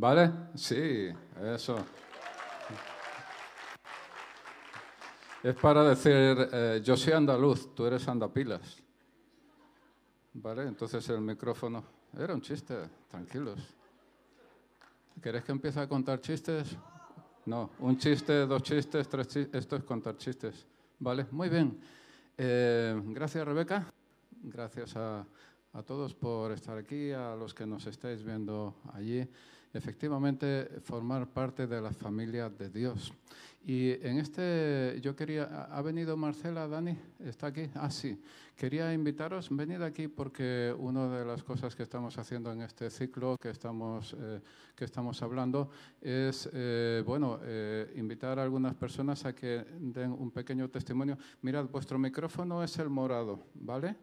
¿Vale? 0.00 0.32
Sí, 0.54 1.08
eso. 1.42 1.76
Es 5.42 5.56
para 5.56 5.82
decir, 5.82 6.48
eh, 6.52 6.80
yo 6.84 6.96
soy 6.96 7.14
andaluz, 7.14 7.74
tú 7.74 7.84
eres 7.84 8.06
andapilas. 8.06 8.80
¿Vale? 10.34 10.68
Entonces 10.68 11.08
el 11.08 11.20
micrófono. 11.20 11.82
Era 12.16 12.32
un 12.32 12.40
chiste, 12.40 12.76
tranquilos. 13.08 13.58
¿Querés 15.20 15.42
que 15.42 15.50
empiece 15.50 15.80
a 15.80 15.88
contar 15.88 16.20
chistes? 16.20 16.76
No, 17.46 17.70
un 17.80 17.98
chiste, 17.98 18.46
dos 18.46 18.62
chistes, 18.62 19.08
tres 19.08 19.26
chistes. 19.26 19.60
Esto 19.60 19.74
es 19.74 19.82
contar 19.82 20.16
chistes. 20.16 20.64
¿Vale? 21.00 21.26
Muy 21.32 21.48
bien. 21.48 21.76
Eh, 22.36 23.02
gracias, 23.06 23.44
Rebeca. 23.44 23.92
Gracias 24.44 24.94
a, 24.94 25.26
a 25.72 25.82
todos 25.82 26.14
por 26.14 26.52
estar 26.52 26.78
aquí, 26.78 27.10
a 27.10 27.34
los 27.34 27.52
que 27.52 27.66
nos 27.66 27.84
estáis 27.88 28.22
viendo 28.22 28.76
allí 28.94 29.28
efectivamente 29.72 30.80
formar 30.82 31.28
parte 31.28 31.66
de 31.66 31.80
la 31.80 31.92
familia 31.92 32.48
de 32.48 32.70
Dios. 32.70 33.12
Y 33.64 33.90
en 34.06 34.18
este, 34.18 34.98
yo 35.02 35.14
quería, 35.14 35.66
¿ha 35.70 35.82
venido 35.82 36.16
Marcela, 36.16 36.66
Dani? 36.66 36.96
¿Está 37.18 37.48
aquí? 37.48 37.68
Ah, 37.74 37.90
sí. 37.90 38.18
Quería 38.56 38.92
invitaros, 38.94 39.48
venid 39.50 39.82
aquí 39.82 40.08
porque 40.08 40.74
una 40.78 41.08
de 41.08 41.24
las 41.24 41.42
cosas 41.42 41.76
que 41.76 41.82
estamos 41.82 42.16
haciendo 42.18 42.50
en 42.50 42.62
este 42.62 42.88
ciclo 42.88 43.36
que 43.36 43.50
estamos, 43.50 44.16
eh, 44.18 44.40
que 44.74 44.84
estamos 44.84 45.20
hablando 45.22 45.70
es, 46.00 46.48
eh, 46.52 47.02
bueno, 47.04 47.40
eh, 47.42 47.92
invitar 47.96 48.38
a 48.38 48.42
algunas 48.42 48.74
personas 48.74 49.24
a 49.26 49.34
que 49.34 49.64
den 49.78 50.12
un 50.12 50.30
pequeño 50.30 50.70
testimonio. 50.70 51.18
Mirad, 51.42 51.66
vuestro 51.66 51.98
micrófono 51.98 52.64
es 52.64 52.78
el 52.78 52.88
morado, 52.88 53.44
¿vale? 53.54 53.96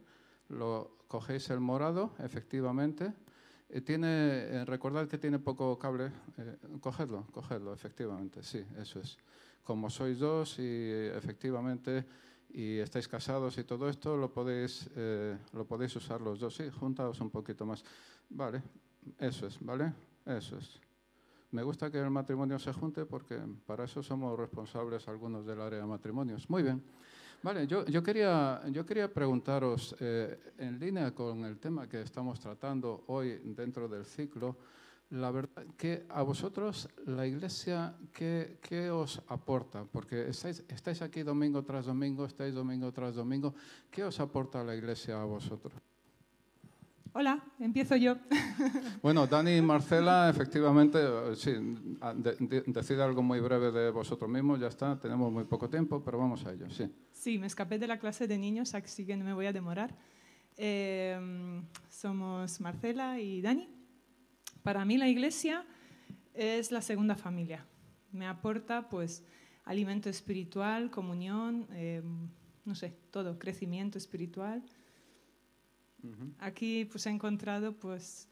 Lo 0.49 0.99
cogéis 1.07 1.49
el 1.49 1.59
morado, 1.59 2.13
efectivamente 2.20 3.13
eh, 3.69 3.81
tiene, 3.81 4.07
eh, 4.07 4.65
recordad 4.65 5.07
que 5.07 5.17
tiene 5.17 5.39
poco 5.39 5.77
cable. 5.79 6.11
Eh, 6.37 6.57
cogedlo, 6.79 7.25
cogedlo, 7.31 7.73
efectivamente, 7.73 8.43
sí, 8.43 8.63
eso 8.77 8.99
es. 8.99 9.17
Como 9.63 9.90
sois 9.90 10.20
dos 10.20 10.59
y 10.59 10.91
efectivamente 11.15 12.05
y 12.49 12.77
estáis 12.77 13.07
casados 13.07 13.57
y 13.57 13.63
todo 13.63 13.90
esto, 13.90 14.15
lo 14.15 14.31
podéis, 14.31 14.90
lo 15.51 15.65
podéis 15.65 15.95
usar 15.95 16.21
los 16.21 16.40
dos. 16.40 16.55
Sí, 16.55 16.70
juntaos 16.70 17.20
un 17.20 17.31
poquito 17.31 17.65
más. 17.65 17.84
Vale, 18.29 18.62
eso 19.17 19.48
es, 19.48 19.57
¿vale? 19.59 19.91
Eso 20.23 20.57
es. 20.57 20.79
Me 21.51 21.63
gusta 21.63 21.90
que 21.90 21.99
el 21.99 22.12
matrimonio 22.12 22.59
se 22.59 22.71
junte 22.73 23.05
porque 23.05 23.40
para 23.65 23.85
eso 23.85 24.03
somos 24.03 24.37
responsables 24.37 25.07
algunos 25.07 25.45
del 25.45 25.59
área 25.62 25.79
de 25.79 25.85
matrimonios. 25.85 26.49
Muy 26.49 26.63
bien. 26.63 26.84
Vale, 27.43 27.67
yo, 27.67 27.85
yo, 27.85 28.01
quería, 28.01 28.61
yo 28.71 28.85
quería 28.85 29.13
preguntaros, 29.13 29.95
eh, 29.99 30.53
en 30.57 30.79
línea 30.79 31.13
con 31.13 31.45
el 31.45 31.59
tema 31.59 31.87
que 31.87 32.01
estamos 32.01 32.39
tratando 32.39 33.03
hoy 33.07 33.39
dentro 33.43 33.87
del 33.87 34.05
ciclo, 34.05 34.57
la 35.11 35.29
verdad 35.29 35.63
que 35.77 36.05
a 36.09 36.23
vosotros 36.23 36.89
la 37.05 37.27
iglesia, 37.27 37.95
¿qué, 38.11 38.57
qué 38.61 38.89
os 38.89 39.21
aporta? 39.27 39.85
Porque 39.85 40.29
estáis, 40.29 40.63
estáis 40.67 41.01
aquí 41.01 41.21
domingo 41.21 41.63
tras 41.63 41.85
domingo, 41.85 42.25
estáis 42.25 42.55
domingo 42.55 42.91
tras 42.91 43.15
domingo, 43.15 43.53
¿qué 43.91 44.03
os 44.03 44.19
aporta 44.19 44.63
la 44.63 44.75
iglesia 44.75 45.21
a 45.21 45.25
vosotros? 45.25 45.73
Hola, 47.18 47.41
empiezo 47.60 47.96
yo. 47.96 48.18
Bueno, 49.02 49.26
Dani 49.26 49.55
y 49.55 49.62
Marcela, 49.62 50.30
efectivamente, 50.30 50.99
sí, 51.38 51.54
decide 52.68 53.04
algo 53.04 53.24
muy 53.24 53.40
breve 53.40 53.71
de 53.71 53.90
vosotros 53.90 54.30
mismos, 54.30 54.60
ya 54.60 54.68
está, 54.68 54.99
tenemos 54.99 55.32
muy 55.32 55.46
poco 55.46 55.70
tiempo, 55.70 56.04
pero 56.04 56.18
vamos 56.18 56.46
a 56.46 56.52
ello, 56.52 56.70
sí. 56.70 56.93
Sí, 57.13 57.38
me 57.38 57.48
escapé 57.48 57.80
de 57.80 57.88
la 57.88 57.99
clase 57.99 58.27
de 58.27 58.38
niños, 58.38 58.76
así 58.76 59.05
que 59.05 59.16
no 59.16 59.24
me 59.24 59.34
voy 59.34 59.46
a 59.46 59.54
demorar. 59.54 59.96
Em, 60.58 61.63
somos 61.88 62.60
Marcela 62.60 63.18
y 63.18 63.41
Dani. 63.41 63.70
Para 64.62 64.84
mí 64.84 64.97
la 64.97 65.08
iglesia 65.08 65.66
es 66.34 66.69
la 66.69 66.81
segunda 66.81 67.16
familia. 67.16 67.66
Me 68.12 68.28
aporta 68.28 68.90
pues 68.90 69.24
alimento 69.63 70.09
espiritual, 70.09 70.91
comunión, 70.91 71.66
em, 71.72 72.28
no 72.66 72.75
sé, 72.75 72.94
todo, 73.09 73.40
crecimiento 73.40 73.98
espiritual. 73.98 74.66
Aquí 76.40 76.86
pues 76.86 77.06
he 77.06 77.10
encontrado 77.10 77.74
pues 77.74 78.28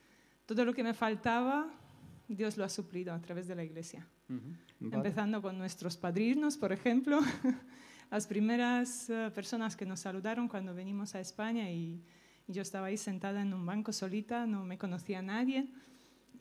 todo 0.46 0.66
lo 0.66 0.74
que 0.74 0.84
me 0.84 0.94
faltaba, 0.94 1.72
Dios 2.28 2.58
lo 2.58 2.64
ha 2.64 2.70
suplido 2.70 3.14
a 3.14 3.20
través 3.20 3.48
de 3.48 3.56
la 3.56 3.64
iglesia. 3.64 4.08
Empezando 4.80 5.42
con 5.42 5.58
nuestros 5.58 5.98
padrinos, 5.98 6.58
por 6.58 6.72
ejemplo, 6.72 7.20
las 8.12 8.28
primeras 8.28 9.10
eh, 9.10 9.32
personas 9.34 9.76
que 9.76 9.86
nos 9.86 10.00
saludaron 10.00 10.48
cuando 10.48 10.74
venimos 10.74 11.16
a 11.16 11.20
España 11.20 11.72
y, 11.72 12.04
yo 12.46 12.62
estaba 12.62 12.88
ahí 12.88 12.98
sentada 12.98 13.42
en 13.42 13.54
un 13.54 13.66
banco 13.66 13.94
solita, 13.94 14.46
no 14.46 14.66
me 14.66 14.78
conocía 14.78 15.20
a 15.20 15.22
nadie, 15.22 15.70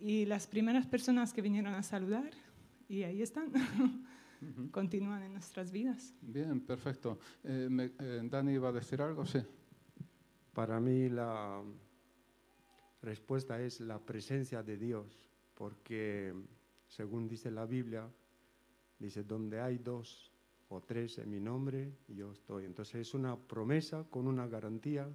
y 0.00 0.24
las 0.24 0.48
primeras 0.48 0.84
personas 0.84 1.32
que 1.32 1.40
vinieron 1.42 1.74
a 1.74 1.82
saludar, 1.84 2.28
y 2.88 3.04
ahí 3.04 3.22
están. 3.22 3.52
Continúan 4.72 5.22
en 5.22 5.32
nuestras 5.32 5.70
vidas. 5.70 6.12
Bien, 6.20 6.60
perfecto. 6.60 7.20
Eh, 7.44 7.68
eh, 8.00 8.20
Dani 8.24 8.54
iba 8.54 8.70
a 8.70 8.72
decir 8.72 9.00
algo, 9.00 9.24
sí. 9.24 9.38
Para 10.54 10.78
mí 10.80 11.08
la 11.08 11.62
respuesta 13.00 13.60
es 13.60 13.80
la 13.80 13.98
presencia 13.98 14.62
de 14.62 14.76
Dios, 14.76 15.26
porque 15.54 16.34
según 16.88 17.26
dice 17.26 17.50
la 17.50 17.64
Biblia, 17.64 18.06
dice, 18.98 19.24
donde 19.24 19.60
hay 19.60 19.78
dos 19.78 20.30
o 20.68 20.80
tres 20.82 21.18
en 21.18 21.30
mi 21.30 21.40
nombre, 21.40 21.92
yo 22.08 22.32
estoy. 22.32 22.66
Entonces 22.66 22.96
es 22.96 23.14
una 23.14 23.36
promesa 23.36 24.04
con 24.10 24.26
una 24.26 24.46
garantía. 24.46 25.08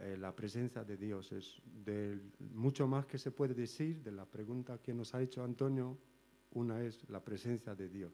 Eh, 0.00 0.16
la 0.16 0.34
presencia 0.34 0.84
de 0.84 0.96
Dios 0.96 1.30
es 1.32 1.60
de 1.84 2.18
mucho 2.38 2.86
más 2.86 3.06
que 3.06 3.18
se 3.18 3.30
puede 3.32 3.54
decir 3.54 4.02
de 4.02 4.12
la 4.12 4.24
pregunta 4.24 4.78
que 4.78 4.94
nos 4.94 5.14
ha 5.14 5.22
hecho 5.22 5.42
Antonio. 5.44 5.98
Una 6.52 6.82
es 6.82 7.08
la 7.08 7.24
presencia 7.24 7.74
de 7.74 7.88
Dios. 7.88 8.12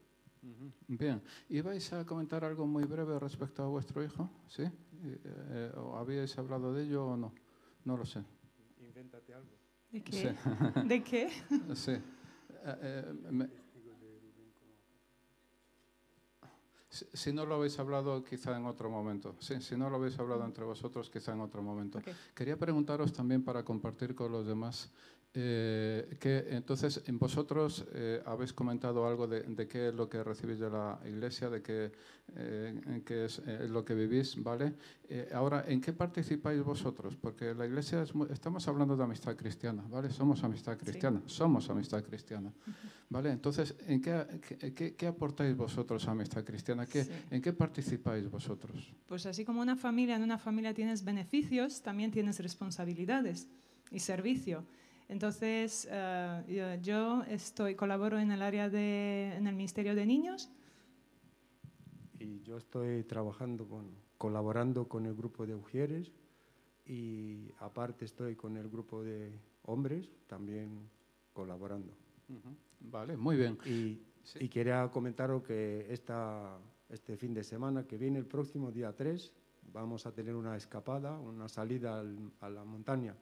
Bien, 0.87 1.23
¿ibais 1.49 1.93
a 1.93 2.05
comentar 2.05 2.45
algo 2.45 2.67
muy 2.67 2.85
breve 2.85 3.19
respecto 3.19 3.63
a 3.63 3.67
vuestro 3.67 4.03
hijo? 4.03 4.31
¿Sí? 4.49 4.63
Eh, 4.63 5.73
¿Habíais 5.95 6.37
hablado 6.39 6.73
de 6.73 6.85
ello 6.85 7.07
o 7.07 7.17
no? 7.17 7.33
No 7.85 7.97
lo 7.97 8.05
sé. 8.05 8.23
Invéntate 8.81 9.35
algo. 9.35 9.51
¿De 9.91 10.03
qué? 10.03 10.35
¿De 10.85 11.03
qué? 11.03 11.31
Sí. 11.75 11.93
Eh, 11.93 12.73
eh, 12.83 13.49
si, 16.91 17.33
no 17.33 17.47
lo 17.47 17.57
habéis 17.57 17.79
hablado, 17.79 18.25
quizá 18.25 18.57
en 18.57 18.67
otro 18.67 18.91
momento. 18.91 19.37
Sí, 19.39 19.61
si 19.61 19.77
no 19.77 19.89
lo 19.89 19.97
habéis 19.97 20.19
hablado 20.19 20.45
entre 20.45 20.65
vosotros, 20.65 21.11
quizá 21.11 21.33
en 21.33 21.41
otro 21.41 21.63
momento. 21.63 22.01
Quería 22.35 22.59
preguntaros 22.59 23.13
también 23.13 23.45
para 23.45 23.65
compartir 23.65 24.15
con 24.15 24.33
los 24.33 24.47
demás 24.47 24.91
eh, 25.35 26.17
que 26.19 26.47
entonces 26.51 27.03
en 27.07 27.19
vosotros 27.19 27.85
eh, 27.93 28.23
habéis 28.25 28.55
comentado 28.55 29.07
algo 29.07 29.27
de, 29.27 29.69
qué 29.69 29.89
es 29.89 29.95
lo 29.95 30.09
que 30.09 30.25
recibís 30.25 30.59
de 30.59 30.71
la 30.71 30.99
iglesia, 31.05 31.51
de 31.51 31.61
qué, 31.61 31.93
eh, 32.35 33.03
qué 33.05 33.27
es 33.27 33.43
lo 33.69 33.85
que 33.85 33.95
vivís, 33.95 34.43
¿vale? 34.43 34.75
ahora, 35.33 35.65
¿en 35.69 35.81
qué 35.81 35.93
participáis 35.93 36.63
vosotros? 36.63 37.17
Porque 37.17 37.55
la 37.55 37.67
iglesia, 37.67 38.05
estamos 38.31 38.67
hablando 38.69 38.97
de 38.97 39.05
amistad 39.05 39.37
cristiana, 39.37 39.85
¿vale? 39.89 40.11
Somos 40.11 40.43
amistad 40.45 40.77
cristiana, 40.77 41.23
somos 41.27 41.69
amistad 41.71 42.03
cristiana, 42.03 42.53
¿vale? 43.09 43.31
Entonces, 43.31 43.75
¿en 43.87 44.01
qué, 44.03 44.95
qué, 44.97 45.07
aportáis 45.07 45.57
vosotros 45.57 46.09
a 46.09 46.11
amistad 46.11 46.45
cristiana? 46.45 46.87
¿Qué, 46.87 47.07
¿En 47.31 47.41
qué 47.41 47.53
participáis 47.53 48.31
vosotros? 48.31 48.93
Pues 49.07 49.25
así 49.27 49.45
como 49.45 49.61
una 49.61 49.77
familia, 49.77 50.17
en 50.17 50.23
una 50.23 50.39
familia 50.39 50.75
tienes 50.75 51.05
beneficios, 51.05 51.83
también 51.83 52.11
tienes 52.11 52.41
responsabilidades 52.41 53.47
y 53.91 54.01
servicio. 54.01 54.65
Entonces, 55.09 55.89
eh, 55.91 56.79
yo 56.83 57.23
estoy, 57.25 57.75
colaboro 57.75 58.19
en 58.19 58.31
el 58.31 58.43
área 58.43 58.69
de, 58.69 59.35
en 59.35 59.47
el 59.47 59.55
Ministerio 59.55 59.95
de 59.95 60.05
Niños. 60.05 60.51
Y 62.19 62.43
yo 62.43 62.59
estoy 62.59 63.05
trabajando 63.05 63.67
con, 63.67 63.91
colaborando 64.19 64.87
con 64.87 65.07
el 65.07 65.15
grupo 65.15 65.47
de 65.47 65.57
mujeres 65.57 66.13
y 66.85 67.51
aparte 67.59 68.05
estoy 68.05 68.37
con 68.37 68.57
el 68.57 68.69
grupo 68.69 69.03
de 69.03 69.33
hombres 69.63 70.11
también 70.27 70.91
colaborando. 71.33 71.93
Vale, 72.81 73.17
muy 73.17 73.37
bien. 73.37 73.59
Y, 73.65 74.03
y 74.39 74.49
quería 74.49 74.91
comentaros 74.91 75.43
que 75.43 75.87
esta, 75.91 76.59
este 76.91 77.17
fin 77.17 77.33
de 77.33 77.45
semana 77.45 77.87
que 77.87 77.97
viene, 77.97 78.19
el 78.19 78.27
próximo 78.27 78.71
día 78.71 78.95
3, 78.95 79.33
vamos 79.73 80.07
a 80.07 80.13
tener 80.13 80.35
una 80.35 80.57
escapada, 80.57 81.19
una 81.19 81.49
salida 81.49 82.03
a 82.41 82.49
la 82.49 82.65
montaña. 82.65 83.15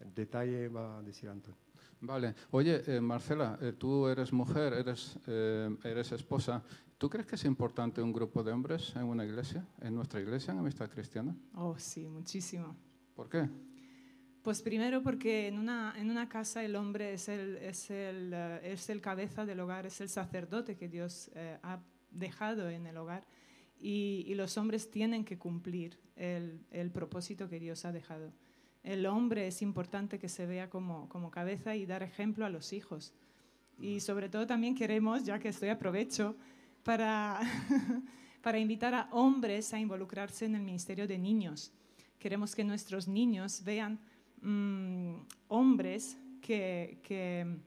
El 0.00 0.14
detalle 0.14 0.68
va 0.68 0.98
a 0.98 1.02
decir 1.02 1.28
Antonio. 1.28 1.58
Vale. 2.00 2.34
Oye, 2.50 2.82
eh, 2.86 3.00
Marcela, 3.00 3.58
eh, 3.60 3.72
tú 3.72 4.06
eres 4.06 4.32
mujer, 4.32 4.74
eres, 4.74 5.18
eh, 5.26 5.74
eres 5.84 6.12
esposa. 6.12 6.62
¿Tú 6.98 7.08
crees 7.08 7.26
que 7.26 7.34
es 7.36 7.44
importante 7.44 8.00
un 8.00 8.12
grupo 8.12 8.42
de 8.42 8.52
hombres 8.52 8.94
en 8.96 9.04
una 9.04 9.24
iglesia, 9.24 9.66
en 9.80 9.94
nuestra 9.94 10.20
iglesia, 10.20 10.52
en 10.52 10.58
Amistad 10.58 10.90
Cristiana? 10.90 11.34
Oh, 11.54 11.78
sí, 11.78 12.06
muchísimo. 12.08 12.76
¿Por 13.14 13.28
qué? 13.28 13.48
Pues 14.42 14.62
primero 14.62 15.02
porque 15.02 15.48
en 15.48 15.58
una, 15.58 15.94
en 15.96 16.10
una 16.10 16.28
casa 16.28 16.64
el 16.64 16.76
hombre 16.76 17.14
es 17.14 17.28
el, 17.28 17.56
es, 17.56 17.90
el, 17.90 18.32
es 18.32 18.88
el 18.90 19.00
cabeza 19.00 19.44
del 19.44 19.58
hogar, 19.58 19.86
es 19.86 20.00
el 20.00 20.08
sacerdote 20.08 20.76
que 20.76 20.88
Dios 20.88 21.30
ha 21.62 21.80
dejado 22.12 22.70
en 22.70 22.86
el 22.86 22.96
hogar 22.96 23.26
y, 23.80 24.34
los 24.34 24.56
hombres 24.58 24.90
tienen 24.90 25.24
que 25.24 25.38
cumplir 25.38 25.98
el, 26.16 26.90
propósito 26.92 27.48
que 27.48 27.60
Dios 27.60 27.84
ha 27.84 27.92
dejado. 27.92 28.32
el 28.82 29.06
hombre 29.06 29.46
es 29.46 29.62
importante 29.62 30.18
que 30.18 30.28
se 30.28 30.46
vea 30.46 30.70
como, 30.70 31.08
como 31.08 31.30
cabeza 31.30 31.74
y 31.74 31.86
dar 31.86 32.02
ejemplo 32.02 32.46
a 32.46 32.50
los 32.50 32.72
hijos. 32.72 33.12
Y 33.78 34.00
sobre 34.00 34.28
todo 34.28 34.46
también 34.46 34.74
queremos, 34.74 35.24
ya 35.24 35.38
que 35.38 35.48
estoy 35.48 35.68
aprovecho, 35.68 36.36
para, 36.82 37.40
para 38.42 38.58
invitar 38.58 38.94
a 38.94 39.08
hombres 39.10 39.74
a 39.74 39.80
involucrarse 39.80 40.46
en 40.46 40.54
el 40.54 40.62
ministerio 40.62 41.06
de 41.06 41.18
niños. 41.18 41.72
Queremos 42.18 42.54
que 42.54 42.64
nuestros 42.64 43.08
niños 43.08 43.62
vean 43.64 43.98
mm, 44.40 45.14
hombres 45.48 46.16
que, 46.40 47.00
que 47.02 47.58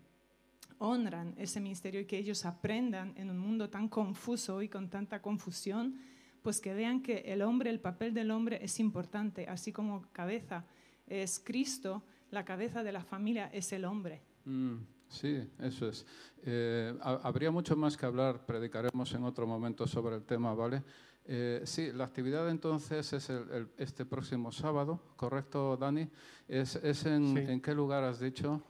honran 0.80 1.36
ese 1.38 1.60
ministerio 1.60 2.02
y 2.02 2.06
que 2.06 2.18
ellos 2.18 2.46
aprendan 2.46 3.14
en 3.16 3.30
un 3.30 3.38
mundo 3.38 3.70
tan 3.70 3.88
confuso 3.88 4.62
y 4.62 4.70
con 4.70 4.90
tanta 4.90 5.22
confusión, 5.22 6.00
pues 6.42 6.60
que 6.60 6.74
vean 6.74 7.02
que 7.02 7.20
el 7.20 7.42
hombre, 7.42 7.70
el 7.70 7.80
papel 7.80 8.14
del 8.14 8.32
hombre 8.32 8.60
es 8.64 8.80
importante, 8.80 9.48
así 9.48 9.72
como 9.72 10.02
cabeza 10.12 10.66
es 11.08 11.40
Cristo, 11.40 12.04
la 12.32 12.46
cabeza 12.46 12.84
de 12.84 12.92
la 12.92 13.04
familia 13.04 13.50
es 13.54 13.72
el 13.74 13.86
hombre. 13.86 14.22
Mm, 14.46 14.78
sí, 15.08 15.44
eso 15.60 15.90
es. 15.90 16.06
Eh, 16.44 16.98
habría 17.02 17.52
mucho 17.52 17.76
más 17.76 17.98
que 17.98 18.06
hablar, 18.06 18.46
predicaremos 18.46 19.14
en 19.14 19.24
otro 19.24 19.46
momento 19.46 19.86
sobre 19.86 20.16
el 20.16 20.24
tema, 20.24 20.54
¿vale? 20.54 20.84
Eh, 21.26 21.62
sí, 21.66 21.92
la 21.92 22.06
actividad 22.06 22.50
entonces 22.50 23.14
es 23.14 23.32
este 23.78 24.06
próximo 24.06 24.52
sábado, 24.52 25.00
¿correcto, 25.16 25.78
Dani? 25.78 26.10
¿Es, 26.48 27.06
en, 27.06 27.62
qué 27.62 27.76
lugar 27.76 28.04
has 28.04 28.20
dicho? 28.20 28.64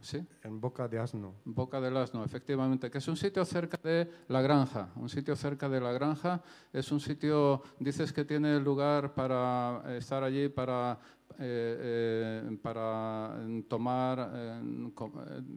¿sí? 0.00 0.26
En 0.42 0.58
Boca 0.58 0.88
de 0.88 0.98
Asno. 0.98 1.34
Boca 1.44 1.78
del 1.78 1.94
Asno, 1.98 2.24
efectivamente, 2.24 2.90
que 2.90 2.96
es 2.96 3.08
un 3.08 3.16
sitio 3.18 3.44
cerca 3.44 3.78
de 3.82 4.10
la 4.28 4.40
granja, 4.40 4.88
un 4.96 5.10
sitio 5.10 5.36
cerca 5.36 5.68
de 5.68 5.78
la 5.78 5.92
granja, 5.92 6.42
es 6.72 6.90
un 6.90 7.00
sitio, 7.00 7.62
dices 7.78 8.10
que 8.14 8.24
tiene 8.24 8.58
lugar 8.60 9.12
para 9.12 9.82
estar 9.98 10.22
allí, 10.22 10.48
para 10.48 10.98
eh, 11.38 12.42
eh, 12.48 12.58
para 12.62 13.36
tomar, 13.68 14.30
eh, 14.34 14.60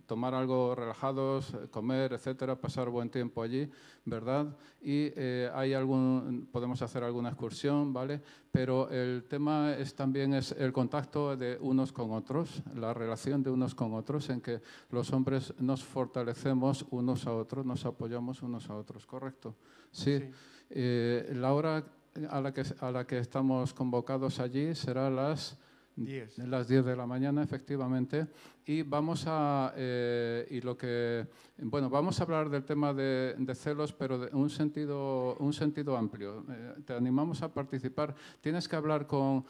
tomar 0.05 0.33
algo 0.33 0.75
relajados, 0.75 1.55
comer, 1.71 2.11
etcétera, 2.11 2.59
pasar 2.59 2.89
buen 2.89 3.09
tiempo 3.09 3.41
allí, 3.41 3.69
¿verdad? 4.03 4.57
Y 4.81 5.17
hay 5.53 5.73
algún, 5.73 6.49
podemos 6.51 6.81
hacer 6.81 7.05
alguna 7.05 7.29
excursión, 7.29 7.93
¿vale? 7.93 8.21
Pero 8.51 8.89
el 8.89 9.23
tema 9.29 9.73
es 9.73 9.95
también 9.95 10.33
es 10.33 10.51
el 10.51 10.73
contacto 10.73 11.37
de 11.37 11.57
unos 11.61 11.93
con 11.93 12.11
otros, 12.11 12.61
la 12.75 12.93
relación 12.93 13.41
de 13.41 13.49
unos 13.49 13.73
con 13.73 13.93
otros, 13.93 14.29
en 14.29 14.41
que 14.41 14.61
los 14.89 15.13
hombres 15.13 15.53
nos 15.59 15.81
fortalecemos 15.81 16.85
unos 16.89 17.25
a 17.25 17.33
otros, 17.33 17.65
nos 17.65 17.85
apoyamos 17.85 18.41
unos 18.41 18.69
a 18.69 18.75
otros, 18.75 19.05
¿correcto? 19.05 19.55
Sí. 19.91 20.29
la 20.69 21.53
hora 21.53 21.85
a 22.29 22.41
la, 22.41 22.53
que, 22.53 22.63
a 22.79 22.91
la 22.91 23.07
que 23.07 23.19
estamos 23.19 23.73
convocados 23.73 24.39
allí 24.39 24.75
será 24.75 25.09
las 25.09 25.57
las 26.49 26.67
10 26.67 26.85
de 26.85 26.95
la 26.95 27.05
mañana, 27.05 27.43
efectivamente. 27.43 28.27
Y 28.69 28.83
vamos 28.83 29.23
a, 29.25 29.73
eh, 29.77 30.45
y 30.51 30.61
lo 30.61 30.77
que, 30.77 31.25
bueno, 31.57 31.89
vamos 31.89 32.19
a 32.19 32.23
hablar 32.23 32.51
del 32.51 32.63
tema 32.63 32.93
de, 32.93 33.35
celos, 33.55 33.93
pero 33.93 34.27
en 34.27 34.35
un 34.35 34.51
sentido, 34.51 35.35
un 35.39 35.53
sentido 35.53 35.97
amplio. 35.97 36.45
Eh, 36.47 36.75
te 36.85 36.93
animamos 36.93 37.41
a 37.41 37.51
participar. 37.51 38.13
Tienes 38.41 38.67
que 38.67 38.75
hablar 38.75 39.07
con, 39.07 39.43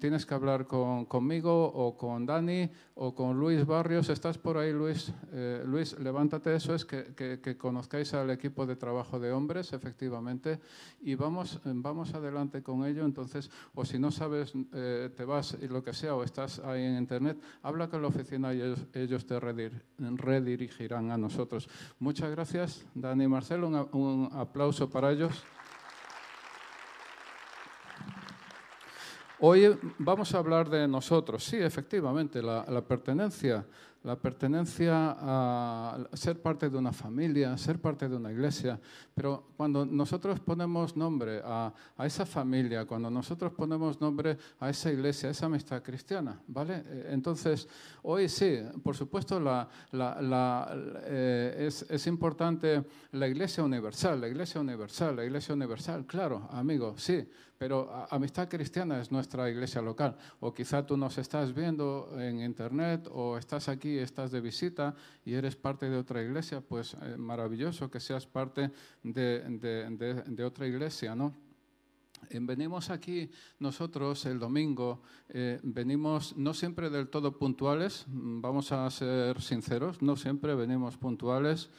tienes 0.00 0.26
que 0.26 0.34
hablar 0.34 0.66
con, 0.66 1.04
conmigo 1.04 1.66
o 1.66 1.96
con 1.96 2.26
Dani 2.26 2.68
o 2.96 3.14
con 3.14 3.38
Luis 3.38 3.64
Barrios. 3.64 4.08
¿Estás 4.08 4.38
por 4.38 4.58
ahí, 4.58 4.72
Luis? 4.72 5.12
Eh, 5.30 5.62
Luis, 5.64 5.96
levántate. 6.00 6.56
Eso 6.56 6.74
es 6.74 6.84
que, 6.84 7.14
que, 7.14 7.56
conozcáis 7.56 8.12
al 8.12 8.30
equipo 8.30 8.66
de 8.66 8.74
trabajo 8.74 9.20
de 9.20 9.30
hombres, 9.30 9.72
efectivamente. 9.72 10.58
Y 11.00 11.14
vamos, 11.14 11.60
vamos 11.64 12.12
adelante 12.12 12.60
con 12.60 12.84
ello. 12.86 13.04
Entonces, 13.04 13.52
o 13.72 13.84
si 13.84 14.00
no 14.00 14.10
sabes, 14.10 14.52
te 14.72 15.24
vas 15.24 15.56
y 15.62 15.68
lo 15.68 15.84
que 15.84 15.92
sea, 15.92 16.16
o 16.16 16.24
estás 16.24 16.58
ahí 16.58 16.82
en 16.82 16.98
internet, 16.98 17.38
habla 17.62 17.88
con 17.88 18.02
los 18.02 18.15
y 18.52 18.98
ellos, 18.98 19.26
te 19.26 19.40
redirigirán 19.40 21.10
a 21.10 21.18
nosotros. 21.18 21.68
Muchas 21.98 22.30
gracias, 22.30 22.84
Dani 22.94 23.24
y 23.24 23.28
Marcelo. 23.28 23.68
Un, 23.92 24.28
aplauso 24.32 24.88
para 24.88 25.12
ellos. 25.12 25.44
Hoy 29.38 29.78
vamos 29.98 30.34
a 30.34 30.38
hablar 30.38 30.70
de 30.70 30.88
nosotros. 30.88 31.44
Sí, 31.44 31.56
efectivamente, 31.56 32.40
la 32.42 32.84
pertenencia 32.86 33.66
la 34.06 34.14
pertenencia 34.14 35.16
a 35.18 35.98
ser 36.12 36.40
parte 36.40 36.70
de 36.70 36.78
una 36.78 36.92
familia, 36.92 37.58
ser 37.58 37.80
parte 37.80 38.08
de 38.08 38.14
una 38.14 38.30
iglesia. 38.30 38.78
Pero 39.12 39.48
cuando 39.56 39.84
nosotros 39.84 40.38
ponemos 40.38 40.96
nombre 40.96 41.42
a, 41.44 41.74
esa 42.04 42.24
familia, 42.24 42.84
cuando 42.84 43.10
nosotros 43.10 43.52
ponemos 43.52 44.00
nombre 44.00 44.38
a 44.60 44.70
esa 44.70 44.92
iglesia, 44.92 45.28
a 45.28 45.32
esa 45.32 45.46
amistad 45.46 45.82
cristiana, 45.82 46.40
¿vale? 46.46 46.84
Eh, 46.86 47.08
entonces, 47.10 47.66
hoy 48.02 48.28
sí, 48.28 48.60
por 48.80 48.96
supuesto, 48.96 49.40
la, 49.40 49.68
eh, 51.04 51.66
es, 51.66 51.82
es 51.90 52.06
importante 52.06 52.84
la 53.10 53.26
iglesia 53.26 53.64
universal, 53.64 54.20
la 54.20 54.28
iglesia 54.28 54.60
universal, 54.60 55.16
la 55.16 55.24
iglesia 55.24 55.52
universal, 55.52 56.06
claro, 56.06 56.48
amigo, 56.52 56.94
sí 56.96 57.28
pero 57.58 58.06
Amistad 58.10 58.48
Cristiana 58.48 59.00
es 59.00 59.10
nuestra 59.10 59.48
iglesia 59.48 59.80
local. 59.80 60.16
O 60.40 60.52
quizá 60.52 60.84
tú 60.84 60.96
nos 60.96 61.16
estás 61.18 61.54
viendo 61.54 62.10
en 62.18 62.40
internet 62.40 63.08
o 63.12 63.38
estás 63.38 63.68
aquí, 63.68 63.95
estás 63.98 64.30
de 64.30 64.40
visita 64.40 64.94
y 65.24 65.34
eres 65.34 65.56
parte 65.56 65.88
de 65.88 65.96
otra 65.96 66.22
iglesia, 66.22 66.60
pues 66.60 66.94
eh, 67.02 67.16
maravilloso 67.16 67.90
que 67.90 68.00
seas 68.00 68.26
parte 68.26 68.70
de, 69.02 70.44
otra 70.44 70.66
iglesia, 70.66 71.14
¿no? 71.14 71.34
Eh, 72.30 72.38
venimos 72.40 72.90
aquí 72.90 73.30
nosotros 73.58 74.24
el 74.26 74.38
domingo, 74.38 75.02
eh, 75.28 75.60
venimos 75.62 76.36
no 76.36 76.54
siempre 76.54 76.90
del 76.90 77.08
todo 77.08 77.38
puntuales, 77.38 78.06
mm, 78.08 78.40
vamos 78.40 78.72
a 78.72 78.88
ser 78.90 79.40
sinceros, 79.40 80.02
no 80.02 80.16
siempre 80.16 80.54
venimos 80.54 80.96
puntuales. 80.96 81.70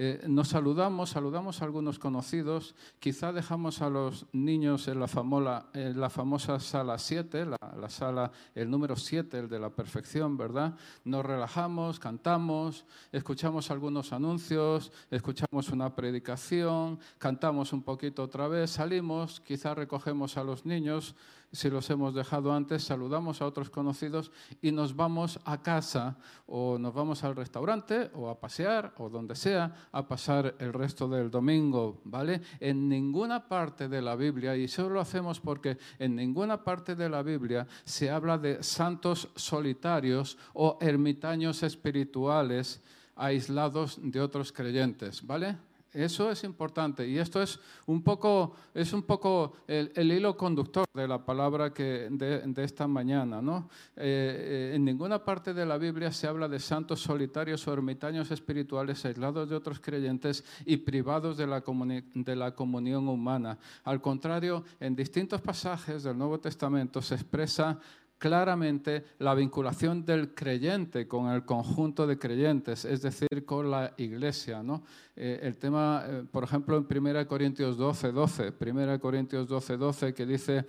Eh, 0.00 0.20
nos 0.28 0.46
saludamos, 0.46 1.10
saludamos 1.10 1.60
a 1.60 1.64
algunos 1.64 1.98
conocidos, 1.98 2.76
quizá 3.00 3.32
dejamos 3.32 3.82
a 3.82 3.90
los 3.90 4.26
niños 4.32 4.86
en 4.86 5.00
la, 5.00 5.66
en 5.74 6.00
la 6.00 6.08
famosa 6.08 6.60
sala 6.60 6.96
7, 6.98 7.46
la, 7.46 7.88
sala, 7.90 8.30
el 8.54 8.70
número 8.70 8.94
7, 8.94 9.36
el 9.36 9.48
de 9.48 9.58
la 9.58 9.70
perfección, 9.70 10.36
¿verdad? 10.36 10.76
Nos 11.02 11.26
relajamos, 11.26 11.98
cantamos, 11.98 12.84
escuchamos 13.10 13.72
algunos 13.72 14.12
anuncios, 14.12 14.92
escuchamos 15.10 15.70
una 15.70 15.92
predicación, 15.92 17.00
cantamos 17.18 17.72
un 17.72 17.82
poquito 17.82 18.22
otra 18.22 18.46
vez, 18.46 18.70
salimos, 18.70 19.40
quizá 19.40 19.74
recogemos 19.74 20.36
a 20.36 20.44
los 20.44 20.64
niños, 20.64 21.16
si 21.52 21.70
los 21.70 21.88
hemos 21.90 22.14
dejado 22.14 22.52
antes, 22.52 22.84
saludamos 22.84 23.40
a 23.40 23.46
otros 23.46 23.70
conocidos 23.70 24.30
y 24.60 24.72
nos 24.72 24.94
vamos 24.94 25.40
a 25.44 25.62
casa 25.62 26.18
o 26.46 26.78
nos 26.78 26.92
vamos 26.92 27.24
al 27.24 27.36
restaurante 27.36 28.10
o 28.14 28.28
a 28.28 28.38
pasear 28.38 28.94
o 28.98 29.08
donde 29.08 29.34
sea 29.34 29.88
a 29.92 30.06
pasar 30.06 30.56
el 30.58 30.72
resto 30.72 31.08
del 31.08 31.30
domingo, 31.30 32.00
¿vale? 32.04 32.42
En 32.60 32.88
ninguna 32.88 33.48
parte 33.48 33.88
de 33.88 34.02
la 34.02 34.16
Biblia, 34.16 34.56
y 34.56 34.68
solo 34.68 34.90
lo 34.90 35.00
hacemos 35.00 35.40
porque 35.40 35.78
en 35.98 36.16
ninguna 36.16 36.62
parte 36.62 36.94
de 36.94 37.08
la 37.08 37.22
Biblia 37.22 37.66
se 37.84 38.10
habla 38.10 38.38
de 38.38 38.62
santos 38.62 39.28
solitarios 39.34 40.36
o 40.54 40.78
ermitaños 40.80 41.62
espirituales 41.62 42.82
aislados 43.16 43.98
de 44.00 44.20
otros 44.20 44.52
creyentes, 44.52 45.26
¿vale? 45.26 45.67
Eso 45.92 46.30
es 46.30 46.44
importante 46.44 47.08
y 47.08 47.18
esto 47.18 47.42
es 47.42 47.58
un 47.86 48.02
poco, 48.02 48.54
es 48.74 48.92
un 48.92 49.02
poco 49.02 49.54
el, 49.66 50.12
hilo 50.12 50.36
conductor 50.36 50.84
de 50.92 51.08
la 51.08 51.24
palabra 51.24 51.72
que 51.72 52.08
de, 52.10 52.62
esta 52.62 52.86
mañana. 52.86 53.40
¿no? 53.40 53.70
Eh, 53.96 54.70
eh, 54.70 54.72
en 54.74 54.84
ninguna 54.84 55.24
parte 55.24 55.54
de 55.54 55.64
la 55.64 55.78
Biblia 55.78 56.12
se 56.12 56.26
habla 56.26 56.46
de 56.46 56.58
santos 56.58 57.00
solitarios 57.00 57.66
o 57.66 57.72
ermitaños 57.72 58.30
espirituales 58.30 59.02
aislados 59.06 59.48
de 59.48 59.56
otros 59.56 59.80
creyentes 59.80 60.44
y 60.66 60.76
privados 60.76 61.38
de 61.38 61.46
la, 61.46 61.62
de 61.62 62.36
la 62.36 62.54
comunión 62.54 63.08
humana. 63.08 63.58
Al 63.84 64.02
contrario, 64.02 64.64
en 64.80 64.94
distintos 64.94 65.40
pasajes 65.40 66.02
del 66.02 66.18
Nuevo 66.18 66.38
Testamento 66.38 67.00
se 67.00 67.14
expresa 67.14 67.80
claramente 68.18 69.04
la 69.18 69.34
vinculación 69.34 70.04
del 70.04 70.34
creyente 70.34 71.06
con 71.06 71.28
el 71.28 71.44
conjunto 71.44 72.06
de 72.06 72.18
creyentes, 72.18 72.84
es 72.84 73.02
decir, 73.02 73.44
con 73.46 73.70
la 73.70 73.94
iglesia. 73.96 74.62
¿no? 74.62 74.82
Eh, 75.16 75.40
el 75.42 75.56
tema, 75.56 76.04
eh, 76.06 76.24
por 76.30 76.44
ejemplo, 76.44 76.76
en 76.76 76.86
1 77.06 77.26
Corintios 77.26 77.76
12, 77.76 78.12
12, 78.12 78.52
1 78.60 79.00
Corintios 79.00 79.48
12, 79.48 79.76
12, 79.76 80.14
que 80.14 80.26
dice, 80.26 80.66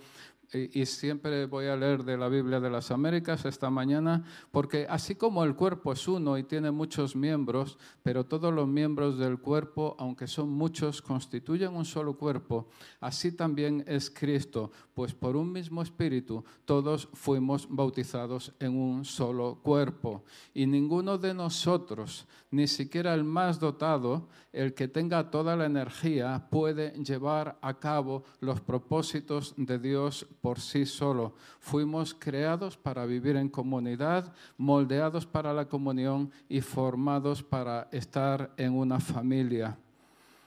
y, 0.52 0.86
siempre 0.86 1.46
voy 1.46 1.66
a 1.66 1.76
leer 1.76 2.04
de 2.04 2.16
la 2.16 2.28
Biblia 2.28 2.60
de 2.60 2.70
las 2.70 2.90
Américas 2.90 3.44
esta 3.44 3.70
mañana, 3.70 4.24
porque 4.50 4.86
así 4.88 5.14
como 5.14 5.44
el 5.44 5.54
cuerpo 5.54 5.92
es 5.92 6.08
uno 6.08 6.38
y 6.38 6.42
tiene 6.42 6.70
muchos 6.70 7.14
miembros, 7.14 7.78
pero 8.02 8.26
todos 8.26 8.52
los 8.52 8.66
miembros 8.66 9.18
del 9.18 9.38
cuerpo, 9.38 9.94
aunque 9.98 10.26
son 10.26 10.50
muchos, 10.50 11.02
constituyen 11.02 11.74
un 11.74 11.84
solo 11.84 12.16
cuerpo, 12.16 12.68
así 13.00 13.32
también 13.32 13.84
es 13.86 14.10
Cristo, 14.10 14.72
pues 14.94 15.14
por 15.14 15.36
un 15.36 15.52
mismo 15.52 15.82
espíritu 15.82 16.44
todos 16.64 17.08
fuimos 17.14 17.68
bautizados 17.70 18.52
en 18.58 18.76
un 18.76 19.04
solo 19.04 19.60
cuerpo. 19.62 20.24
Y 20.52 20.66
ninguno 20.66 21.16
de 21.16 21.32
nosotros, 21.32 22.26
ni 22.50 22.66
siquiera 22.66 23.14
el 23.14 23.24
más 23.24 23.60
dotado, 23.60 24.28
el 24.52 24.74
que 24.74 24.88
tenga 24.88 25.30
toda 25.30 25.56
la 25.56 25.66
energía, 25.66 26.48
puede 26.50 26.90
llevar 27.02 27.58
a 27.62 27.78
cabo 27.78 28.24
los 28.40 28.60
propósitos 28.60 29.54
de 29.56 29.78
Dios 29.78 30.26
por 30.40 30.60
sí 30.60 30.86
solo. 30.86 31.34
Fuimos 31.58 32.14
creados 32.14 32.76
para 32.76 33.06
vivir 33.06 33.36
en 33.36 33.48
comunidad, 33.48 34.32
moldeados 34.56 35.26
para 35.26 35.52
la 35.52 35.66
comunión 35.66 36.30
y 36.48 36.60
formados 36.60 37.42
para 37.42 37.88
estar 37.92 38.52
en 38.56 38.74
una 38.74 39.00
familia. 39.00 39.76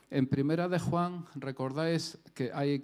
En 0.09 0.27
Primera 0.27 0.67
de 0.67 0.77
Juan, 0.79 1.25
recordáis 1.35 2.19
que 2.33 2.51
hay, 2.53 2.83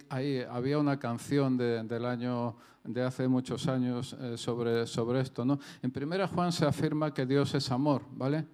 había 0.50 0.78
una 0.78 0.98
canción 0.98 1.56
del 1.56 2.04
año 2.04 2.56
de 2.82 3.02
hace 3.02 3.28
muchos 3.28 3.68
años 3.68 4.16
eh, 4.18 4.36
sobre, 4.36 4.86
sobre 4.86 5.20
esto, 5.20 5.44
¿no? 5.44 5.58
En 5.82 5.90
Primera 5.90 6.26
Juan 6.26 6.50
se 6.50 6.66
afirma 6.66 7.14
que 7.14 7.26
Dios 7.26 7.54
es 7.54 7.70
amor, 7.70 8.02
¿vale? 8.12 8.46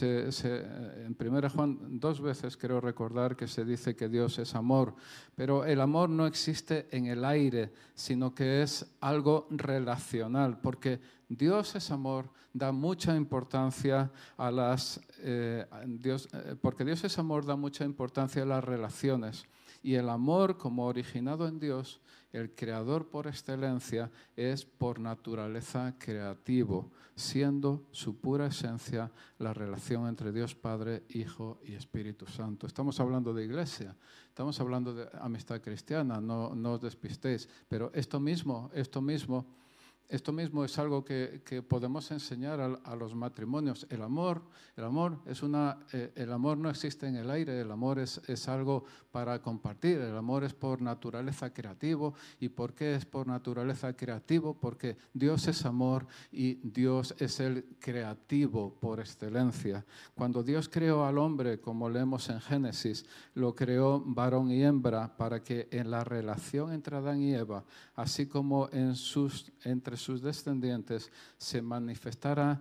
En 0.00 1.14
Primera 1.14 1.48
Juan 1.48 2.00
dos 2.00 2.20
veces 2.20 2.56
creo 2.56 2.80
recordar 2.80 3.36
que 3.36 3.46
se 3.46 3.64
dice 3.64 3.94
que 3.94 4.08
Dios 4.08 4.38
es 4.38 4.54
amor, 4.54 4.94
pero 5.36 5.64
el 5.64 5.80
amor 5.80 6.10
no 6.10 6.26
existe 6.26 6.88
en 6.90 7.06
el 7.06 7.24
aire, 7.24 7.72
sino 7.94 8.34
que 8.34 8.62
es 8.62 8.86
algo 9.00 9.46
relacional, 9.50 10.60
porque 10.60 11.00
Dios 11.28 11.74
es 11.76 11.90
amor, 11.90 12.30
da 12.52 12.72
mucha 12.72 13.14
importancia 13.16 14.10
a 14.36 14.50
las, 14.50 15.00
eh, 15.18 15.66
Dios, 15.86 16.28
eh, 16.32 16.56
porque 16.60 16.84
Dios 16.84 17.02
es 17.04 17.18
amor, 17.18 17.44
da 17.44 17.56
mucha 17.56 17.84
importancia 17.84 18.42
a 18.42 18.46
las 18.46 18.64
relaciones. 18.64 19.44
Y 19.82 19.94
el 19.94 20.08
amor, 20.08 20.56
como 20.56 20.86
originado 20.86 21.46
en 21.46 21.58
Dios, 21.58 22.00
el 22.34 22.50
creador 22.54 23.06
por 23.06 23.28
excelencia, 23.28 24.10
es 24.36 24.64
por 24.64 24.98
naturaleza 24.98 25.94
creativo, 25.98 26.90
siendo 27.14 27.86
su 27.92 28.16
pura 28.16 28.46
esencia 28.46 29.10
la 29.38 29.54
relación 29.54 30.08
entre 30.08 30.32
Dios 30.32 30.56
Padre, 30.56 31.04
Hijo 31.10 31.60
y 31.64 31.74
Espíritu 31.74 32.26
Santo. 32.26 32.66
Estamos 32.66 32.98
hablando 32.98 33.32
de 33.32 33.44
iglesia, 33.44 33.96
estamos 34.26 34.60
hablando 34.60 34.92
de 34.92 35.08
amistad 35.20 35.60
cristiana, 35.60 36.20
no, 36.20 36.48
os 36.48 36.80
despistéis, 36.80 37.48
pero 37.68 37.92
esto 37.94 38.18
mismo, 38.18 38.68
esto 38.74 39.00
mismo 39.00 39.46
esto 40.08 40.32
mismo 40.32 40.64
es 40.64 40.78
algo 40.78 41.04
que, 41.04 41.42
podemos 41.66 42.10
enseñar 42.10 42.60
a, 42.60 42.96
los 42.96 43.14
matrimonios. 43.14 43.86
El 43.90 44.02
amor, 44.02 44.42
el 44.76 44.84
amor 44.84 45.18
es 45.26 45.42
una, 45.42 45.78
eh, 45.92 46.12
el 46.14 46.30
amor 46.32 46.58
no 46.58 46.68
existe 46.68 47.06
en 47.06 47.16
el 47.16 47.30
aire. 47.30 47.60
El 47.60 47.70
amor 47.70 47.98
es, 47.98 48.20
es, 48.28 48.48
algo 48.48 48.84
para 49.10 49.40
compartir. 49.40 49.98
El 50.00 50.16
amor 50.16 50.44
es 50.44 50.52
por 50.52 50.82
naturaleza 50.82 51.52
creativo. 51.52 52.14
¿Y 52.38 52.50
por 52.50 52.74
qué 52.74 52.94
es 52.94 53.06
por 53.06 53.26
naturaleza 53.26 53.96
creativo? 53.96 54.54
Porque 54.54 54.96
Dios 55.12 55.48
es 55.48 55.64
amor 55.64 56.06
y 56.30 56.54
Dios 56.56 57.14
es 57.18 57.40
el 57.40 57.64
creativo 57.80 58.74
por 58.78 59.00
excelencia. 59.00 59.84
Cuando 60.14 60.42
Dios 60.42 60.68
creó 60.68 61.04
al 61.04 61.18
hombre, 61.18 61.60
como 61.60 61.88
leemos 61.88 62.28
en 62.28 62.40
Génesis, 62.40 63.06
lo 63.34 63.54
creó 63.54 64.02
varón 64.04 64.50
y 64.50 64.62
hembra 64.62 65.16
para 65.16 65.42
que 65.42 65.68
en 65.70 65.90
la 65.90 66.04
relación 66.04 66.72
entre 66.72 66.96
Adán 66.96 67.22
y 67.22 67.34
Eva, 67.34 67.64
así 67.96 68.26
como 68.26 68.68
en 68.70 68.94
sus 68.94 69.52
entre 69.64 69.93
sus 69.96 70.22
descendientes 70.22 71.10
se 71.38 71.62
manifestará 71.62 72.60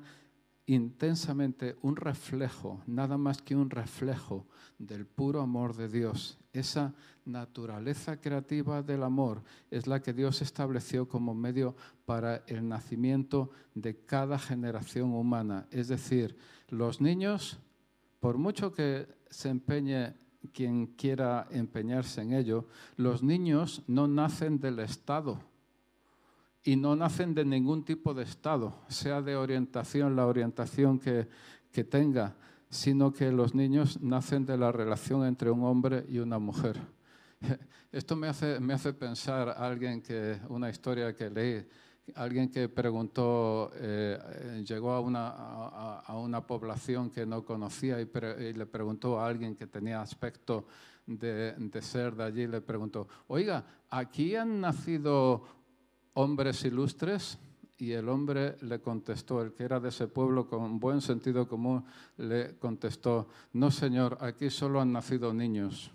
intensamente 0.65 1.75
un 1.81 1.95
reflejo, 1.95 2.81
nada 2.87 3.17
más 3.17 3.41
que 3.41 3.55
un 3.55 3.69
reflejo 3.69 4.45
del 4.79 5.05
puro 5.05 5.41
amor 5.41 5.75
de 5.75 5.89
Dios. 5.89 6.37
Esa 6.53 6.93
naturaleza 7.25 8.21
creativa 8.21 8.81
del 8.81 9.03
amor 9.03 9.43
es 9.71 9.87
la 9.87 10.01
que 10.01 10.13
Dios 10.13 10.41
estableció 10.41 11.07
como 11.07 11.33
medio 11.33 11.75
para 12.05 12.43
el 12.47 12.67
nacimiento 12.67 13.51
de 13.75 13.97
cada 14.05 14.39
generación 14.39 15.13
humana. 15.13 15.67
Es 15.71 15.87
decir, 15.89 16.37
los 16.69 17.01
niños, 17.01 17.59
por 18.19 18.37
mucho 18.37 18.71
que 18.71 19.07
se 19.29 19.49
empeñe 19.49 20.13
quien 20.53 20.87
quiera 20.87 21.47
empeñarse 21.51 22.21
en 22.21 22.33
ello, 22.33 22.67
los 22.95 23.23
niños 23.23 23.83
no 23.87 24.07
nacen 24.07 24.59
del 24.59 24.79
Estado 24.79 25.39
y 26.63 26.75
no 26.75 26.95
nacen 26.95 27.33
de 27.33 27.43
ningún 27.43 27.83
tipo 27.83 28.13
de 28.13 28.23
estado, 28.23 28.73
sea 28.87 29.21
de 29.21 29.35
orientación, 29.35 30.15
la 30.15 30.25
orientación 30.25 30.97
que, 30.99 31.27
que 31.71 31.83
tenga, 31.83 32.35
sino 32.69 33.11
que 33.11 33.31
los 33.31 33.53
niños 33.53 34.01
nacen 34.01 34.45
de 34.45 34.57
la 34.57 34.71
relación 34.71 35.25
entre 35.25 35.51
un 35.51 35.63
hombre 35.63 36.05
y 36.07 36.19
una 36.19 36.39
mujer. 36.39 36.79
Esto 37.91 38.15
me 38.15 38.27
hace, 38.27 38.59
me 38.59 38.73
hace 38.73 38.93
pensar 38.93 39.49
a 39.49 39.67
alguien 39.67 40.01
que, 40.01 40.39
una 40.49 40.69
historia 40.69 41.15
que 41.15 41.29
leí, 41.29 41.65
alguien 42.15 42.49
que 42.49 42.69
preguntó, 42.69 43.71
eh, 43.75 44.63
llegó 44.67 44.91
a 44.91 44.99
una, 45.01 45.27
a, 45.29 46.17
una, 46.17 46.45
población 46.45 47.09
que 47.09 47.25
no 47.25 47.45
conocía 47.45 48.01
y, 48.01 48.03
y, 48.03 48.53
le 48.53 48.65
preguntó 48.65 49.19
a 49.19 49.27
alguien 49.27 49.55
que 49.55 49.67
tenía 49.67 50.01
aspecto 50.01 50.65
de, 51.05 51.53
de 51.53 51.81
ser 51.81 52.15
de 52.15 52.23
allí, 52.23 52.47
le 52.47 52.61
preguntó, 52.61 53.07
oiga, 53.27 53.63
¿aquí 53.89 54.35
han 54.35 54.59
nacido 54.59 55.43
hombres 56.13 56.63
ilustres? 56.65 57.37
Y 57.77 57.91
el 57.91 58.07
hombre 58.07 58.55
le 58.61 58.79
contestó, 58.79 59.41
el 59.41 59.53
que 59.53 59.63
era 59.63 59.79
de 59.79 59.89
ese 59.89 60.07
pueblo 60.07 60.47
con 60.47 60.79
buen 60.79 61.01
sentido 61.01 61.47
común, 61.47 61.83
le 62.17 62.55
contestó, 62.57 63.27
no 63.53 63.71
señor, 63.71 64.17
aquí 64.21 64.49
solo 64.49 64.79
han 64.79 64.91
nacido 64.91 65.33
niños. 65.33 65.91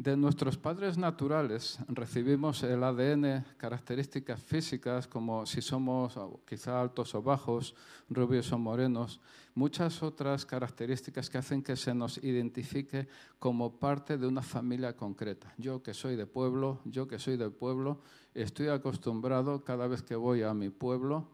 De 0.00 0.16
nuestros 0.16 0.56
padres 0.56 0.96
naturales 0.96 1.78
recibimos 1.88 2.62
el 2.62 2.82
ADN, 2.84 3.44
características 3.58 4.42
físicas 4.42 5.06
como 5.06 5.44
si 5.44 5.60
somos 5.60 6.18
quizá 6.48 6.80
altos 6.80 7.14
o 7.14 7.20
bajos, 7.20 7.74
rubios 8.08 8.50
o 8.50 8.58
morenos, 8.58 9.20
muchas 9.54 10.02
otras 10.02 10.46
características 10.46 11.28
que 11.28 11.36
hacen 11.36 11.62
que 11.62 11.76
se 11.76 11.92
nos 11.92 12.16
identifique 12.24 13.08
como 13.38 13.78
parte 13.78 14.16
de 14.16 14.26
una 14.26 14.40
familia 14.40 14.96
concreta. 14.96 15.52
Yo 15.58 15.82
que 15.82 15.92
soy 15.92 16.16
de 16.16 16.24
pueblo, 16.24 16.80
yo 16.86 17.06
que 17.06 17.18
soy 17.18 17.36
de 17.36 17.50
pueblo, 17.50 18.00
estoy 18.32 18.68
acostumbrado 18.68 19.64
cada 19.64 19.86
vez 19.86 20.02
que 20.02 20.16
voy 20.16 20.40
a 20.40 20.54
mi 20.54 20.70
pueblo 20.70 21.28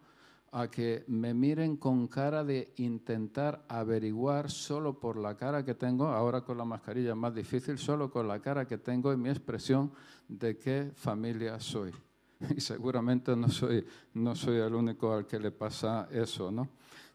a 0.52 0.70
que 0.70 1.04
me 1.08 1.34
miren 1.34 1.76
con 1.76 2.06
cara 2.08 2.44
de 2.44 2.72
intentar 2.76 3.64
averiguar 3.68 4.50
solo 4.50 4.98
por 4.98 5.16
la 5.16 5.36
cara 5.36 5.64
que 5.64 5.74
tengo, 5.74 6.06
ahora 6.06 6.42
con 6.42 6.58
la 6.58 6.64
mascarilla 6.64 7.14
más 7.14 7.34
difícil, 7.34 7.78
solo 7.78 8.10
con 8.10 8.28
la 8.28 8.40
cara 8.40 8.66
que 8.66 8.78
tengo 8.78 9.12
y 9.12 9.16
mi 9.16 9.28
expresión 9.28 9.92
de 10.28 10.56
qué 10.58 10.92
familia 10.94 11.60
soy. 11.60 11.92
Y 12.56 12.60
seguramente 12.60 13.34
no 13.34 13.48
soy, 13.48 13.84
no 14.14 14.34
soy 14.36 14.58
el 14.58 14.74
único 14.74 15.12
al 15.12 15.26
que 15.26 15.38
le 15.38 15.50
pasa 15.50 16.06
eso, 16.10 16.50
¿no? 16.50 16.68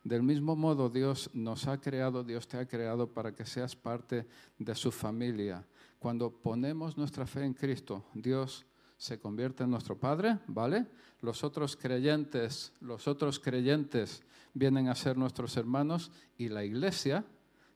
Del 0.03 0.23
mismo 0.23 0.55
modo, 0.55 0.89
Dios 0.89 1.29
nos 1.33 1.67
ha 1.67 1.79
creado, 1.79 2.23
Dios 2.23 2.47
te 2.47 2.57
ha 2.57 2.67
creado 2.67 3.07
para 3.07 3.35
que 3.35 3.45
seas 3.45 3.75
parte 3.75 4.25
de 4.57 4.73
su 4.73 4.91
familia. 4.91 5.63
Cuando 5.99 6.31
ponemos 6.31 6.97
nuestra 6.97 7.27
fe 7.27 7.43
en 7.43 7.53
Cristo, 7.53 8.05
Dios 8.15 8.65
se 9.01 9.17
convierte 9.17 9.63
en 9.63 9.71
nuestro 9.71 9.97
Padre, 9.97 10.37
¿vale? 10.45 10.85
Los 11.21 11.43
otros 11.43 11.75
creyentes, 11.75 12.71
los 12.81 13.07
otros 13.07 13.39
creyentes 13.39 14.21
vienen 14.53 14.89
a 14.89 14.95
ser 14.95 15.17
nuestros 15.17 15.57
hermanos 15.57 16.11
y 16.37 16.49
la 16.49 16.63
iglesia, 16.63 17.25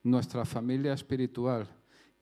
nuestra 0.04 0.46
familia 0.46 0.94
espiritual. 0.94 1.68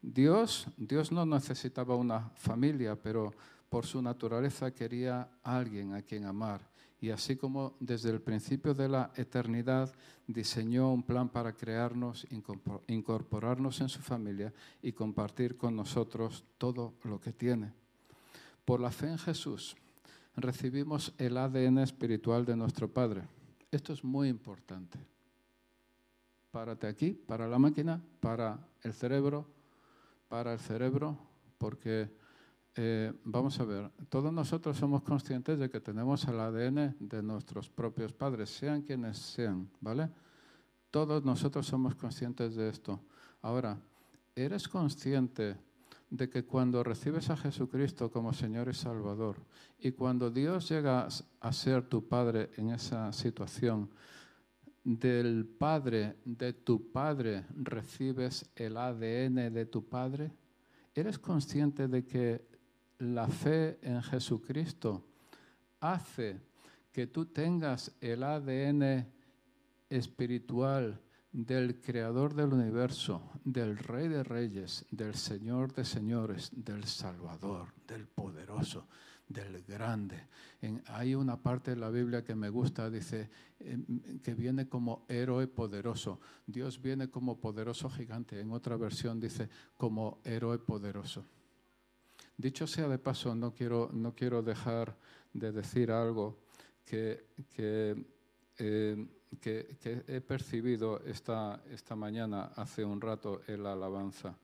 Dios, 0.01 0.67
Dios 0.77 1.11
no 1.11 1.25
necesitaba 1.25 1.97
una 1.97 2.29
familia, 2.35 2.95
pero 2.95 3.33
por 3.67 3.85
su 3.85 4.01
naturaleza 4.01 4.71
quería 4.71 5.27
alguien 5.43 5.95
a 5.95 6.01
quien 6.01 6.23
amar. 6.23 6.61
Y 7.01 7.09
así 7.09 7.35
como 7.35 7.75
desde 7.81 8.09
el 8.09 8.21
principio 8.21 8.73
de 8.73 8.87
la 8.87 9.11
eternidad 9.17 9.93
diseñó 10.27 10.93
un 10.93 11.03
plan 11.03 11.27
para 11.27 11.51
crearnos, 11.51 12.25
incorporarnos 12.87 13.81
en 13.81 13.89
su 13.89 13.99
familia 13.99 14.53
y 14.81 14.93
compartir 14.93 15.57
con 15.57 15.75
nosotros 15.75 16.45
todo 16.57 16.93
lo 17.03 17.19
que 17.19 17.33
tiene. 17.33 17.82
Por 18.65 18.79
la 18.79 18.91
fe 18.91 19.09
en 19.09 19.17
Jesús 19.17 19.75
recibimos 20.35 21.13
el 21.17 21.37
ADN 21.37 21.79
espiritual 21.79 22.45
de 22.45 22.55
nuestro 22.55 22.87
Padre. 22.87 23.23
Esto 23.71 23.93
es 23.93 24.03
muy 24.03 24.29
importante. 24.29 24.99
Párate 26.51 26.87
aquí, 26.87 27.11
para 27.11 27.47
la 27.47 27.59
máquina, 27.59 28.01
para 28.19 28.59
el 28.81 28.93
cerebro, 28.93 29.47
para 30.27 30.53
el 30.53 30.59
cerebro, 30.59 31.17
porque 31.57 32.09
eh, 32.75 33.13
vamos 33.23 33.59
a 33.59 33.65
ver, 33.65 33.91
todos 34.09 34.31
nosotros 34.31 34.77
somos 34.77 35.03
conscientes 35.03 35.59
de 35.59 35.69
que 35.69 35.79
tenemos 35.79 36.25
el 36.25 36.39
ADN 36.39 36.95
de 36.99 37.21
nuestros 37.21 37.69
propios 37.69 38.13
padres, 38.13 38.49
sean 38.49 38.81
quienes 38.81 39.17
sean, 39.17 39.69
¿vale? 39.79 40.09
Todos 40.89 41.23
nosotros 41.23 41.65
somos 41.67 41.95
conscientes 41.95 42.55
de 42.55 42.69
esto. 42.69 42.99
Ahora, 43.41 43.77
¿eres 44.35 44.67
consciente 44.67 45.57
de 46.13 46.29
que 46.29 46.45
cuando 46.45 46.83
recibes 46.83 47.31
a 47.31 47.37
Jesucristo 47.37 48.11
como 48.11 48.33
Señor 48.33 48.69
y 48.69 48.75
Salvador 48.75 49.37
y 49.79 49.93
cuando 49.93 50.29
Dios 50.29 50.69
llega 50.69 51.07
a 51.39 51.51
ser 51.51 51.89
tu 51.89 52.07
Padre 52.07 52.51
en 52.57 52.69
esa 52.69 53.11
situación, 53.11 53.89
del 54.83 55.45
Padre, 55.45 56.17
de 56.23 56.53
tu 56.53 56.91
Padre, 56.91 57.45
recibes 57.55 58.45
el 58.55 58.77
ADN 58.77 59.51
de 59.51 59.65
tu 59.65 59.87
Padre? 59.89 60.31
¿Eres 60.93 61.17
consciente 61.17 61.87
de 61.87 62.05
que 62.05 62.45
la 62.99 63.27
fe 63.27 63.79
en 63.81 64.03
Jesucristo 64.03 65.03
hace 65.79 66.39
que 66.91 67.07
tú 67.07 67.25
tengas 67.25 67.91
el 68.01 68.21
ADN 68.21 69.07
espiritual 69.89 71.01
del 71.33 71.81
Creador 71.81 72.35
del 72.35 72.53
universo, 72.53 73.31
del 73.43 73.77
Rey 73.77 74.07
de 74.07 74.23
Reyes, 74.23 74.85
del 74.91 75.15
Señor 75.15 75.73
de 75.73 75.83
Señores, 75.83 76.51
del 76.53 76.85
Salvador, 76.85 77.73
del 77.87 78.07
Poderoso, 78.07 78.87
del 79.27 79.63
Grande. 79.63 80.27
hay 80.87 81.15
una 81.15 81.41
parte 81.41 81.71
de 81.71 81.77
la 81.77 81.89
Biblia 81.89 82.23
que 82.23 82.35
me 82.35 82.49
gusta, 82.49 82.89
dice, 82.89 83.29
em, 83.59 84.19
que 84.21 84.35
viene 84.35 84.69
como 84.69 85.05
héroe 85.09 85.47
poderoso. 85.47 86.19
Dios 86.45 86.79
viene 86.79 87.09
como 87.09 87.39
poderoso 87.41 87.89
gigante. 87.89 88.39
En 88.39 88.51
otra 88.51 88.77
versión 88.77 89.19
dice, 89.19 89.49
como 89.75 90.21
héroe 90.23 90.59
poderoso. 90.59 91.25
Dicho 92.37 92.67
sea 92.67 92.87
de 92.87 92.99
paso, 92.99 93.33
no 93.33 93.53
quiero, 93.53 93.89
no 93.91 94.13
quiero 94.13 94.43
dejar 94.43 94.97
de 95.33 95.51
decir 95.51 95.91
algo 95.91 96.43
que, 96.85 97.27
que 97.49 98.05
eh, 98.57 99.07
que, 99.39 99.77
he 100.07 100.21
percibido 100.21 100.99
esta, 101.05 101.61
esta 101.71 101.95
mañana, 101.95 102.51
hace 102.55 102.83
un 102.83 103.01
rato, 103.01 103.41
en 103.47 103.63
la 103.63 103.73
alabanza. 103.73 104.35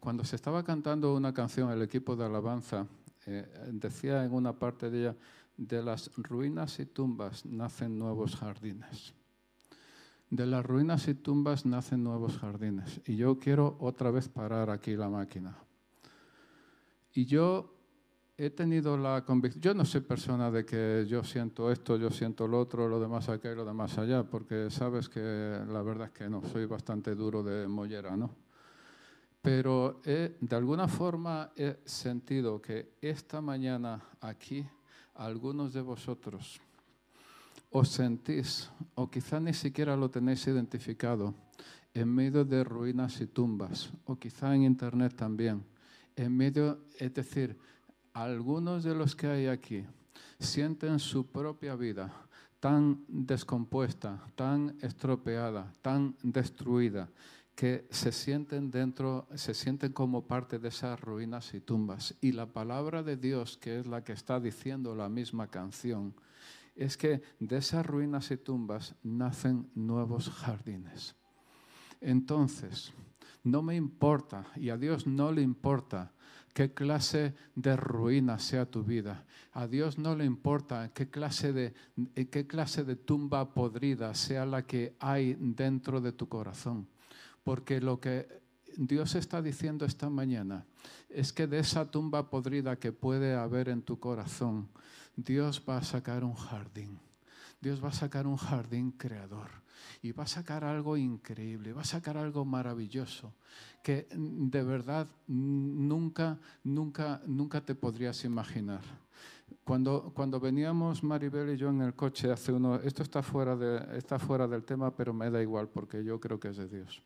cuando 0.00 0.24
se 0.24 0.36
estaba 0.36 0.62
cantando 0.62 1.14
una 1.14 1.32
canción, 1.32 1.70
el 1.70 1.82
equipo 1.82 2.16
de 2.16 2.24
alabanza 2.24 2.86
eh, 3.26 3.46
decía 3.72 4.24
en 4.24 4.32
una 4.32 4.52
parte 4.52 4.90
de 4.90 5.00
ella, 5.00 5.16
de 5.56 5.82
las 5.82 6.10
ruinas 6.16 6.78
y 6.78 6.86
tumbas 6.86 7.44
nacen 7.44 7.98
nuevos 7.98 8.36
jardines. 8.36 9.12
De 10.30 10.46
las 10.46 10.64
ruinas 10.64 11.08
y 11.08 11.14
tumbas 11.14 11.66
nacen 11.66 12.04
nuevos 12.04 12.38
jardines. 12.38 13.00
Y 13.06 13.16
yo 13.16 13.38
quiero 13.38 13.76
otra 13.80 14.10
vez 14.10 14.28
parar 14.28 14.70
aquí 14.70 14.94
la 14.94 15.08
máquina. 15.08 15.56
Y 17.12 17.26
yo 17.26 17.77
he 18.40 18.50
tenido 18.50 18.96
la 18.96 19.24
convicción, 19.24 19.60
yo 19.60 19.74
no 19.74 19.84
soy 19.84 20.00
persona 20.00 20.48
de 20.48 20.64
que 20.64 21.04
yo 21.08 21.24
siento 21.24 21.72
esto, 21.72 21.96
yo 21.96 22.08
siento 22.08 22.46
lo 22.46 22.60
otro, 22.60 22.88
lo 22.88 23.00
demás 23.00 23.28
acá 23.28 23.50
y 23.50 23.56
lo 23.56 23.64
demás 23.64 23.98
allá, 23.98 24.22
porque 24.22 24.70
sabes 24.70 25.08
que 25.08 25.18
la 25.20 25.82
verdad 25.82 26.06
es 26.06 26.12
que 26.12 26.30
no, 26.30 26.40
soy 26.44 26.64
bastante 26.64 27.16
duro 27.16 27.42
de 27.42 27.66
mollera, 27.66 28.16
¿no? 28.16 28.30
Pero 29.42 30.00
de 30.04 30.56
alguna 30.56 30.86
forma 30.86 31.50
he 31.56 31.78
sentido 31.84 32.62
que 32.62 32.92
esta 33.00 33.40
mañana 33.40 34.00
aquí 34.20 34.64
algunos 35.14 35.72
de 35.72 35.80
vosotros 35.80 36.60
os 37.70 37.88
sentís, 37.88 38.70
o 38.94 39.10
quizá 39.10 39.40
ni 39.40 39.52
siquiera 39.52 39.96
lo 39.96 40.10
tenéis 40.10 40.46
identificado, 40.46 41.34
en 41.92 42.14
medio 42.14 42.44
de 42.44 42.62
ruinas 42.62 43.20
y 43.20 43.26
tumbas, 43.26 43.90
o 44.04 44.16
quizá 44.16 44.54
en 44.54 44.62
internet 44.62 45.16
también, 45.16 45.64
en 46.14 46.36
medio, 46.36 46.84
es 46.98 47.12
decir, 47.12 47.58
algunos 48.22 48.82
de 48.82 48.94
los 48.94 49.14
que 49.14 49.28
hay 49.28 49.46
aquí 49.46 49.84
sienten 50.40 50.98
su 50.98 51.26
propia 51.26 51.76
vida 51.76 52.12
tan 52.58 53.04
descompuesta, 53.06 54.20
tan 54.34 54.76
estropeada, 54.82 55.72
tan 55.80 56.16
destruida, 56.22 57.08
que 57.54 57.86
se 57.90 58.10
sienten 58.10 58.70
dentro, 58.70 59.28
se 59.34 59.54
sienten 59.54 59.92
como 59.92 60.26
parte 60.26 60.58
de 60.58 60.68
esas 60.68 61.00
ruinas 61.00 61.54
y 61.54 61.60
tumbas. 61.60 62.14
Y 62.20 62.32
la 62.32 62.46
palabra 62.46 63.04
de 63.04 63.16
Dios, 63.16 63.56
que 63.56 63.78
es 63.78 63.86
la 63.86 64.02
que 64.02 64.12
está 64.12 64.40
diciendo 64.40 64.96
la 64.96 65.08
misma 65.08 65.46
canción, 65.48 66.14
es 66.74 66.96
que 66.96 67.22
de 67.38 67.58
esas 67.58 67.86
ruinas 67.86 68.32
y 68.32 68.36
tumbas 68.36 68.96
nacen 69.04 69.70
nuevos 69.76 70.28
jardines. 70.28 71.14
Entonces, 72.00 72.92
no 73.44 73.62
me 73.62 73.76
importa, 73.76 74.46
y 74.56 74.70
a 74.70 74.76
Dios 74.76 75.06
no 75.06 75.30
le 75.30 75.42
importa, 75.42 76.12
qué 76.54 76.72
clase 76.72 77.34
de 77.54 77.76
ruina 77.76 78.38
sea 78.38 78.66
tu 78.66 78.82
vida. 78.82 79.24
A 79.52 79.66
Dios 79.66 79.98
no 79.98 80.14
le 80.14 80.24
importa 80.24 80.90
qué 80.92 81.08
clase 81.08 81.52
de, 81.52 81.74
qué 82.30 82.46
clase 82.46 82.84
de 82.84 82.96
tumba 82.96 83.52
podrida 83.52 84.14
sea 84.14 84.46
la 84.46 84.66
que 84.66 84.94
hay 85.00 85.34
dentro 85.38 86.00
de 86.00 86.12
tu 86.12 86.28
corazón. 86.28 86.88
Porque 87.44 87.80
lo 87.80 88.00
que 88.00 88.28
Dios 88.76 89.14
está 89.14 89.42
diciendo 89.42 89.84
esta 89.84 90.10
mañana 90.10 90.64
es 91.08 91.32
que 91.32 91.46
de 91.46 91.58
esa 91.58 91.90
tumba 91.90 92.30
podrida 92.30 92.76
que 92.76 92.92
puede 92.92 93.34
haber 93.34 93.68
en 93.68 93.82
tu 93.82 93.98
corazón, 93.98 94.68
Dios 95.16 95.62
va 95.68 95.78
a 95.78 95.84
sacar 95.84 96.24
un 96.24 96.34
jardín. 96.34 96.98
Dios 97.60 97.82
va 97.82 97.88
a 97.88 97.92
sacar 97.92 98.26
un 98.26 98.36
jardín 98.36 98.92
creador 98.92 99.67
y 100.02 100.12
va 100.12 100.24
a 100.24 100.26
sacar 100.26 100.64
algo 100.64 100.96
increíble, 100.96 101.72
va 101.72 101.82
a 101.82 101.84
sacar 101.84 102.16
algo 102.16 102.44
maravilloso 102.44 103.32
que 103.82 104.06
de 104.10 104.62
verdad 104.62 105.08
nunca, 105.26 106.38
nunca, 106.64 107.22
nunca 107.26 107.60
te 107.60 107.74
podrías 107.74 108.24
imaginar. 108.24 108.82
Cuando, 109.64 110.12
cuando 110.14 110.40
veníamos 110.40 111.02
Maribel 111.02 111.54
y 111.54 111.56
yo 111.56 111.70
en 111.70 111.82
el 111.82 111.94
coche 111.94 112.30
hace 112.30 112.52
uno, 112.52 112.76
esto 112.76 113.02
está 113.02 113.22
fuera, 113.22 113.56
de, 113.56 113.96
está 113.96 114.18
fuera 114.18 114.46
del 114.46 114.64
tema, 114.64 114.94
pero 114.94 115.12
me 115.12 115.30
da 115.30 115.40
igual 115.40 115.68
porque 115.68 116.04
yo 116.04 116.20
creo 116.20 116.38
que 116.38 116.48
es 116.48 116.56
de 116.56 116.68
Dios. 116.68 117.02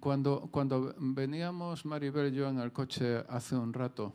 Cuando, 0.00 0.48
cuando 0.50 0.94
veníamos 0.98 1.84
Maribel 1.84 2.32
y 2.32 2.36
yo 2.36 2.48
en 2.48 2.58
el 2.58 2.72
coche 2.72 3.24
hace 3.28 3.56
un 3.56 3.72
rato, 3.72 4.12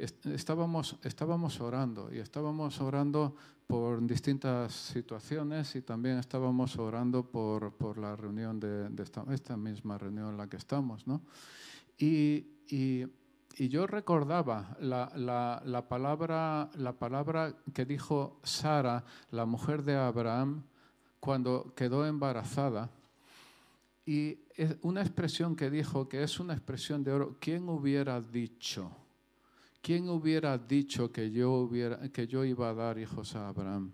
estábamos, 0.00 0.96
estábamos 1.02 1.60
orando 1.60 2.12
y 2.12 2.18
estábamos 2.18 2.80
orando 2.80 3.34
por 3.66 4.04
distintas 4.04 4.72
situaciones 4.72 5.76
y 5.76 5.82
también 5.82 6.18
estábamos 6.18 6.76
orando 6.76 7.22
por, 7.22 7.72
por 7.74 7.98
la 7.98 8.16
reunión 8.16 8.58
de, 8.58 8.90
esta, 9.02 9.24
esta, 9.30 9.56
misma 9.56 9.98
reunión 9.98 10.30
en 10.30 10.36
la 10.36 10.48
que 10.48 10.56
estamos. 10.56 11.06
¿no? 11.06 11.22
Y, 11.98 12.46
y, 12.68 13.06
y, 13.56 13.68
yo 13.68 13.86
recordaba 13.86 14.76
la, 14.80 15.12
la, 15.14 15.62
la, 15.64 15.88
palabra, 15.88 16.70
la 16.76 16.94
palabra 16.94 17.54
que 17.72 17.84
dijo 17.84 18.40
Sara, 18.42 19.04
la 19.30 19.44
mujer 19.46 19.84
de 19.84 19.96
Abraham, 19.96 20.64
cuando 21.20 21.74
quedó 21.76 22.06
embarazada. 22.06 22.90
Y 24.06 24.38
es 24.56 24.76
una 24.82 25.02
expresión 25.02 25.54
que 25.54 25.70
dijo 25.70 26.08
que 26.08 26.22
es 26.22 26.40
una 26.40 26.54
expresión 26.54 27.04
de 27.04 27.12
oro. 27.12 27.36
¿Quién 27.38 27.68
hubiera 27.68 28.20
dicho? 28.20 28.90
¿Quién 29.80 30.08
hubiera 30.08 30.56
dicho 30.58 31.10
que 31.10 31.30
yo, 31.30 31.68
iba 31.72 32.68
a 32.68 32.74
dar 32.74 32.98
hijos 32.98 33.34
a 33.34 33.48
Abraham? 33.48 33.92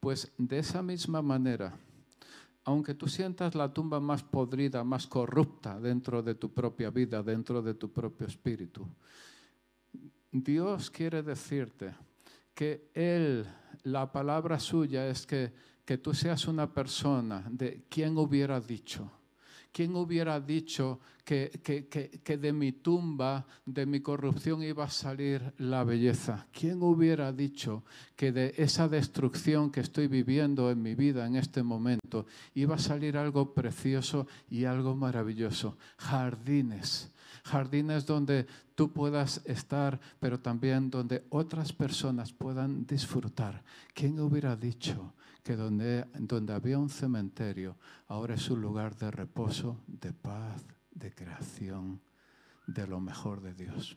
Pues 0.00 0.32
de 0.38 0.58
esa 0.58 0.82
misma 0.82 1.22
manera, 1.22 1.76
aunque 2.64 2.94
tú 2.94 3.08
sientas 3.08 3.54
la 3.54 3.72
tumba 3.72 4.00
más 4.00 4.22
podrida, 4.22 4.84
más 4.84 5.06
corrupta 5.06 5.80
dentro 5.80 6.22
de 6.22 6.34
tu 6.34 6.52
propia 6.52 6.90
vida, 6.90 7.22
dentro 7.22 7.62
de 7.62 7.74
tu 7.74 7.92
propio 7.92 8.26
espíritu, 8.26 8.86
Dios 10.30 10.90
quiere 10.90 11.22
decirte 11.22 11.94
que 12.54 12.90
Él, 12.94 13.46
la 13.84 14.10
palabra 14.10 14.58
suya 14.58 15.08
es 15.08 15.26
que, 15.26 15.52
que 15.84 15.98
tú 15.98 16.12
seas 16.14 16.46
una 16.48 16.72
persona 16.72 17.46
de 17.50 17.84
quien 17.88 18.16
hubiera 18.18 18.60
dicho 18.60 19.10
¿Quién 19.76 19.94
hubiera 19.94 20.40
dicho 20.40 21.00
que, 21.22 21.50
que, 22.24 22.38
de 22.38 22.52
mi 22.54 22.72
tumba, 22.72 23.46
de 23.66 23.84
mi 23.84 24.00
corrupción 24.00 24.62
iba 24.62 24.84
a 24.84 24.88
salir 24.88 25.52
la 25.58 25.84
belleza? 25.84 26.46
¿Quién 26.50 26.82
hubiera 26.82 27.30
dicho 27.30 27.84
que 28.16 28.32
de 28.32 28.54
esa 28.56 28.88
destrucción 28.88 29.70
que 29.70 29.80
estoy 29.80 30.06
viviendo 30.08 30.70
en 30.70 30.80
mi 30.80 30.94
vida 30.94 31.26
en 31.26 31.36
este 31.36 31.62
momento 31.62 32.24
iba 32.54 32.76
a 32.76 32.78
salir 32.78 33.18
algo 33.18 33.52
precioso 33.52 34.26
y 34.48 34.64
algo 34.64 34.96
maravilloso? 34.96 35.76
Jardines 35.98 37.12
jardines 37.44 38.06
donde 38.06 38.46
tú 38.74 38.92
puedas 38.92 39.42
estar, 39.44 40.00
pero 40.18 40.40
también 40.40 40.90
donde 40.90 41.24
otras 41.28 41.72
personas 41.72 42.32
puedan 42.32 42.86
disfrutar. 42.86 43.62
¿Quién 43.94 44.18
hubiera 44.20 44.56
dicho 44.56 45.12
que 45.46 45.54
donde, 45.54 46.04
donde 46.18 46.52
había 46.52 46.76
un 46.76 46.90
cementerio, 46.90 47.76
ahora 48.08 48.34
es 48.34 48.50
un 48.50 48.60
lugar 48.60 48.96
de 48.96 49.12
reposo, 49.12 49.78
de 49.86 50.12
paz, 50.12 50.64
de 50.90 51.14
creación, 51.14 52.00
de 52.66 52.84
lo 52.84 52.98
mejor 52.98 53.40
de 53.40 53.54
Dios. 53.54 53.96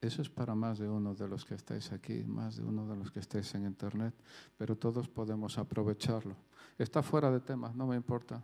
Eso 0.00 0.22
es 0.22 0.30
para 0.30 0.54
más 0.54 0.78
de 0.78 0.88
uno 0.88 1.14
de 1.14 1.28
los 1.28 1.44
que 1.44 1.54
estáis 1.54 1.92
aquí, 1.92 2.24
más 2.24 2.56
de 2.56 2.62
uno 2.62 2.88
de 2.88 2.96
los 2.96 3.10
que 3.10 3.20
estáis 3.20 3.54
en 3.54 3.66
Internet, 3.66 4.14
pero 4.56 4.74
todos 4.74 5.06
podemos 5.06 5.58
aprovecharlo. 5.58 6.34
Está 6.78 7.02
fuera 7.02 7.30
de 7.30 7.40
tema, 7.40 7.70
no 7.74 7.86
me 7.86 7.96
importa. 7.96 8.42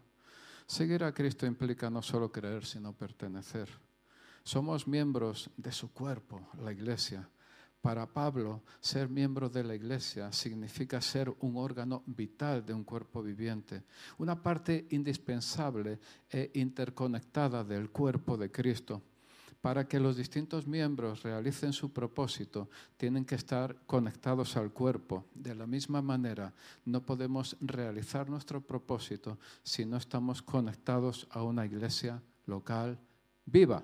Seguir 0.67 1.05
a 1.05 1.15
Cristo 1.15 1.47
implica 1.47 1.89
no 1.89 2.03
solo 2.03 2.31
creer, 2.31 2.67
sino 2.67 2.93
pertenecer. 2.93 3.71
Somos 4.45 4.87
miembros 4.87 5.49
de 5.57 5.73
su 5.73 5.91
cuerpo, 5.91 6.51
la 6.63 6.71
iglesia. 6.71 7.27
Para 7.81 8.07
Pablo, 8.07 8.63
ser 8.81 9.09
miembro 9.09 9.49
de 9.49 9.63
la 9.63 9.75
iglesia 9.75 10.33
significa 10.33 11.01
ser 11.01 11.33
un 11.41 11.57
órgano 11.57 12.03
vital 12.07 12.67
de 12.67 12.75
un 12.75 12.83
cuerpo 12.83 13.23
viviente, 13.23 13.85
una 14.19 14.43
parte 14.43 14.89
indispensable 14.91 16.01
e 16.29 16.51
interconectada 16.55 17.63
del 17.63 17.91
cuerpo 17.91 18.37
de 18.37 18.51
Cristo. 18.51 19.03
Para 19.61 19.87
que 19.87 20.01
los 20.01 20.17
distintos 20.17 20.67
miembros 20.67 21.23
realicen 21.23 21.73
su 21.73 21.93
propósito, 21.93 22.69
tienen 22.97 23.25
que 23.25 23.37
estar 23.37 23.77
conectados 23.87 24.57
al 24.57 24.73
cuerpo. 24.73 25.27
De 25.35 25.55
la 25.55 25.67
misma 25.67 26.03
manera, 26.03 26.53
no 26.85 27.05
podemos 27.05 27.57
realizar 27.61 28.29
nuestro 28.29 28.61
propósito 28.61 29.39
si 29.63 29.85
no 29.85 29.97
estamos 29.97 30.43
conectados 30.43 31.27
a 31.31 31.43
una 31.43 31.65
iglesia 31.65 32.21
local 32.47 32.99
viva. 33.45 33.83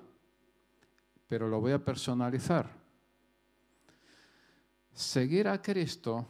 Pero 1.27 1.47
lo 1.47 1.59
voy 1.59 1.71
a 1.71 1.83
personalizar 1.83 2.82
Seguir 4.93 5.47
a 5.47 5.61
Cristo 5.61 6.25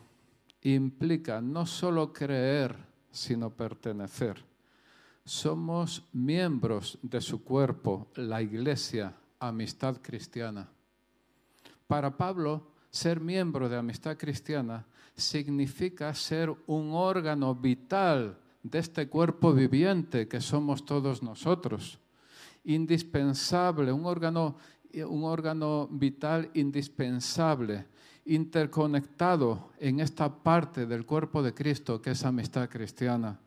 implica 0.62 1.42
no 1.42 1.66
solo 1.66 2.14
creer, 2.14 2.76
sino 3.12 3.50
pertenecer. 3.50 4.44
Somos 5.26 6.04
miembros 6.14 6.98
de 7.02 7.20
su 7.20 7.44
cuerpo, 7.44 8.08
la 8.16 8.42
iglesia, 8.42 9.14
amistad 9.40 9.98
cristiana. 10.02 10.70
Para 11.88 12.16
Pablo, 12.16 12.72
ser 12.90 13.20
miembro 13.20 13.68
de 13.68 13.78
amistad 13.78 14.18
cristiana 14.18 14.86
significa 15.16 16.14
ser 16.14 16.54
un 16.68 16.92
órgano 16.94 17.54
vital 17.54 18.38
de 18.64 18.80
este 18.80 19.10
cuerpo 19.10 19.54
viviente 19.54 20.28
que 20.28 20.40
somos 20.40 20.86
todos 20.86 21.22
nosotros. 21.22 22.00
Indispensable, 22.64 23.92
un 23.92 24.06
órgano, 24.06 24.56
un 25.08 25.24
órgano 25.26 25.88
vital 25.92 26.50
indispensable, 26.54 27.86
interconectado 28.26 29.72
en 29.80 30.00
esta 30.00 30.34
parte 30.34 30.86
del 30.86 31.06
cuerpo 31.06 31.44
de 31.44 31.54
Cristo 31.54 32.02
que 32.02 32.12
es 32.12 32.24
amistad 32.24 32.70
cristiana. 32.70 33.40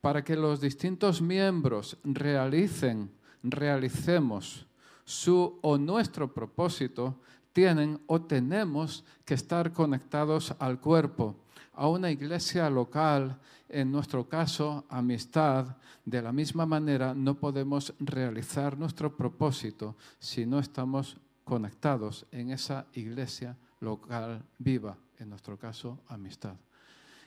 Para 0.00 0.22
que 0.22 0.36
los 0.36 0.60
distintos 0.60 1.20
miembros 1.20 1.96
realicen, 2.04 3.10
realicemos 3.42 4.66
su 5.04 5.58
o 5.62 5.78
nuestro 5.78 6.32
propósito, 6.32 7.20
tienen 7.52 8.00
o 8.06 8.20
tenemos 8.20 9.04
que 9.24 9.34
estar 9.34 9.72
conectados 9.72 10.54
al 10.58 10.80
cuerpo, 10.80 11.34
a 11.72 11.88
una 11.88 12.10
iglesia 12.10 12.68
local, 12.68 13.38
en 13.68 13.90
nuestro 13.90 14.28
caso, 14.28 14.84
amistad. 14.88 15.76
De 16.04 16.22
la 16.22 16.32
misma 16.32 16.66
manera, 16.66 17.14
no 17.14 17.34
podemos 17.34 17.92
realizar 17.98 18.78
nuestro 18.78 19.16
propósito 19.16 19.96
si 20.18 20.46
no 20.46 20.58
estamos 20.58 21.16
conectados 21.44 22.26
en 22.30 22.50
esa 22.50 22.86
iglesia 22.92 23.56
local 23.80 24.44
viva, 24.58 24.96
en 25.18 25.30
nuestro 25.30 25.58
caso, 25.58 26.00
amistad. 26.08 26.56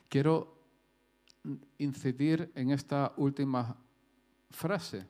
Quiero 0.10 0.62
incidir 1.78 2.52
en 2.56 2.72
esta 2.72 3.14
última 3.18 3.76
frase. 4.50 5.08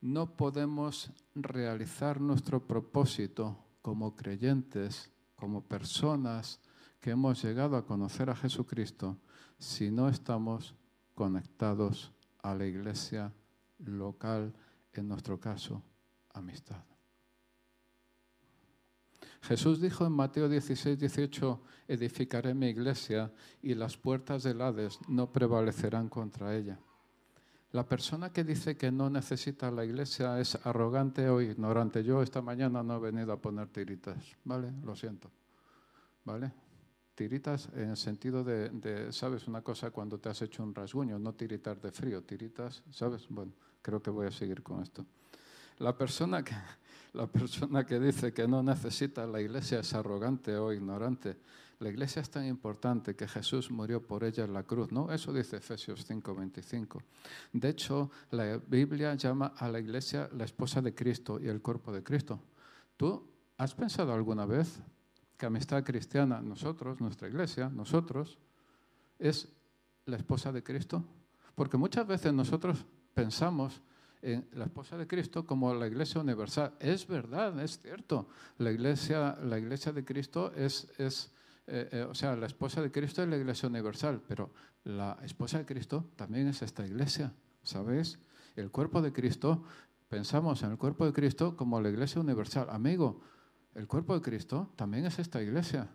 No 0.00 0.36
podemos 0.36 1.10
realizar 1.34 2.20
nuestro 2.20 2.66
propósito 2.66 3.56
como 3.82 4.14
creyentes, 4.14 5.10
como 5.34 5.62
personas 5.62 6.60
que 7.00 7.10
hemos 7.10 7.42
llegado 7.42 7.76
a 7.76 7.84
conocer 7.84 8.30
a 8.30 8.36
Jesucristo, 8.36 9.16
si 9.58 9.90
no 9.90 10.08
estamos 10.08 10.74
conectados 11.14 12.12
a 12.42 12.54
la 12.54 12.66
iglesia 12.66 13.32
local, 13.78 14.54
en 14.92 15.08
nuestro 15.08 15.38
caso, 15.38 15.82
amistad. 16.32 16.95
Jesús 19.42 19.80
dijo 19.80 20.06
en 20.06 20.12
Mateo 20.12 20.48
16, 20.48 20.98
18, 20.98 21.60
edificaré 21.88 22.54
mi 22.54 22.68
iglesia 22.68 23.32
y 23.62 23.74
las 23.74 23.96
puertas 23.96 24.42
del 24.42 24.60
Hades 24.60 24.98
no 25.08 25.32
prevalecerán 25.32 26.08
contra 26.08 26.54
ella. 26.54 26.78
La 27.72 27.86
persona 27.86 28.32
que 28.32 28.44
dice 28.44 28.76
que 28.76 28.90
no 28.90 29.10
necesita 29.10 29.70
la 29.70 29.84
iglesia 29.84 30.40
es 30.40 30.54
arrogante 30.66 31.28
o 31.28 31.40
ignorante. 31.40 32.02
Yo 32.02 32.22
esta 32.22 32.40
mañana 32.40 32.82
no 32.82 32.96
he 32.96 33.00
venido 33.10 33.32
a 33.32 33.40
poner 33.40 33.68
tiritas, 33.68 34.16
¿vale? 34.44 34.72
Lo 34.82 34.96
siento, 34.96 35.30
¿vale? 36.24 36.52
Tiritas 37.14 37.68
en 37.74 37.90
el 37.90 37.96
sentido 37.96 38.44
de, 38.44 39.12
¿sabes? 39.12 39.46
Una 39.48 39.62
cosa 39.62 39.90
cuando 39.90 40.18
te 40.18 40.28
has 40.28 40.40
hecho 40.42 40.62
un 40.62 40.74
rasguño, 40.74 41.18
no 41.18 41.34
tiritas 41.34 41.80
de 41.82 41.90
frío, 41.90 42.22
tiritas, 42.22 42.82
¿sabes? 42.90 43.26
Bueno, 43.28 43.52
creo 43.82 44.02
que 44.02 44.10
voy 44.10 44.26
a 44.26 44.30
seguir 44.30 44.62
con 44.62 44.82
esto. 44.82 45.04
La 45.78 45.96
persona 45.96 46.42
que, 46.42 46.54
la 47.16 47.26
persona 47.26 47.84
que 47.84 47.98
dice 47.98 48.32
que 48.32 48.46
no 48.46 48.62
necesita 48.62 49.26
la 49.26 49.40
iglesia 49.40 49.80
es 49.80 49.94
arrogante 49.94 50.56
o 50.56 50.72
ignorante. 50.72 51.36
La 51.78 51.88
iglesia 51.88 52.22
es 52.22 52.30
tan 52.30 52.46
importante 52.46 53.16
que 53.16 53.26
Jesús 53.26 53.70
murió 53.70 54.06
por 54.06 54.24
ella 54.24 54.44
en 54.44 54.52
la 54.52 54.62
cruz, 54.62 54.92
¿no? 54.92 55.10
Eso 55.10 55.32
dice 55.32 55.56
Efesios 55.56 56.06
5:25. 56.06 57.02
De 57.52 57.70
hecho, 57.70 58.10
la 58.30 58.58
Biblia 58.58 59.14
llama 59.14 59.54
a 59.56 59.68
la 59.68 59.80
iglesia 59.80 60.28
la 60.32 60.44
esposa 60.44 60.80
de 60.80 60.94
Cristo 60.94 61.40
y 61.40 61.48
el 61.48 61.60
cuerpo 61.60 61.92
de 61.92 62.02
Cristo. 62.02 62.40
¿Tú 62.96 63.26
has 63.58 63.74
pensado 63.74 64.12
alguna 64.12 64.46
vez 64.46 64.78
que 65.36 65.46
amistad 65.46 65.84
cristiana, 65.84 66.40
nosotros, 66.40 67.00
nuestra 67.00 67.28
iglesia, 67.28 67.68
nosotros, 67.68 68.38
es 69.18 69.48
la 70.06 70.16
esposa 70.16 70.52
de 70.52 70.62
Cristo? 70.62 71.02
Porque 71.54 71.76
muchas 71.76 72.06
veces 72.06 72.32
nosotros 72.32 72.84
pensamos 73.12 73.82
en 74.26 74.48
la 74.52 74.64
esposa 74.64 74.98
de 74.98 75.06
Cristo 75.06 75.46
como 75.46 75.72
la 75.72 75.86
iglesia 75.86 76.20
universal. 76.20 76.74
Es 76.80 77.06
verdad, 77.06 77.58
es 77.60 77.78
cierto. 77.78 78.28
La 78.58 78.72
iglesia, 78.72 79.38
la 79.42 79.56
iglesia 79.56 79.92
de 79.92 80.04
Cristo 80.04 80.52
es, 80.56 80.92
es 80.98 81.32
eh, 81.68 81.88
eh, 81.92 82.02
o 82.02 82.14
sea, 82.14 82.34
la 82.34 82.46
esposa 82.46 82.82
de 82.82 82.90
Cristo 82.90 83.22
es 83.22 83.28
la 83.28 83.36
iglesia 83.36 83.68
universal, 83.68 84.20
pero 84.26 84.50
la 84.82 85.16
esposa 85.22 85.58
de 85.58 85.64
Cristo 85.64 86.10
también 86.16 86.48
es 86.48 86.60
esta 86.62 86.84
iglesia, 86.84 87.32
¿sabéis? 87.62 88.18
El 88.56 88.70
cuerpo 88.72 89.00
de 89.00 89.12
Cristo, 89.12 89.62
pensamos 90.08 90.62
en 90.64 90.72
el 90.72 90.78
cuerpo 90.78 91.06
de 91.06 91.12
Cristo 91.12 91.56
como 91.56 91.80
la 91.80 91.88
iglesia 91.88 92.20
universal. 92.20 92.66
Amigo, 92.70 93.20
el 93.74 93.86
cuerpo 93.86 94.14
de 94.14 94.22
Cristo 94.22 94.72
también 94.74 95.06
es 95.06 95.20
esta 95.20 95.40
iglesia 95.40 95.88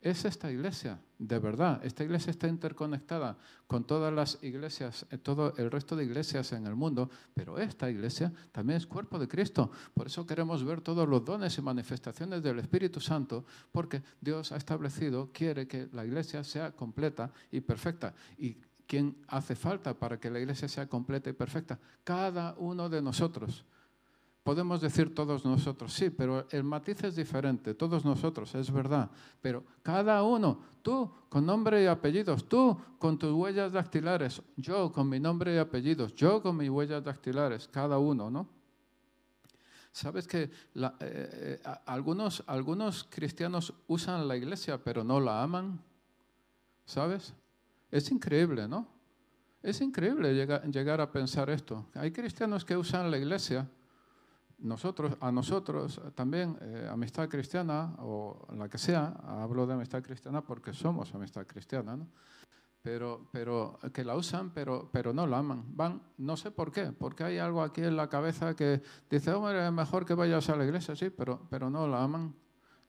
es 0.00 0.24
esta 0.24 0.50
iglesia, 0.50 0.98
de 1.18 1.38
verdad. 1.38 1.84
Esta 1.84 2.02
iglesia 2.04 2.30
está 2.30 2.48
interconectada 2.48 3.36
con 3.66 3.84
todas 3.84 4.12
las 4.12 4.42
iglesias, 4.42 5.06
eh, 5.10 5.18
todo 5.18 5.54
el 5.58 5.70
resto 5.70 5.94
de 5.94 6.04
iglesias 6.04 6.52
en 6.52 6.66
el 6.66 6.74
mundo, 6.74 7.10
pero 7.34 7.58
esta 7.58 7.90
iglesia 7.90 8.32
también 8.50 8.78
es 8.78 8.86
cuerpo 8.86 9.18
de 9.18 9.28
Cristo. 9.28 9.70
Por 9.92 10.06
eso 10.06 10.26
queremos 10.26 10.64
ver 10.64 10.80
todos 10.80 11.06
los 11.06 11.24
dones 11.24 11.56
y 11.58 11.62
manifestaciones 11.62 12.42
del 12.42 12.60
Espíritu 12.60 12.98
Santo, 12.98 13.44
porque 13.70 14.02
Dios 14.20 14.52
ha 14.52 14.56
establecido, 14.56 15.30
quiere 15.32 15.68
que 15.68 15.88
la 15.92 16.04
iglesia 16.06 16.42
sea 16.44 16.72
completa 16.72 17.30
y 17.52 17.60
perfecta. 17.60 18.14
¿Y 18.38 18.56
quién 18.86 19.16
hace 19.28 19.54
falta 19.54 19.92
para 19.92 20.18
que 20.18 20.30
la 20.30 20.40
iglesia 20.40 20.66
sea 20.66 20.88
completa 20.88 21.28
y 21.28 21.34
perfecta? 21.34 21.78
Cada 22.04 22.54
uno 22.56 22.88
de 22.88 23.02
nosotros. 23.02 23.66
Podemos 24.50 24.80
decir 24.80 25.14
todos 25.14 25.44
nosotros, 25.44 25.92
sí, 25.92 26.10
pero 26.10 26.44
el 26.50 26.64
matiz 26.64 27.04
es 27.04 27.14
diferente, 27.14 27.72
todos 27.72 28.04
nosotros, 28.04 28.52
es 28.56 28.68
verdad, 28.72 29.08
pero 29.40 29.62
cada 29.80 30.24
uno, 30.24 30.60
tú 30.82 31.08
con 31.28 31.46
nombre 31.46 31.84
y 31.84 31.86
apellidos, 31.86 32.48
tú 32.48 32.76
con 32.98 33.16
tus 33.16 33.30
huellas 33.30 33.70
dactilares, 33.70 34.42
yo 34.56 34.90
con 34.90 35.08
mi 35.08 35.20
nombre 35.20 35.54
y 35.54 35.58
apellidos, 35.58 36.16
yo 36.16 36.42
con 36.42 36.56
mis 36.56 36.68
huellas 36.68 37.04
dactilares, 37.04 37.68
cada 37.68 37.98
uno, 37.98 38.28
¿no? 38.28 38.48
Sabes 39.92 40.26
que 40.26 40.42
eh, 40.42 40.50
eh, 41.00 41.62
algunos, 41.86 42.42
algunos 42.48 43.04
cristianos 43.04 43.72
usan 43.86 44.26
la 44.26 44.36
iglesia 44.36 44.82
pero 44.82 45.04
no 45.04 45.20
la 45.20 45.44
aman, 45.44 45.80
¿sabes? 46.86 47.34
Es 47.88 48.10
increíble, 48.10 48.66
¿no? 48.66 48.88
Es 49.62 49.80
increíble 49.80 50.34
llegar, 50.34 50.68
llegar 50.68 51.00
a 51.00 51.12
pensar 51.12 51.50
esto. 51.50 51.86
Hay 51.94 52.10
cristianos 52.10 52.64
que 52.64 52.76
usan 52.76 53.12
la 53.12 53.16
iglesia 53.16 53.70
nosotros, 54.60 55.16
a 55.20 55.32
nosotros 55.32 56.00
también, 56.14 56.56
eh, 56.60 56.88
amistad 56.90 57.28
cristiana 57.28 57.94
o 57.98 58.46
la 58.56 58.68
que 58.68 58.78
sea, 58.78 59.14
hablo 59.26 59.66
de 59.66 59.74
amistad 59.74 60.02
cristiana 60.02 60.42
porque 60.42 60.72
somos 60.72 61.14
amistad 61.14 61.46
cristiana, 61.46 61.96
¿no? 61.96 62.06
pero, 62.82 63.28
pero 63.30 63.78
que 63.92 64.04
la 64.04 64.16
usan, 64.16 64.50
pero, 64.50 64.88
pero 64.92 65.12
no 65.12 65.26
la 65.26 65.38
aman. 65.38 65.64
Van, 65.68 66.02
no 66.18 66.36
sé 66.36 66.50
por 66.50 66.72
qué, 66.72 66.92
porque 66.92 67.24
hay 67.24 67.38
algo 67.38 67.62
aquí 67.62 67.82
en 67.82 67.96
la 67.96 68.08
cabeza 68.08 68.54
que 68.54 68.82
dice, 69.10 69.32
hombre, 69.32 69.66
es 69.66 69.72
mejor 69.72 70.06
que 70.06 70.14
vayas 70.14 70.48
a 70.48 70.56
la 70.56 70.64
iglesia, 70.64 70.96
sí, 70.96 71.10
pero, 71.10 71.46
pero 71.50 71.68
no 71.68 71.86
la 71.86 72.02
aman. 72.02 72.34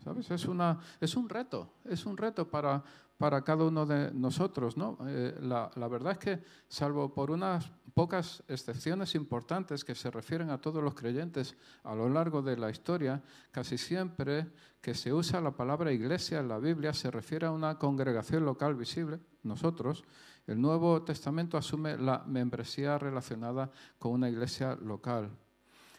¿Sabes? 0.03 0.31
Es, 0.31 0.45
una, 0.45 0.79
es 0.99 1.15
un 1.15 1.29
reto, 1.29 1.73
es 1.85 2.07
un 2.07 2.17
reto 2.17 2.49
para, 2.49 2.83
para 3.21 3.43
cada 3.43 3.65
uno 3.65 3.85
de 3.85 4.11
nosotros. 4.13 4.77
¿no? 4.77 4.97
Eh, 5.05 5.37
la, 5.41 5.69
la, 5.75 5.87
verdad 5.87 6.13
es 6.13 6.17
que, 6.17 6.43
salvo 6.67 7.13
por 7.13 7.29
unas 7.29 7.71
pocas 7.93 8.43
excepciones 8.47 9.13
importantes 9.13 9.85
que 9.85 9.93
se 9.93 10.09
refieren 10.09 10.49
a 10.49 10.59
todos 10.59 10.83
los 10.83 10.95
creyentes 10.95 11.55
a 11.83 11.93
lo 11.93 12.09
largo 12.09 12.41
de 12.41 12.57
la 12.57 12.71
historia, 12.71 13.21
casi 13.51 13.77
siempre 13.77 14.47
que 14.81 14.95
se 14.95 15.13
usa 15.13 15.39
la 15.39 15.51
palabra 15.51 15.91
iglesia 15.91 16.39
en 16.39 16.47
la 16.47 16.57
Biblia 16.57 16.93
se 16.93 17.11
refiere 17.11 17.45
a 17.45 17.51
una 17.51 17.77
congregación 17.77 18.43
local 18.43 18.73
visible, 18.73 19.19
nosotros. 19.43 20.03
El 20.47 20.59
Nuevo 20.59 21.03
Testamento 21.03 21.57
asume 21.57 21.97
la 21.97 22.23
membresía 22.25 22.97
relacionada 22.97 23.69
con 23.99 24.13
una 24.13 24.29
iglesia 24.29 24.75
local. 24.81 25.29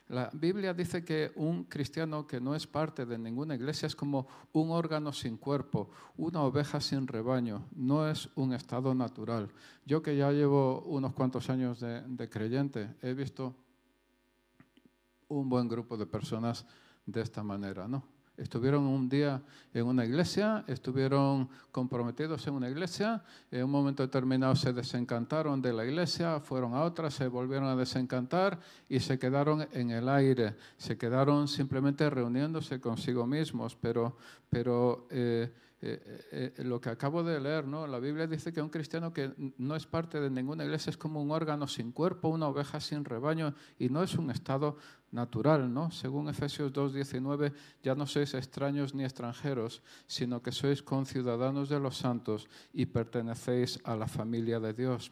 La 0.08 0.30
Biblia 0.32 0.74
dice 0.74 1.04
que 1.04 1.32
un 1.36 1.64
cristiano 1.64 2.26
que 2.26 2.40
no 2.40 2.54
es 2.54 2.66
parte 2.66 3.06
de 3.06 3.18
ninguna 3.18 3.54
iglesia 3.54 3.86
es 3.86 3.96
como 3.96 4.26
un 4.52 4.70
órgano 4.70 5.12
sin 5.12 5.36
cuerpo, 5.36 5.90
una 6.16 6.42
oveja 6.42 6.80
sin 6.80 7.06
rebaño, 7.06 7.66
no 7.74 8.08
es 8.08 8.28
un 8.34 8.52
estado 8.52 8.94
natural. 8.94 9.48
Yo 9.86 10.02
que 10.02 10.16
ya 10.16 10.30
llevo 10.32 10.82
unos 10.82 11.14
cuantos 11.14 11.48
años 11.48 11.80
de, 11.80 12.28
creyente, 12.28 12.94
he 13.00 13.14
visto 13.14 13.54
un 15.28 15.48
buen 15.48 15.68
grupo 15.68 15.96
de 15.96 16.06
personas 16.06 16.66
de 17.06 17.22
esta 17.22 17.42
manera, 17.42 17.88
¿no? 17.88 18.04
Estuvieron 18.36 18.84
un 18.84 19.08
día 19.10 19.42
en 19.74 19.86
una 19.86 20.06
iglesia, 20.06 20.64
estuvieron 20.66 21.50
comprometidos 21.70 22.46
en 22.46 22.54
una 22.54 22.70
iglesia, 22.70 23.22
en 23.50 23.64
un 23.64 23.70
momento 23.70 24.02
determinado 24.02 24.56
se 24.56 24.72
desencantaron 24.72 25.60
de 25.60 25.72
la 25.72 25.84
iglesia, 25.84 26.40
fueron 26.40 26.74
a 26.74 26.82
otra, 26.82 27.10
se 27.10 27.28
volvieron 27.28 27.68
a 27.68 27.76
desencantar 27.76 28.58
y 28.88 29.00
se 29.00 29.18
quedaron 29.18 29.68
en 29.72 29.90
el 29.90 30.08
aire, 30.08 30.56
se 30.78 30.96
quedaron 30.96 31.46
simplemente 31.46 32.08
reuniéndose 32.08 32.80
consigo 32.80 33.26
mismos, 33.26 33.76
pero, 33.76 34.16
pero 34.48 35.06
eh, 35.10 35.52
eh, 35.84 36.52
eh, 36.56 36.62
lo 36.62 36.80
que 36.80 36.90
acabo 36.90 37.24
de 37.24 37.40
leer, 37.40 37.66
¿no? 37.66 37.88
La 37.88 37.98
Biblia 37.98 38.28
dice 38.28 38.52
que 38.52 38.62
un 38.62 38.68
cristiano 38.68 39.12
que 39.12 39.32
no 39.58 39.74
es 39.74 39.84
parte 39.84 40.20
de 40.20 40.30
ninguna 40.30 40.62
iglesia 40.64 40.90
es 40.90 40.96
como 40.96 41.20
un 41.20 41.32
órgano 41.32 41.66
sin 41.66 41.90
cuerpo, 41.90 42.28
una 42.28 42.46
oveja 42.46 42.78
sin 42.78 43.04
rebaño, 43.04 43.52
y 43.80 43.88
no 43.88 44.04
es 44.04 44.14
un 44.14 44.30
estado 44.30 44.76
natural, 45.10 45.74
¿no? 45.74 45.90
Según 45.90 46.28
Efesios 46.28 46.72
2.19, 46.72 47.52
ya 47.82 47.96
no 47.96 48.06
sois 48.06 48.32
extraños 48.34 48.94
ni 48.94 49.02
extranjeros, 49.02 49.82
sino 50.06 50.40
que 50.40 50.52
sois 50.52 50.84
conciudadanos 50.84 51.68
de 51.68 51.80
los 51.80 51.96
santos 51.96 52.48
y 52.72 52.86
pertenecéis 52.86 53.80
a 53.82 53.96
la 53.96 54.06
familia 54.06 54.60
de 54.60 54.74
Dios. 54.74 55.10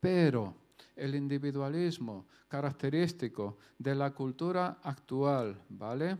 Pero 0.00 0.56
el 0.96 1.14
individualismo 1.14 2.24
característico 2.48 3.58
de 3.78 3.94
la 3.94 4.14
cultura 4.14 4.78
actual, 4.82 5.60
¿vale? 5.68 6.16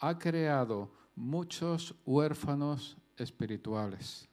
Ha 0.00 0.18
creado 0.18 0.90
muchos 1.14 1.94
huérfanos 2.04 2.96
espirituales. 3.16 4.28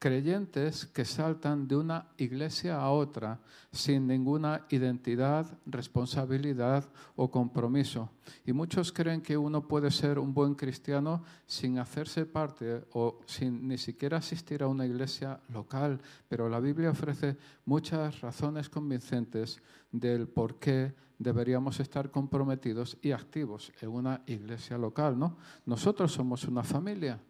Creyentes 0.00 0.86
que 0.86 1.04
saltan 1.04 1.68
de 1.68 1.76
una 1.76 2.06
iglesia 2.16 2.80
a 2.80 2.90
otra 2.90 3.38
sin 3.70 4.06
ninguna 4.06 4.64
identidad, 4.70 5.58
responsabilidad 5.66 6.88
o 7.16 7.30
compromiso. 7.30 8.10
Y 8.46 8.54
muchos 8.54 8.92
creen 8.92 9.20
que 9.20 9.36
uno 9.36 9.68
puede 9.68 9.90
ser 9.90 10.18
un 10.18 10.32
buen 10.32 10.54
cristiano 10.54 11.22
sin 11.44 11.78
hacerse 11.78 12.24
parte 12.24 12.82
o 12.94 13.20
sin 13.26 13.68
ni 13.68 13.76
siquiera 13.76 14.16
asistir 14.16 14.62
a 14.62 14.68
una 14.68 14.86
iglesia 14.86 15.38
local. 15.52 16.00
Pero 16.30 16.48
la 16.48 16.60
Biblia 16.60 16.92
ofrece 16.92 17.36
muchas 17.66 18.22
razones 18.22 18.70
convincentes 18.70 19.60
del 19.92 20.28
por 20.28 20.58
qué 20.58 20.94
deberíamos 21.18 21.78
estar 21.78 22.10
comprometidos 22.10 22.96
y 23.02 23.12
activos 23.12 23.70
en 23.82 23.90
una 23.90 24.22
iglesia 24.24 24.78
local. 24.78 25.18
¿no? 25.18 25.36
Nosotros 25.66 26.10
somos 26.10 26.44
una 26.44 26.62
familia 26.62 27.20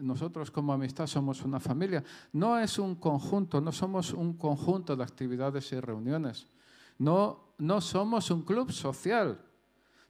nosotros 0.00 0.50
como 0.50 0.72
amistad 0.72 1.06
somos 1.06 1.42
una 1.42 1.60
familia. 1.60 2.02
No 2.32 2.58
es 2.58 2.78
un 2.78 2.96
conjunto, 2.96 3.60
no 3.60 3.72
somos 3.72 4.12
un 4.12 4.34
conjunto 4.34 4.96
de 4.96 5.02
actividades 5.02 5.72
y 5.72 5.80
reuniones. 5.80 6.46
No, 6.98 7.54
no 7.58 7.80
somos 7.80 8.30
un 8.30 8.42
club 8.42 8.70
social. 8.72 9.40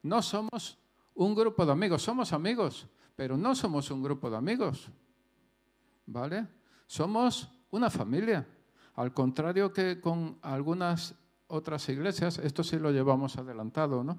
No 0.02 0.22
somos 0.22 0.78
un 1.14 1.34
grupo 1.34 1.64
de 1.64 1.72
amigos. 1.72 2.02
Somos 2.02 2.32
amigos, 2.32 2.86
pero 3.16 3.36
no 3.36 3.54
somos 3.54 3.90
un 3.90 4.02
grupo 4.02 4.30
de 4.30 4.36
amigos. 4.36 4.88
¿Vale? 6.06 6.46
Somos 6.86 7.48
una 7.70 7.90
familia. 7.90 8.46
Al 8.96 9.12
contrario 9.12 9.72
que 9.72 10.00
con 10.00 10.38
algunas 10.42 11.14
otras 11.48 11.88
iglesias, 11.88 12.38
esto 12.38 12.62
sí 12.62 12.78
lo 12.78 12.90
llevamos 12.90 13.36
adelantado, 13.36 14.04
¿no? 14.04 14.18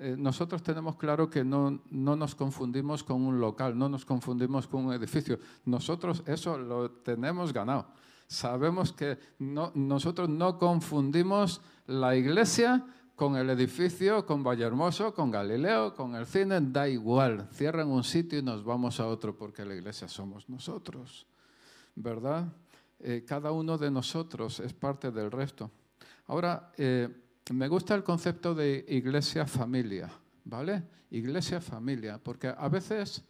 Eh, 0.00 0.14
nosotros 0.16 0.62
tenemos 0.62 0.94
claro 0.94 1.28
que 1.28 1.42
no, 1.42 1.82
nos 1.90 2.34
confundimos 2.36 3.02
con 3.02 3.22
un 3.22 3.40
local, 3.40 3.76
no 3.76 3.88
nos 3.88 4.04
confundimos 4.04 4.68
con 4.68 4.86
un 4.86 4.92
edificio. 4.92 5.40
Nosotros 5.64 6.22
eso 6.26 6.56
lo 6.56 6.90
tenemos 6.90 7.52
ganado. 7.52 7.86
Sabemos 8.28 8.92
que 8.92 9.18
nosotros 9.38 10.28
no 10.28 10.56
confundimos 10.58 11.60
la 11.86 12.14
iglesia 12.14 12.86
con 13.16 13.34
el 13.36 13.50
edificio, 13.50 14.24
con 14.24 14.44
Vallehermoso, 14.44 15.12
con 15.12 15.32
Galileo, 15.32 15.94
con 15.94 16.14
el 16.14 16.26
cine, 16.26 16.60
da 16.60 16.88
igual. 16.88 17.48
Cierran 17.52 17.88
un 17.88 18.04
sitio 18.04 18.38
y 18.38 18.42
nos 18.42 18.62
vamos 18.62 19.00
a 19.00 19.06
otro 19.08 19.36
porque 19.36 19.64
la 19.64 19.74
iglesia 19.74 20.06
somos 20.06 20.48
nosotros, 20.48 21.26
¿verdad? 21.96 22.46
Eh, 23.00 23.24
cada 23.26 23.50
uno 23.50 23.76
de 23.76 23.90
nosotros 23.90 24.60
es 24.60 24.72
parte 24.72 25.10
del 25.10 25.32
resto. 25.32 25.72
Ahora, 26.28 26.70
eh, 26.76 27.08
me 27.52 27.68
gusta 27.68 27.94
el 27.94 28.02
concepto 28.02 28.54
de 28.54 28.84
iglesia 28.88 29.46
familia, 29.46 30.10
¿vale? 30.44 30.82
Iglesia 31.10 31.60
familia, 31.60 32.18
porque 32.22 32.48
a 32.48 32.68
veces, 32.68 33.24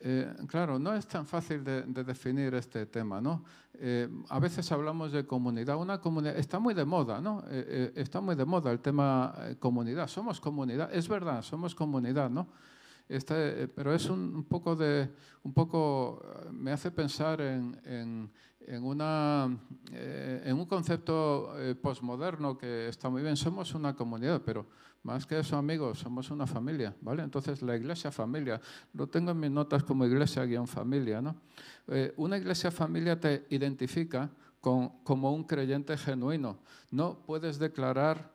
eh, 0.00 0.34
claro, 0.48 0.78
no 0.78 0.94
es 0.94 1.06
tan 1.06 1.26
fácil 1.26 1.62
de, 1.62 1.82
definir 1.82 2.54
este 2.54 2.86
tema, 2.86 3.20
¿no? 3.20 3.44
Eh, 3.74 4.08
a 4.28 4.38
veces 4.40 4.70
hablamos 4.72 5.12
de 5.12 5.24
comunidad, 5.24 5.76
una 5.76 6.00
comunidad, 6.00 6.36
está 6.36 6.58
muy 6.58 6.74
de 6.74 6.84
moda, 6.84 7.20
¿no? 7.20 7.44
Eh, 7.48 7.92
está 7.94 8.20
muy 8.20 8.34
de 8.34 8.44
moda 8.44 8.72
el 8.72 8.80
tema 8.80 9.34
comunidad, 9.60 10.08
somos 10.08 10.40
comunidad, 10.40 10.92
es 10.92 11.08
verdad, 11.08 11.42
somos 11.42 11.74
comunidad, 11.74 12.30
¿no? 12.30 12.48
Este, 13.08 13.68
pero 13.68 13.94
es 13.94 14.10
un, 14.10 14.44
poco 14.44 14.76
de, 14.76 15.10
un 15.42 15.54
poco, 15.54 16.22
me 16.52 16.72
hace 16.72 16.90
pensar 16.90 17.40
en 17.40 17.80
en, 17.84 18.30
una, 18.76 19.48
eh, 19.92 20.42
en 20.44 20.58
un 20.58 20.66
concepto 20.66 21.58
eh, 21.58 21.74
posmoderno 21.74 22.58
que 22.58 22.88
está 22.88 23.08
muy 23.08 23.22
bien. 23.22 23.36
Somos 23.36 23.74
una 23.74 23.96
comunidad, 23.96 24.42
pero 24.44 24.66
más 25.02 25.24
que 25.24 25.38
eso, 25.38 25.56
amigos, 25.56 26.00
somos 26.00 26.30
una 26.30 26.46
familia, 26.46 26.94
¿vale? 27.00 27.22
Entonces, 27.22 27.62
la 27.62 27.76
iglesia 27.76 28.10
familia, 28.10 28.60
lo 28.92 29.06
tengo 29.06 29.30
en 29.30 29.40
mis 29.40 29.50
notas 29.50 29.82
como 29.84 30.04
iglesia-familia, 30.04 31.22
¿no? 31.22 31.36
Eh, 31.86 32.12
una 32.16 32.36
iglesia 32.36 32.70
familia 32.70 33.18
te 33.18 33.46
identifica 33.50 34.30
con, 34.60 34.88
como 35.02 35.32
un 35.32 35.44
creyente 35.44 35.96
genuino. 35.96 36.58
No 36.90 37.22
puedes 37.24 37.58
declarar 37.58 38.32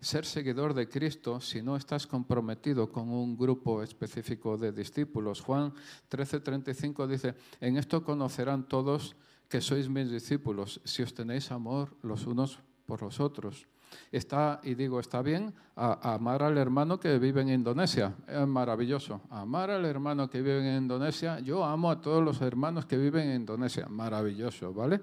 ser 0.00 0.24
seguidor 0.24 0.74
de 0.74 0.88
Cristo 0.88 1.40
si 1.40 1.62
no 1.62 1.76
estás 1.76 2.06
comprometido 2.06 2.90
con 2.90 3.08
un 3.10 3.36
grupo 3.36 3.82
específico 3.82 4.56
de 4.56 4.72
discípulos. 4.72 5.40
Juan 5.40 5.72
13:35 6.10 7.06
dice, 7.06 7.34
en 7.60 7.76
esto 7.76 8.02
conocerán 8.02 8.66
todos 8.68 9.14
que 9.50 9.60
sois 9.60 9.90
mis 9.90 10.08
discípulos 10.08 10.80
si 10.86 11.02
os 11.02 11.12
tenéis 11.12 11.50
amor 11.50 11.98
los 12.06 12.24
unos 12.26 12.62
por 12.86 13.02
los 13.02 13.18
otros. 13.18 13.66
Está, 14.12 14.60
y 14.62 14.74
digo, 14.74 15.00
está 15.00 15.20
bien 15.20 15.52
amar 15.74 16.44
al 16.44 16.56
hermano 16.56 17.00
que 17.00 17.18
vive 17.18 17.42
en 17.42 17.50
Indonesia, 17.50 18.14
es 18.28 18.46
maravilloso. 18.46 19.22
Amar 19.28 19.70
al 19.70 19.84
hermano 19.84 20.30
que 20.30 20.40
vive 20.40 20.70
en 20.70 20.84
Indonesia, 20.84 21.40
yo 21.40 21.64
amo 21.64 21.90
a 21.90 22.00
todos 22.00 22.22
los 22.22 22.40
hermanos 22.40 22.86
que 22.86 22.96
viven 22.96 23.28
en 23.30 23.40
Indonesia, 23.40 23.88
maravilloso, 23.88 24.72
¿vale? 24.72 25.00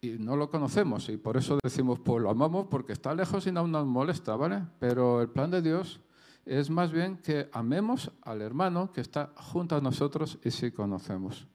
Y 0.00 0.12
no 0.18 0.34
lo 0.34 0.48
conocemos 0.48 1.10
y 1.10 1.18
por 1.18 1.36
eso 1.36 1.58
decimos, 1.62 2.00
pues 2.00 2.22
lo 2.22 2.30
amamos 2.30 2.66
porque 2.70 2.94
está 2.94 3.14
lejos 3.14 3.46
y 3.46 3.52
no 3.52 3.68
nos 3.68 3.86
molesta, 3.86 4.34
¿vale? 4.36 4.62
Pero 4.78 5.20
el 5.20 5.28
plan 5.28 5.50
de 5.50 5.60
Dios 5.60 6.00
es 6.46 6.70
más 6.70 6.90
bien 6.90 7.18
que 7.18 7.50
amemos 7.52 8.10
al 8.22 8.40
hermano 8.40 8.90
que 8.90 9.02
está 9.02 9.32
junto 9.36 9.76
a 9.76 9.82
nosotros 9.82 10.38
y 10.42 10.50
sí 10.50 10.72
conocemos. 10.72 11.51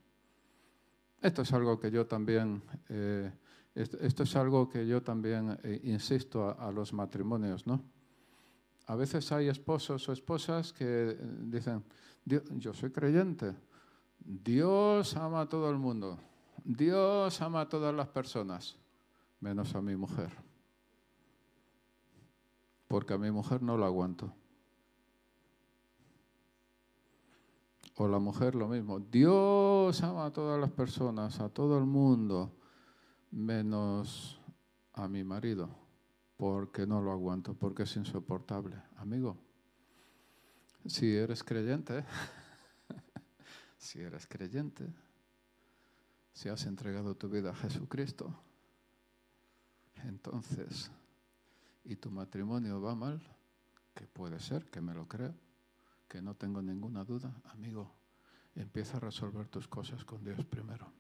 Esto 1.22 1.42
es 1.42 1.52
algo 1.52 1.80
que 1.80 1.90
yo 1.90 2.06
también, 2.06 2.62
eh, 2.90 3.32
esto, 3.74 4.24
es 4.24 4.36
algo 4.36 4.70
que 4.70 4.86
yo 4.86 5.02
también 5.02 5.58
eh, 5.64 5.82
insisto 5.84 6.56
a, 6.60 6.72
los 6.72 6.94
matrimonios, 6.94 7.66
¿no? 7.66 7.82
A 8.86 8.96
veces 8.96 9.32
hay 9.32 9.48
esposos 9.48 10.08
o 10.08 10.14
esposas 10.14 10.74
que 10.74 10.86
eh, 10.86 11.18
dicen, 11.42 11.84
yo 12.26 12.74
soy 12.74 12.92
creyente, 12.92 13.56
Dios 14.20 15.16
ama 15.18 15.42
a 15.42 15.50
todo 15.50 15.70
el 15.72 15.78
mundo, 15.78 16.20
Dios 16.64 17.42
ama 17.42 17.62
a 17.62 17.70
todas 17.70 17.96
las 17.96 18.08
personas, 18.10 18.78
menos 19.40 19.74
a 19.74 19.82
mi 19.82 19.96
mujer, 19.96 20.30
porque 22.88 23.14
a 23.14 23.18
mi 23.18 23.32
mujer 23.32 23.64
no 23.64 23.76
la 23.78 23.88
aguanto. 23.88 24.34
O 28.00 28.08
la 28.08 28.20
mujer 28.20 28.54
lo 28.54 28.68
mismo. 28.68 29.00
Dios 29.00 30.04
ama 30.04 30.28
a 30.28 30.32
todas 30.32 30.60
las 30.60 30.70
personas, 30.70 31.40
a 31.40 31.50
todo 31.50 31.80
el 31.80 31.86
mundo, 31.86 32.56
menos 33.32 34.40
a 34.94 35.08
mi 35.08 35.24
marido, 35.24 35.70
porque 36.38 36.86
no 36.86 37.02
lo 37.02 37.12
aguanto, 37.12 37.56
porque 37.56 37.84
es 37.84 37.96
insoportable. 37.96 38.76
Amigo, 38.98 39.36
si 40.86 41.16
eres 41.16 41.44
creyente, 41.44 42.06
si 43.78 44.00
eres 44.02 44.28
creyente, 44.28 44.88
si 46.34 46.50
has 46.50 46.68
entregado 46.68 47.16
tu 47.16 47.30
vida 47.30 47.50
a 47.50 47.56
Jesucristo, 47.56 48.32
entonces, 50.04 50.92
y 51.84 51.96
tu 51.96 52.12
matrimonio 52.12 52.80
va 52.80 52.94
mal, 52.94 53.20
que 53.96 54.06
puede 54.06 54.40
ser, 54.40 54.70
que 54.70 54.82
me 54.82 54.94
lo 54.94 55.08
creo, 55.08 55.34
que 56.08 56.22
no 56.22 56.36
tengo 56.36 56.62
ninguna 56.62 57.04
duda, 57.04 57.34
amigo, 57.46 57.94
empieza 58.56 58.98
a 58.98 59.00
resolver 59.02 59.48
tus 59.48 59.68
cosas 59.68 60.04
con 60.06 60.24
Dios 60.24 60.46
primero. 60.46 60.92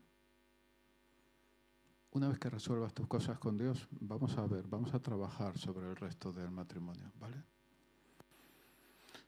Una 2.12 2.30
vez 2.30 2.40
que 2.40 2.50
resuelvas 2.50 2.94
tus 2.94 3.08
cosas 3.08 3.38
con 3.38 3.58
Dios, 3.58 3.88
vamos 4.00 4.38
a 4.38 4.48
ver, 4.48 4.68
vamos 4.68 4.94
a 4.94 5.00
trabajar 5.00 5.58
sobre 5.58 5.88
el 5.90 5.96
resto 5.96 6.32
del 6.32 6.50
matrimonio, 6.52 7.12
¿vale? 7.20 7.44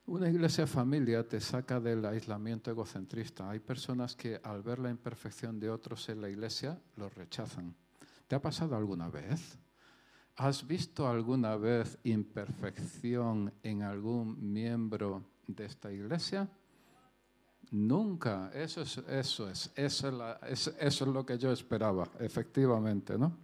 Una 0.07 0.27
iglesia 0.27 0.65
familia 0.65 1.27
te 1.27 1.39
saca 1.39 1.79
del 1.79 2.03
aislamiento 2.03 2.71
egocentrista. 2.71 3.47
Hay 3.47 3.59
personas 3.59 4.15
que 4.15 4.41
al 4.43 4.63
ver 4.63 4.79
la 4.79 4.89
imperfección 4.89 5.59
de 5.59 5.69
otros 5.69 6.09
en 6.09 6.19
la 6.19 6.29
iglesia 6.29 6.81
los 6.95 7.13
rechazan. 7.13 7.75
¿Te 8.27 8.35
ha 8.35 8.41
pasado 8.41 8.75
alguna 8.75 9.07
vez? 9.09 9.59
¿Has 10.35 10.65
visto 10.65 11.07
alguna 11.07 11.57
vez 11.57 11.99
imperfección 12.03 13.53
en 13.61 13.83
algún 13.83 14.51
miembro 14.51 15.23
de 15.49 15.65
esta 15.65 15.91
iglesia? 15.91 16.47
Nunca, 17.71 18.51
eso 18.53 18.81
es, 18.81 18.97
eso 18.97 19.49
es, 19.49 19.71
eso 19.75 20.37
es, 20.47 20.67
eso 20.79 21.05
es 21.05 21.11
lo 21.11 21.25
que 21.25 21.37
yo 21.37 21.51
esperaba, 21.51 22.09
efectivamente, 22.19 23.17
¿no? 23.17 23.35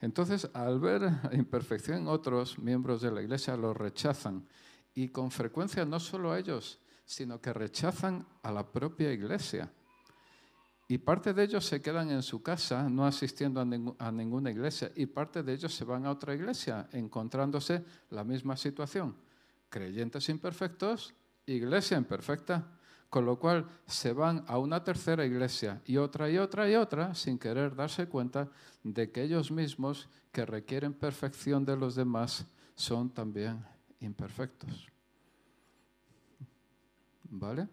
Entonces, 0.00 0.50
al 0.52 0.78
ver 0.80 1.10
imperfección 1.32 2.08
otros 2.08 2.58
miembros 2.58 3.00
de 3.00 3.10
la 3.10 3.22
iglesia, 3.22 3.56
lo 3.56 3.72
rechazan. 3.72 4.46
Y 4.94 5.08
con 5.08 5.30
frecuencia 5.30 5.84
no 5.86 5.98
solo 5.98 6.32
a 6.32 6.38
ellos, 6.38 6.78
sino 7.06 7.40
que 7.40 7.52
rechazan 7.52 8.26
a 8.42 8.52
la 8.52 8.70
propia 8.70 9.12
iglesia. 9.12 9.70
Y 10.86 10.98
parte 10.98 11.32
de 11.32 11.44
ellos 11.44 11.64
se 11.64 11.80
quedan 11.80 12.10
en 12.10 12.22
su 12.22 12.42
casa, 12.42 12.88
no 12.90 13.06
asistiendo 13.06 13.60
a, 13.98 14.12
ninguna 14.12 14.50
iglesia, 14.50 14.92
y 14.94 15.06
parte 15.06 15.42
de 15.42 15.54
ellos 15.54 15.74
se 15.74 15.84
van 15.84 16.04
a 16.04 16.10
otra 16.10 16.34
iglesia, 16.34 16.88
encontrándose 16.92 17.82
la 18.10 18.22
misma 18.22 18.56
situación. 18.56 19.16
Creyentes 19.74 20.28
imperfectos, 20.28 21.14
iglesia 21.46 21.96
imperfecta, 21.96 22.64
con 23.10 23.26
lo 23.26 23.40
cual 23.40 23.66
se 23.86 24.12
van 24.12 24.44
a 24.46 24.58
una 24.58 24.84
tercera 24.84 25.26
iglesia 25.26 25.82
y 25.84 25.96
otra 25.96 26.30
y 26.30 26.38
otra 26.38 26.70
y 26.70 26.76
otra 26.76 27.12
sin 27.16 27.40
querer 27.40 27.74
darse 27.74 28.06
cuenta 28.06 28.48
de 28.84 29.10
que 29.10 29.24
ellos 29.24 29.50
mismos, 29.50 30.08
que 30.30 30.46
requieren 30.46 30.94
perfección 30.94 31.64
de 31.64 31.76
los 31.76 31.96
demás, 31.96 32.46
son 32.76 33.10
también 33.10 33.66
imperfectos. 33.98 34.86
¿Vale? 37.24 37.68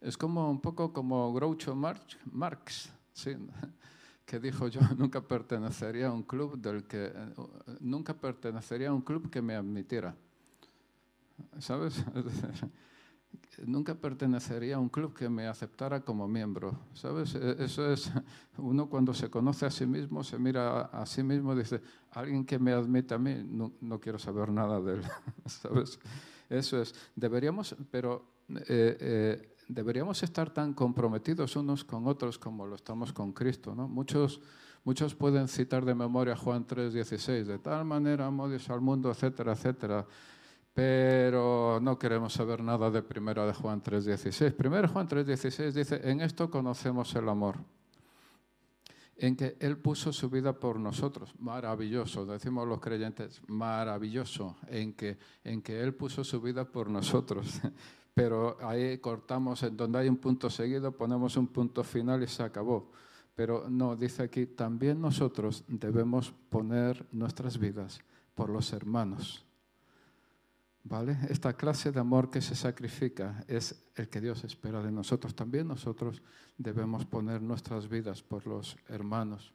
Es 0.00 0.16
como 0.16 0.50
un 0.50 0.62
poco 0.62 0.94
como 0.94 1.30
Groucho 1.34 1.76
Marx, 1.76 2.90
que 4.24 4.40
dijo 4.40 4.68
yo 4.68 4.80
nunca 4.96 5.20
pertenecería 5.20 6.06
a 6.06 6.12
un 6.12 6.22
club 6.22 6.56
del 6.56 6.84
que 6.84 7.12
nunca 7.80 8.14
pertenecería 8.14 8.88
a 8.88 8.94
un 8.94 9.02
club 9.02 9.28
que 9.28 9.42
me 9.42 9.54
admitiera. 9.54 10.16
¿Sabes? 11.58 12.04
nunca 13.64 13.94
pertenecería 13.94 14.76
a 14.76 14.78
un 14.78 14.88
club 14.88 15.14
que 15.14 15.28
me 15.28 15.46
aceptara 15.46 16.00
como 16.00 16.28
miembro. 16.28 16.78
¿Sabes? 16.94 17.34
E, 17.34 17.64
eso 17.64 17.90
es, 17.90 18.10
uno 18.58 18.88
cuando 18.88 19.14
se 19.14 19.30
conoce 19.30 19.66
a 19.66 19.70
sí 19.70 19.86
mismo, 19.86 20.22
se 20.22 20.38
mira 20.38 20.82
a 20.82 21.06
sí 21.06 21.22
mismo 21.22 21.54
y 21.54 21.58
dice, 21.58 21.80
alguien 22.12 22.44
que 22.44 22.58
me 22.58 22.72
admite 22.72 23.14
a 23.14 23.18
mí, 23.18 23.34
no, 23.80 24.00
quiero 24.00 24.18
saber 24.18 24.50
nada 24.50 24.80
de 24.80 24.94
él. 24.94 25.02
¿Sabes? 25.46 25.98
Eso 26.48 26.80
es. 26.80 26.94
Deberíamos, 27.14 27.74
pero 27.90 28.24
eh, 28.48 28.96
eh, 29.00 29.54
deberíamos 29.68 30.22
estar 30.22 30.50
tan 30.50 30.74
comprometidos 30.74 31.56
unos 31.56 31.84
con 31.84 32.06
otros 32.06 32.38
como 32.38 32.66
lo 32.66 32.76
estamos 32.76 33.12
con 33.12 33.32
Cristo. 33.32 33.74
¿no? 33.74 33.88
Muchos, 33.88 34.40
muchos 34.84 35.14
pueden 35.14 35.48
citar 35.48 35.84
de 35.84 35.94
memoria 35.94 36.36
Juan 36.36 36.66
3:16, 36.66 37.44
de 37.44 37.58
tal 37.58 37.84
manera 37.84 38.26
amó 38.26 38.48
Dios 38.48 38.68
al 38.70 38.80
mundo, 38.80 39.10
etcétera, 39.10 39.52
etcétera. 39.52 40.06
Pero 40.76 41.80
no 41.80 41.98
queremos 41.98 42.34
saber 42.34 42.62
nada 42.62 42.90
de 42.90 43.00
primera 43.00 43.46
de 43.46 43.54
Juan 43.54 43.82
3:16. 43.82 44.52
Primero 44.52 44.86
Juan 44.88 45.08
3:16 45.08 45.72
dice, 45.72 46.00
en 46.04 46.20
esto 46.20 46.50
conocemos 46.50 47.14
el 47.14 47.30
amor 47.30 47.56
en 49.16 49.36
que 49.36 49.56
Él 49.58 49.78
puso 49.78 50.12
su 50.12 50.28
vida 50.28 50.52
por 50.52 50.78
nosotros. 50.78 51.34
Maravilloso, 51.38 52.26
decimos 52.26 52.68
los 52.68 52.78
creyentes, 52.78 53.40
maravilloso, 53.46 54.58
en 54.66 54.92
que, 54.92 55.16
en 55.44 55.62
que 55.62 55.80
Él 55.80 55.94
puso 55.94 56.22
su 56.24 56.42
vida 56.42 56.66
por 56.66 56.90
nosotros. 56.90 57.58
pero 58.12 58.58
ahí 58.60 58.98
cortamos, 58.98 59.62
en 59.62 59.78
donde 59.78 60.00
hay 60.00 60.10
un 60.10 60.18
punto 60.18 60.50
seguido, 60.50 60.92
ponemos 60.92 61.38
un 61.38 61.46
punto 61.46 61.82
final 61.84 62.22
y 62.22 62.26
se 62.26 62.42
acabó. 62.42 62.90
Pero 63.34 63.64
no, 63.70 63.96
dice 63.96 64.24
aquí, 64.24 64.44
también 64.44 65.00
nosotros 65.00 65.64
debemos 65.68 66.34
poner 66.50 67.06
nuestras 67.12 67.58
vidas 67.58 68.02
por 68.34 68.50
los 68.50 68.74
hermanos. 68.74 69.45
¿Vale? 70.88 71.18
Esta 71.28 71.54
clase 71.54 71.90
de 71.90 71.98
amor 71.98 72.30
que 72.30 72.40
se 72.40 72.54
sacrifica 72.54 73.44
es 73.48 73.74
el 73.96 74.08
que 74.08 74.20
Dios 74.20 74.44
espera 74.44 74.80
de 74.80 74.92
nosotros. 74.92 75.34
También 75.34 75.66
nosotros 75.66 76.22
debemos 76.56 77.04
poner 77.04 77.42
nuestras 77.42 77.88
vidas 77.88 78.22
por 78.22 78.46
los 78.46 78.76
hermanos. 78.88 79.52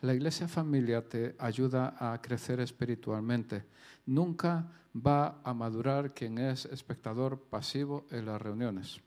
La 0.00 0.14
iglesia 0.14 0.46
familia 0.46 1.02
te 1.02 1.34
ayuda 1.40 1.96
a 1.98 2.22
crecer 2.22 2.60
espiritualmente. 2.60 3.64
Nunca 4.06 4.70
va 4.94 5.40
a 5.42 5.52
madurar 5.52 6.14
quien 6.14 6.38
es 6.38 6.66
espectador 6.66 7.40
pasivo 7.50 8.06
en 8.12 8.26
las 8.26 8.40
reuniones. 8.40 9.00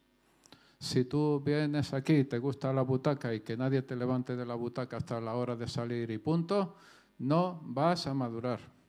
Si 0.80 1.06
tú 1.06 1.42
vienes 1.46 1.94
aquí 1.94 2.26
te 2.26 2.40
gusta 2.40 2.74
la 2.74 2.82
butaca 2.82 3.34
y 3.34 3.40
que 3.40 3.56
nadie 3.56 3.84
te 3.84 3.96
levante 3.96 4.36
de 4.36 4.46
la 4.46 4.56
butaca 4.56 4.98
hasta 4.98 5.22
la 5.22 5.36
hora 5.36 5.56
de 5.56 5.70
salir 5.70 6.12
y 6.12 6.18
punto, 6.18 6.76
no 7.20 7.62
vas 7.64 8.06
a 8.06 8.14
madurar. 8.14 8.83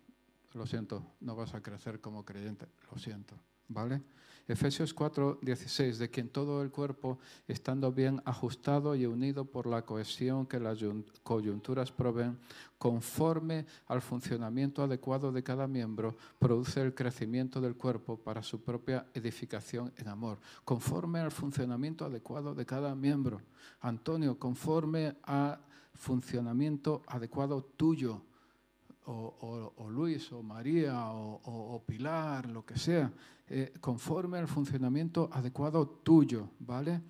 Lo 0.55 0.67
siento, 0.67 1.05
no 1.21 1.35
vas 1.37 1.55
a 1.55 1.61
crecer 1.61 2.01
como 2.01 2.25
creyente, 2.25 2.67
lo 2.91 2.99
siento, 2.99 3.35
¿vale? 3.69 4.03
Efesios 4.47 4.93
4, 4.93 5.39
16, 5.41 5.99
de 5.99 6.11
quien 6.11 6.29
todo 6.29 6.63
el 6.63 6.71
cuerpo, 6.71 7.19
estando 7.49 7.91
bien 7.91 8.21
ajustado 8.27 8.95
y 8.95 9.07
unido 9.07 9.47
por 9.47 9.67
la 9.67 9.83
cohesión 9.83 10.47
que 10.47 10.61
las 10.61 10.79
coyunturas 11.23 11.91
proveen, 11.91 12.39
conforme 12.77 13.65
al 13.87 14.03
funcionamiento 14.03 14.83
adecuado 14.83 15.33
de 15.33 15.43
cada 15.43 15.67
miembro, 15.67 16.15
produce 16.39 16.83
el 16.83 16.95
crecimiento 16.95 17.59
del 17.63 17.75
cuerpo 17.75 18.19
para 18.19 18.43
su 18.43 18.63
propia 18.63 19.07
edificación 19.15 19.91
en 19.97 20.09
amor. 20.09 20.39
Conforme 20.63 21.21
al 21.21 21.31
funcionamiento 21.31 22.05
adecuado 22.05 22.55
de 22.55 22.67
cada 22.67 22.95
miembro. 22.95 23.41
Antonio, 23.81 24.39
conforme 24.39 25.17
al 25.23 25.59
funcionamiento 25.95 27.03
adecuado 27.07 27.63
tuyo 27.63 28.21
o, 29.07 29.89
Luis 29.91 30.33
o 30.33 30.43
María 30.43 31.11
o, 31.11 31.83
Pilar, 31.87 32.49
lo 32.49 32.65
que 32.65 32.79
sea, 32.79 33.13
eh, 33.49 33.75
conforme 33.81 34.39
al 34.39 34.49
funcionamiento 34.49 35.29
adecuado 35.33 35.87
tuyo, 35.87 36.49
¿vale? 36.61 37.01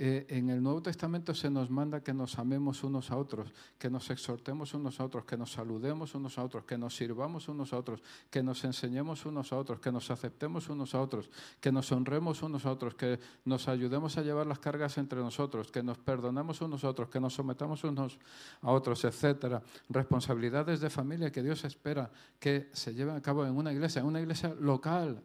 Eh, 0.00 0.26
en 0.28 0.48
el 0.48 0.62
Nuevo 0.62 0.80
Testamento 0.80 1.34
se 1.34 1.50
nos 1.50 1.70
manda 1.70 2.04
que 2.04 2.14
nos 2.14 2.38
amemos 2.38 2.84
unos 2.84 3.10
a 3.10 3.16
otros, 3.16 3.52
que 3.76 3.90
nos 3.90 4.08
exhortemos 4.10 4.72
unos 4.72 5.00
a 5.00 5.04
otros, 5.04 5.24
que 5.24 5.36
nos 5.36 5.50
saludemos 5.50 6.14
unos 6.14 6.38
a 6.38 6.44
otros, 6.44 6.64
que 6.64 6.78
nos 6.78 6.94
sirvamos 6.94 7.48
unos 7.48 7.72
a 7.72 7.78
otros, 7.78 8.00
que 8.30 8.40
nos 8.40 8.62
enseñemos 8.62 9.26
unos 9.26 9.52
a 9.52 9.56
otros, 9.56 9.80
que 9.80 9.90
nos 9.90 10.08
aceptemos 10.12 10.68
unos 10.68 10.94
a 10.94 11.00
otros, 11.00 11.28
que 11.60 11.72
nos 11.72 11.90
honremos 11.90 12.44
unos 12.44 12.64
a 12.64 12.70
otros, 12.70 12.94
que 12.94 13.18
nos 13.44 13.66
ayudemos 13.66 14.16
a 14.16 14.22
llevar 14.22 14.46
las 14.46 14.60
cargas 14.60 14.98
entre 14.98 15.18
nosotros, 15.18 15.72
que 15.72 15.82
nos 15.82 15.98
perdonemos 15.98 16.60
unos 16.60 16.84
a 16.84 16.90
otros, 16.90 17.08
que 17.08 17.18
nos 17.18 17.34
sometamos 17.34 17.82
unos 17.82 18.20
a 18.62 18.70
otros, 18.70 19.04
etcétera. 19.04 19.64
Responsabilidades 19.88 20.78
de 20.78 20.90
familia 20.90 21.32
que 21.32 21.42
Dios 21.42 21.64
espera 21.64 22.08
que 22.38 22.68
se 22.72 22.94
lleven 22.94 23.16
a 23.16 23.20
cabo 23.20 23.44
en 23.44 23.56
una 23.56 23.72
iglesia, 23.72 23.98
en 23.98 24.06
una 24.06 24.20
iglesia 24.20 24.54
local, 24.60 25.24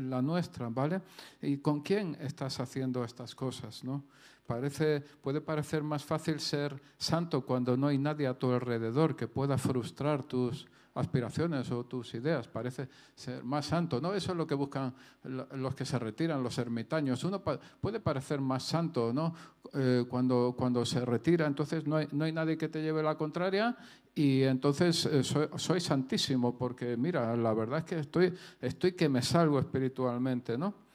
la 0.00 0.22
nuestra, 0.22 0.70
¿vale? 0.70 1.02
¿Y 1.42 1.58
con 1.58 1.82
quién 1.82 2.16
estás 2.18 2.60
haciendo 2.60 3.04
estas 3.04 3.34
cosas, 3.34 3.84
no? 3.84 4.05
Parece, 4.46 5.00
puede 5.00 5.40
parecer 5.40 5.82
más 5.82 6.04
fácil 6.04 6.38
ser 6.38 6.80
santo 6.96 7.44
cuando 7.44 7.76
no 7.76 7.88
hay 7.88 7.98
nadie 7.98 8.28
a 8.28 8.38
tu 8.38 8.52
alrededor 8.52 9.16
que 9.16 9.26
pueda 9.26 9.58
frustrar 9.58 10.22
tus 10.22 10.68
aspiraciones 10.94 11.70
o 11.72 11.84
tus 11.84 12.14
ideas. 12.14 12.46
Parece 12.46 12.88
ser 13.14 13.42
más 13.42 13.66
santo. 13.66 14.00
¿no? 14.00 14.14
Eso 14.14 14.32
es 14.32 14.38
lo 14.38 14.46
que 14.46 14.54
buscan 14.54 14.94
los 15.24 15.74
que 15.74 15.84
se 15.84 15.98
retiran, 15.98 16.42
los 16.42 16.56
ermitaños. 16.58 17.22
Uno 17.24 17.42
puede 17.42 17.98
parecer 18.00 18.40
más 18.40 18.62
santo 18.62 19.12
¿no? 19.12 19.34
Eh, 19.74 20.04
cuando, 20.08 20.54
cuando 20.56 20.86
se 20.86 21.04
retira, 21.04 21.46
entonces 21.46 21.86
no 21.86 21.96
hay, 21.96 22.08
no 22.12 22.24
hay, 22.24 22.32
nadie 22.32 22.56
que 22.56 22.68
te 22.68 22.80
lleve 22.80 23.02
la 23.02 23.16
contraria 23.16 23.76
y 24.14 24.42
entonces 24.42 25.06
eh, 25.06 25.24
soy, 25.24 25.48
soy, 25.56 25.80
santísimo 25.80 26.56
porque, 26.56 26.96
mira, 26.96 27.36
la 27.36 27.52
verdad 27.52 27.80
es 27.80 27.84
que 27.84 27.98
estoy, 27.98 28.32
estoy 28.60 28.92
que 28.92 29.08
me 29.08 29.22
salgo 29.22 29.58
espiritualmente. 29.58 30.56
¿no? 30.56 30.85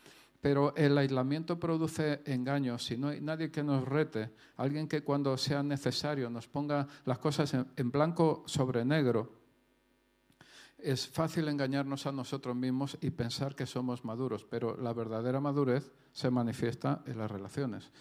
Pero 0.42 0.76
el 0.76 0.98
aislamiento 0.98 1.60
produce 1.60 2.22
engaños. 2.26 2.84
Si 2.84 2.98
no 2.98 3.10
hay 3.10 3.22
nadie 3.22 3.52
que 3.52 3.64
nos 3.64 3.88
rete, 3.88 4.32
alguien 4.58 4.88
que 4.88 5.04
cuando 5.04 5.38
sea 5.38 5.62
necesario 5.62 6.32
nos 6.32 6.48
ponga 6.48 6.88
las 7.06 7.20
cosas 7.20 7.54
en, 7.54 7.92
blanco 7.92 8.44
sobre 8.48 8.84
negro, 8.84 9.40
es 10.80 11.08
fácil 11.08 11.48
engañarnos 11.48 12.08
a 12.08 12.12
nosotros 12.12 12.56
mismos 12.56 12.98
y 13.02 13.12
pensar 13.12 13.54
que 13.54 13.68
somos 13.68 14.04
maduros, 14.04 14.44
pero 14.44 14.76
la 14.76 14.94
verdadera 14.94 15.40
madurez 15.40 15.94
se 16.12 16.32
manifiesta 16.32 17.04
en 17.06 17.20
las 17.20 17.30
relaciones. 17.30 17.92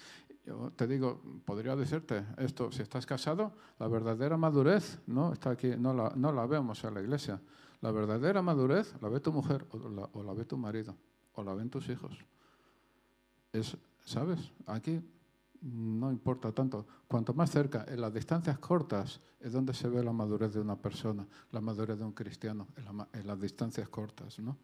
Yo 0.47 0.73
te 0.75 0.87
digo, 0.87 1.21
podría 1.45 1.77
decirte 1.77 2.25
esto, 2.39 2.73
si 2.73 2.81
estás 2.81 3.05
casado, 3.05 3.53
la 3.79 3.87
verdadera 3.87 4.39
madurez 4.39 4.99
no 5.07 5.35
está 5.35 5.51
aquí, 5.51 5.75
no 5.77 5.93
la, 5.93 6.47
vemos 6.47 6.83
en 6.85 6.95
la 6.95 7.03
iglesia. 7.03 7.39
La 7.83 7.91
verdadera 7.91 8.41
madurez 8.41 8.95
la 9.03 9.11
ve 9.11 9.21
tu 9.21 9.31
mujer 9.31 9.67
o 10.13 10.23
la 10.23 10.33
ve 10.33 10.47
tu 10.47 10.57
marido 10.57 10.97
o 11.35 11.43
la 11.43 11.55
ven 11.55 11.71
tus 11.71 11.89
hijos. 11.89 12.17
Es, 13.53 13.77
¿Sabes? 14.05 14.53
Aquí 14.67 15.01
no 15.63 16.11
importa 16.11 16.53
tanto. 16.53 16.87
Cuanto 17.07 17.35
más 17.35 17.51
cerca, 17.51 17.85
en 17.89 18.01
las 18.01 18.13
distancias 18.13 18.59
cortas, 18.59 19.21
es 19.41 19.53
donde 19.53 19.75
se 19.75 19.89
ve 19.89 20.03
la 20.03 20.13
madurez 20.13 20.53
de 20.53 20.61
una 20.61 20.77
persona, 20.77 21.27
la 21.53 21.61
madurez 21.61 21.99
de 21.99 22.05
un 22.05 22.13
cristiano, 22.13 22.69
en, 23.13 23.27
las 23.27 23.41
distancias 23.41 23.89
cortas. 23.89 24.39
¿no? 24.39 24.57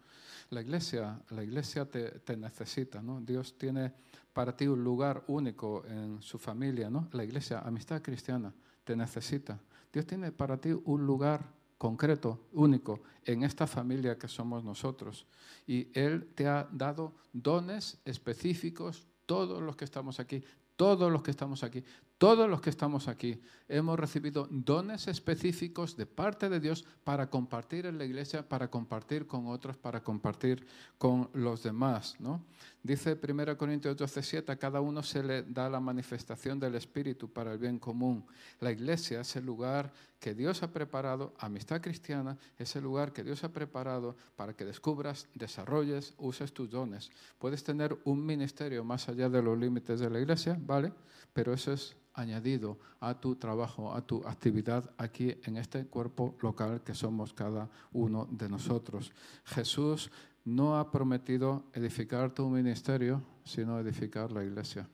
La 0.50 0.60
iglesia, 0.60 1.20
la 1.30 1.42
iglesia 1.42 1.90
te, 1.90 2.20
te, 2.20 2.36
necesita. 2.36 3.02
¿no? 3.02 3.20
Dios 3.20 3.56
tiene 3.58 3.92
para 4.32 4.56
ti 4.56 4.66
un 4.66 4.82
lugar 4.82 5.24
único 5.28 5.84
en 5.86 6.20
su 6.22 6.38
familia. 6.38 6.90
¿no? 6.90 7.08
La 7.12 7.24
iglesia, 7.24 7.60
amistad 7.60 8.02
cristiana, 8.02 8.52
te 8.84 8.96
necesita. 8.96 9.58
Dios 9.92 10.06
tiene 10.06 10.32
para 10.32 10.58
ti 10.58 10.70
un 10.84 11.06
lugar 11.06 11.55
concreto, 11.78 12.46
único, 12.52 13.02
en 13.24 13.42
esta 13.42 13.66
familia 13.66 14.18
que 14.18 14.28
somos 14.28 14.64
nosotros. 14.64 15.26
Y 15.66 15.88
Él 15.98 16.28
te 16.34 16.46
ha 16.46 16.68
dado 16.72 17.14
dones 17.32 17.98
específicos, 18.04 19.06
todos 19.26 19.62
los 19.62 19.76
que 19.76 19.84
estamos 19.84 20.20
aquí, 20.20 20.42
todos 20.76 21.10
los 21.10 21.22
que 21.22 21.30
estamos 21.30 21.62
aquí, 21.62 21.82
Todos 22.18 22.48
los 22.48 22.62
que 22.62 22.70
estamos 22.70 23.08
aquí 23.08 23.42
hemos 23.68 24.00
recibido 24.00 24.48
dones 24.50 25.06
específicos 25.06 25.98
de 25.98 26.06
parte 26.06 26.48
de 26.48 26.60
Dios 26.60 26.86
para 27.04 27.28
compartir 27.28 27.84
en 27.84 27.98
la 27.98 28.06
iglesia, 28.06 28.48
para 28.48 28.70
compartir 28.70 29.26
con 29.26 29.48
otros, 29.48 29.76
para 29.76 30.02
compartir 30.02 30.66
con 30.96 31.28
los 31.34 31.62
demás. 31.62 32.16
¿no? 32.18 32.42
Dice 32.86 33.18
1 33.20 33.56
Corintios 33.58 33.96
12:7, 33.96 34.52
a 34.52 34.56
cada 34.56 34.80
uno 34.80 35.02
se 35.02 35.20
le 35.20 35.42
da 35.42 35.68
la 35.68 35.80
manifestación 35.80 36.60
del 36.60 36.76
Espíritu 36.76 37.28
para 37.28 37.52
el 37.52 37.58
bien 37.58 37.80
común. 37.80 38.24
La 38.60 38.70
iglesia 38.70 39.22
es 39.22 39.34
el 39.34 39.44
lugar 39.44 39.92
que 40.20 40.34
Dios 40.34 40.62
ha 40.62 40.72
preparado, 40.72 41.34
amistad 41.40 41.80
cristiana, 41.80 42.38
es 42.56 42.76
el 42.76 42.84
lugar 42.84 43.12
que 43.12 43.24
Dios 43.24 43.42
ha 43.42 43.52
preparado 43.52 44.14
para 44.36 44.54
que 44.54 44.64
descubras, 44.64 45.26
desarrolles, 45.34 46.14
uses 46.16 46.52
tus 46.52 46.70
dones. 46.70 47.10
Puedes 47.40 47.64
tener 47.64 47.98
un 48.04 48.24
ministerio 48.24 48.84
más 48.84 49.08
allá 49.08 49.28
de 49.28 49.42
los 49.42 49.58
límites 49.58 49.98
de 49.98 50.08
la 50.08 50.20
iglesia, 50.20 50.56
¿vale? 50.60 50.92
Pero 51.32 51.52
eso 51.54 51.72
es 51.72 51.96
añadido 52.14 52.78
a 53.00 53.18
tu 53.18 53.34
trabajo, 53.34 53.92
a 53.92 54.00
tu 54.00 54.24
actividad 54.26 54.88
aquí 54.96 55.36
en 55.42 55.56
este 55.56 55.86
cuerpo 55.86 56.36
local 56.40 56.82
que 56.84 56.94
somos 56.94 57.34
cada 57.34 57.68
uno 57.92 58.28
de 58.30 58.48
nosotros. 58.48 59.10
Jesús 59.44 60.10
no 60.46 60.78
ha 60.78 60.90
prometido 60.90 61.64
edificar 61.72 62.32
tu 62.32 62.48
ministerio, 62.48 63.22
sino 63.44 63.78
edificar 63.80 64.30
la 64.30 64.44
iglesia. 64.44 64.88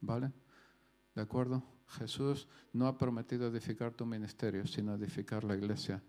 ¿Vale? 0.00 0.32
¿De 1.14 1.20
acuerdo? 1.20 1.62
Jesús 1.88 2.48
no 2.72 2.86
ha 2.86 2.96
prometido 2.96 3.48
edificar 3.48 3.92
tu 3.92 4.06
ministerio, 4.06 4.66
sino 4.66 4.94
edificar 4.94 5.44
la 5.44 5.56
iglesia. 5.56 6.00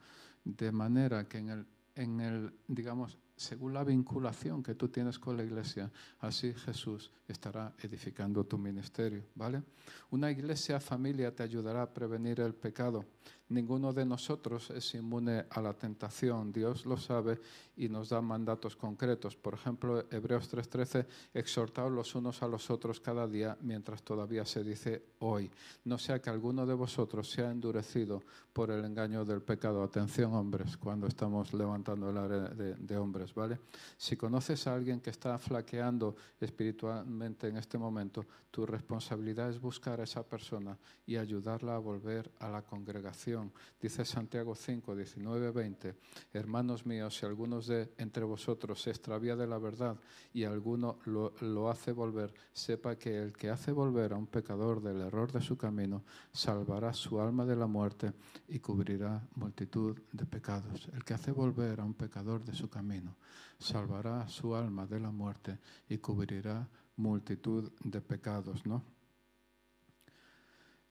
De 0.43 0.71
manera 0.71 1.27
que 1.27 1.39
en 1.39 1.49
el, 1.49 1.65
en 1.95 2.19
el 2.21 2.53
digamos, 2.67 3.17
según 3.35 3.73
la 3.73 3.83
vinculación 3.83 4.61
que 4.61 4.75
tú 4.75 4.89
tienes 4.89 5.17
con 5.17 5.37
la 5.37 5.43
iglesia, 5.43 5.91
así 6.19 6.53
Jesús 6.53 7.11
estará 7.27 7.73
edificando 7.79 8.45
tu 8.45 8.59
ministerio, 8.59 9.25
¿vale? 9.33 9.63
Una 10.11 10.29
iglesia 10.29 10.79
familia 10.79 11.35
te 11.35 11.41
ayudará 11.41 11.81
a 11.81 11.93
prevenir 11.93 12.41
el 12.41 12.53
pecado. 12.53 13.05
Ninguno 13.53 13.93
de 13.93 14.03
nosotros 14.03 14.71
es 14.71 14.95
inmune 14.95 15.45
a 15.47 15.61
la 15.61 15.73
tentación, 15.73 16.51
Dios 16.51 16.87
lo 16.87 16.97
sabe 16.97 17.39
y 17.77 17.87
nos 17.87 18.09
da 18.09 18.19
mandatos 18.19 18.75
concretos. 18.75 19.35
Por 19.35 19.53
ejemplo, 19.53 20.05
Hebreos 20.09 20.49
3:13, 20.49 21.05
exhortaos 21.35 21.91
los 21.91 22.15
unos 22.15 22.41
a 22.41 22.47
los 22.47 22.71
otros 22.71 22.99
cada 22.99 23.27
día 23.27 23.55
mientras 23.61 24.01
todavía 24.01 24.43
se 24.43 24.63
dice 24.63 25.03
hoy. 25.19 25.51
No 25.85 25.99
sea 25.99 26.19
que 26.19 26.31
alguno 26.31 26.65
de 26.65 26.73
vosotros 26.73 27.29
sea 27.29 27.51
endurecido 27.51 28.23
por 28.53 28.71
el 28.71 28.83
engaño 28.85 29.23
del 29.23 29.43
pecado. 29.43 29.83
Atención 29.83 30.33
hombres, 30.33 30.75
cuando 30.75 31.05
estamos 31.05 31.53
levantando 31.53 32.09
el 32.09 32.17
área 32.17 32.49
de, 32.49 32.73
de 32.73 32.97
hombres, 32.97 33.35
¿vale? 33.35 33.59
Si 33.97 34.17
conoces 34.17 34.65
a 34.65 34.73
alguien 34.73 34.99
que 34.99 35.11
está 35.11 35.37
flaqueando 35.37 36.15
espiritualmente 36.39 37.49
en 37.49 37.57
este 37.57 37.77
momento, 37.77 38.25
tu 38.49 38.65
responsabilidad 38.65 39.49
es 39.49 39.59
buscar 39.59 39.99
a 39.99 40.05
esa 40.05 40.23
persona 40.23 40.75
y 41.05 41.17
ayudarla 41.17 41.75
a 41.75 41.79
volver 41.79 42.31
a 42.39 42.49
la 42.49 42.63
congregación 42.63 43.42
Dice 43.81 44.05
Santiago 44.05 44.55
5, 44.55 44.95
19, 44.95 45.51
20, 45.51 45.95
hermanos 46.33 46.85
míos, 46.85 47.17
si 47.17 47.25
algunos 47.25 47.67
de 47.67 47.93
entre 47.97 48.23
vosotros 48.23 48.81
se 48.81 48.89
extravía 48.89 49.35
de 49.35 49.47
la 49.47 49.57
verdad 49.57 49.97
y 50.33 50.43
alguno 50.43 50.99
lo, 51.05 51.69
hace 51.69 51.91
volver, 51.91 52.33
sepa 52.51 52.95
que 52.97 53.17
el 53.17 53.33
que 53.33 53.49
hace 53.49 53.71
volver 53.71 54.13
a 54.13 54.17
un 54.17 54.27
pecador 54.27 54.81
del 54.81 55.01
error 55.01 55.31
de 55.31 55.41
su 55.41 55.57
camino, 55.57 56.03
salvará 56.31 56.93
su 56.93 57.19
alma 57.19 57.45
de 57.45 57.55
la 57.55 57.67
muerte 57.67 58.13
y 58.47 58.59
cubrirá 58.59 59.27
multitud 59.35 59.99
de 60.11 60.25
pecados. 60.25 60.89
El 60.93 61.03
que 61.03 61.13
hace 61.13 61.31
volver 61.31 61.79
a 61.79 61.83
un 61.83 61.93
pecador 61.93 62.43
de 62.43 62.53
su 62.53 62.69
camino, 62.69 63.15
salvará 63.57 64.27
su 64.27 64.55
alma 64.55 64.85
de 64.85 64.99
la 64.99 65.11
muerte 65.11 65.59
y 65.89 65.97
cubrirá 65.97 66.67
multitud 66.97 67.71
de 67.83 68.01
pecados, 68.01 68.65
¿no? 68.65 68.83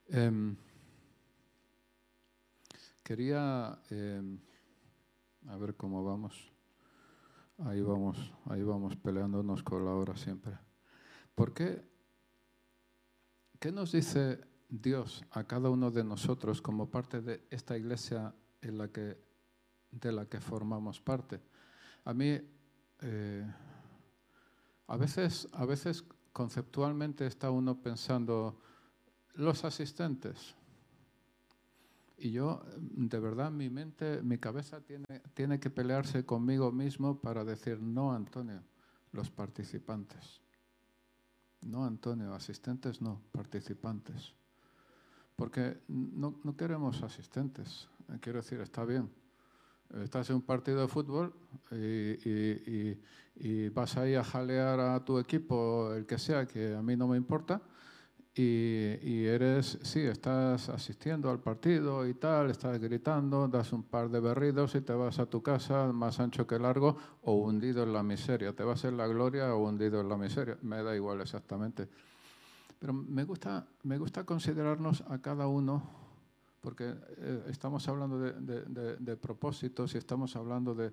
Em, 0.07 0.55
Quería, 3.03 3.77
em, 3.89 4.39
a 5.47 5.57
ver 5.57 5.75
cómo 5.75 6.05
vamos. 6.05 6.49
Ahí 7.57 7.81
vamos, 7.81 8.17
ahí 8.45 8.63
vamos 8.63 8.95
peleándonos 8.95 9.61
con 9.61 9.83
la 9.83 9.91
hora 9.91 10.15
siempre. 10.15 10.57
¿Por 11.35 11.53
qué? 11.53 11.83
¿Qué 13.59 13.73
nos 13.73 13.91
dice 13.91 14.39
Dios 14.69 15.25
a 15.31 15.43
cada 15.43 15.69
uno 15.69 15.91
de 15.91 16.05
nosotros 16.05 16.61
como 16.61 16.89
parte 16.89 17.21
de 17.21 17.45
esta 17.49 17.77
iglesia 17.77 18.33
en 18.61 18.77
la 18.77 18.87
que, 18.87 19.17
de 19.91 20.11
la 20.13 20.25
que 20.25 20.39
formamos 20.39 21.01
parte? 21.01 21.41
A 22.05 22.13
mí, 22.13 22.39
eh, 23.01 23.53
a, 24.87 24.95
veces, 24.95 25.49
a 25.51 25.65
veces 25.65 26.05
conceptualmente 26.31 27.27
está 27.27 27.51
uno 27.51 27.81
pensando, 27.81 28.61
los 29.33 29.65
asistentes, 29.65 30.55
y 32.17 32.31
yo, 32.31 32.63
de 32.77 33.19
verdad, 33.19 33.51
mi 33.51 33.69
mente, 33.69 34.21
mi 34.21 34.37
cabeza 34.37 34.81
tiene, 34.81 35.05
tiene 35.33 35.59
que 35.59 35.69
pelearse 35.69 36.25
conmigo 36.25 36.71
mismo 36.71 37.19
para 37.19 37.43
decir, 37.43 37.81
no, 37.81 38.13
Antonio, 38.13 38.61
los 39.11 39.29
participantes. 39.29 40.41
No, 41.61 41.85
Antonio, 41.85 42.33
asistentes 42.33 43.01
no, 43.01 43.21
participantes. 43.31 44.33
Porque 45.35 45.81
no, 45.87 46.55
queremos 46.55 47.01
asistentes. 47.01 47.87
Quiero 48.21 48.39
decir, 48.39 48.59
está 48.61 48.85
bien. 48.85 49.09
Estás 50.03 50.29
en 50.29 50.37
un 50.37 50.41
partido 50.41 50.81
de 50.81 50.87
fútbol 50.87 51.33
y, 51.71 52.97
y 53.35 53.69
vas 53.69 53.97
ahí 53.97 54.15
a 54.15 54.23
jalear 54.23 54.79
a 54.79 55.03
tu 55.03 55.19
equipo, 55.19 55.93
el 55.93 56.05
que 56.05 56.17
sea, 56.17 56.45
que 56.45 56.75
a 56.75 56.81
mí 56.81 56.95
no 56.95 57.07
me 57.07 57.17
importa 57.17 57.61
y, 58.35 59.25
eres, 59.25 59.77
sí, 59.83 59.99
estás 59.99 60.67
asistiendo 60.69 61.29
al 61.29 61.39
partido 61.39 62.07
y 62.07 62.15
tal, 62.15 62.49
estás 62.49 62.79
gritando, 62.79 63.47
das 63.47 63.71
un 63.73 63.83
par 63.83 64.09
de 64.09 64.19
berridos 64.19 64.73
y 64.73 64.81
te 64.81 64.93
vas 64.93 65.19
a 65.19 65.27
tu 65.27 65.43
casa 65.43 65.93
más 65.93 66.19
ancho 66.19 66.47
que 66.47 66.57
largo 66.57 66.97
o 67.21 67.35
hundido 67.35 67.83
en 67.83 67.93
la 67.93 68.01
miseria. 68.01 68.55
Te 68.55 68.63
vas 68.63 68.85
en 68.85 68.97
la 68.97 69.05
gloria 69.05 69.53
o 69.53 69.67
hundido 69.67 70.01
en 70.01 70.09
la 70.09 70.17
miseria. 70.17 70.57
Me 70.63 70.81
da 70.81 70.95
igual 70.95 71.21
exactamente. 71.21 71.87
Pero 72.79 72.91
me 72.91 73.23
gusta, 73.23 73.67
me 73.83 73.99
gusta 73.99 74.23
considerarnos 74.25 75.01
a 75.09 75.21
cada 75.21 75.45
uno, 75.45 75.83
porque 76.59 76.91
eh, 77.17 77.43
estamos 77.49 77.87
hablando 77.87 78.17
de, 78.17 79.17
propósitos 79.17 79.93
y 79.93 79.99
estamos 79.99 80.35
hablando 80.35 80.73
de, 80.73 80.91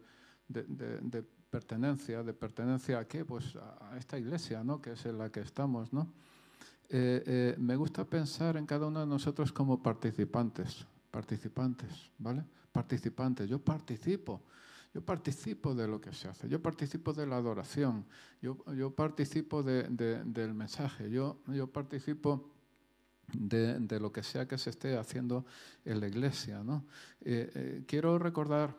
pertenencia. 1.48 2.22
¿De 2.22 2.34
pertenencia 2.34 2.98
a 2.98 3.08
qué? 3.08 3.24
Pues 3.24 3.56
a 3.56 3.96
esta 3.98 4.18
iglesia, 4.18 4.62
¿no? 4.62 4.82
Que 4.82 4.92
es 4.92 5.06
en 5.06 5.16
la 5.16 5.30
que 5.30 5.40
estamos, 5.40 5.90
¿no? 5.90 6.12
Eh, 6.92 7.22
eh, 7.24 7.54
me 7.56 7.76
gusta 7.76 8.04
pensar 8.04 8.56
en 8.56 8.66
cada 8.66 8.88
uno 8.88 8.98
de 8.98 9.06
nosotros 9.06 9.52
como 9.52 9.80
participantes, 9.80 10.84
participantes, 11.12 12.10
¿vale? 12.18 12.44
Participantes, 12.72 13.48
yo 13.48 13.60
participo, 13.60 14.42
yo 14.92 15.00
participo 15.00 15.72
de 15.72 15.86
lo 15.86 16.00
que 16.00 16.12
se 16.12 16.26
hace, 16.26 16.48
yo 16.48 16.60
participo 16.60 17.12
de 17.12 17.28
la 17.28 17.36
adoración, 17.36 18.04
yo, 18.42 18.58
yo 18.74 18.90
participo 18.92 19.62
del 19.62 20.52
mensaje, 20.52 21.08
yo, 21.08 21.38
yo 21.46 21.68
participo 21.68 22.50
de, 23.32 24.00
lo 24.00 24.10
que 24.10 24.24
sea 24.24 24.48
que 24.48 24.58
se 24.58 24.70
esté 24.70 24.98
haciendo 24.98 25.46
en 25.84 26.00
la 26.00 26.08
iglesia, 26.08 26.64
¿no? 26.64 26.86
Eh, 27.20 27.84
quiero 27.86 28.18
recordar 28.18 28.74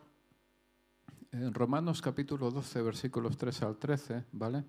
en 1.31 1.53
Romanos 1.53 2.01
capítulo 2.01 2.51
12, 2.51 2.81
versículos 2.81 3.37
3 3.37 3.61
al 3.61 3.77
13, 3.77 4.25
¿vale? 4.33 4.65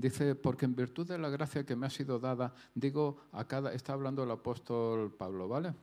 Dice, 0.00 0.34
porque 0.34 0.64
en 0.64 0.74
virtud 0.74 1.06
de 1.06 1.18
la 1.18 1.28
gracia 1.28 1.66
que 1.66 1.76
me 1.76 1.86
ha 1.86 1.90
sido 1.90 2.18
dada, 2.18 2.54
digo 2.74 3.18
a 3.32 3.44
cada, 3.46 3.74
está 3.74 3.92
hablando 3.92 4.24
el 4.24 4.30
apóstol 4.30 5.14
Pablo, 5.14 5.46
¿vale? 5.46 5.74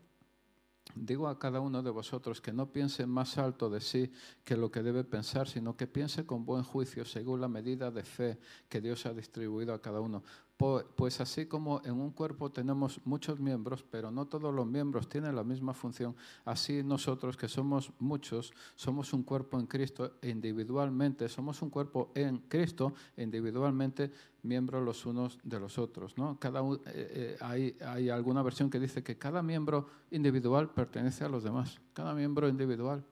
Digo 0.95 1.27
a 1.27 1.37
cada 1.37 1.59
uno 1.59 1.83
de 1.83 1.91
vosotros 1.91 2.41
que 2.41 2.51
no 2.51 2.71
piense 2.71 3.05
más 3.05 3.37
alto 3.37 3.69
de 3.69 3.79
sí 3.79 4.11
que 4.43 4.57
lo 4.57 4.71
que 4.71 4.81
debe 4.81 5.03
pensar, 5.03 5.47
sino 5.47 5.77
que 5.77 5.85
piense 5.85 6.25
con 6.25 6.45
buen 6.45 6.63
juicio 6.63 7.05
según 7.05 7.41
la 7.41 7.47
medida 7.47 7.91
de 7.91 8.03
fe 8.03 8.39
que 8.67 8.81
Dios 8.81 9.05
ha 9.05 9.13
distribuido 9.13 9.71
a 9.71 9.81
cada 9.83 9.99
uno. 9.99 10.23
Pues 10.57 11.21
así 11.21 11.45
como 11.45 11.81
en 11.85 11.93
un 11.93 12.09
cuerpo 12.09 12.49
tenemos 12.49 12.99
muchos 13.05 13.39
miembros, 13.39 13.83
pero 13.83 14.09
no 14.09 14.25
todos 14.25 14.51
los 14.51 14.65
miembros 14.65 15.07
tienen 15.07 15.35
la 15.35 15.43
misma 15.43 15.71
función, 15.75 16.15
así 16.45 16.81
nosotros 16.81 17.37
que 17.37 17.47
somos 17.47 17.91
muchos, 17.99 18.51
somos 18.73 19.13
un 19.13 19.21
cuerpo 19.21 19.59
en 19.59 19.67
Cristo 19.67 20.13
individualmente, 20.23 21.29
somos 21.29 21.61
un 21.61 21.69
cuerpo 21.69 22.11
en 22.15 22.39
Cristo 22.39 22.95
individualmente 23.17 24.11
miembros 24.41 24.83
los 24.83 25.05
unos 25.05 25.37
de 25.43 25.59
los 25.59 25.77
otros. 25.77 26.17
¿no? 26.17 26.39
Cada, 26.39 26.61
eh, 26.61 26.75
eh, 26.87 27.37
hay, 27.39 27.77
hay 27.85 28.09
alguna 28.09 28.41
versión 28.41 28.71
que 28.71 28.79
dice 28.79 29.03
que 29.03 29.15
cada 29.15 29.43
miembro 29.43 29.87
individual 30.09 30.71
pertenece 30.71 31.23
a 31.23 31.29
los 31.29 31.43
demás, 31.43 31.79
cada 31.93 32.15
miembro 32.15 32.49
individual 32.49 33.05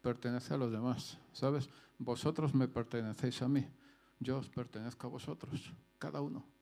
pertenece 0.00 0.54
a 0.54 0.56
los 0.56 0.72
demás, 0.72 1.18
¿sabes? 1.34 1.68
Vosotros 1.98 2.54
me 2.54 2.68
pertenecéis 2.68 3.42
a 3.42 3.48
mí, 3.48 3.66
yo 4.18 4.38
os 4.38 4.48
pertenezco 4.48 5.08
a 5.08 5.10
vosotros, 5.10 5.74
cada 5.98 6.22
uno 6.22 6.55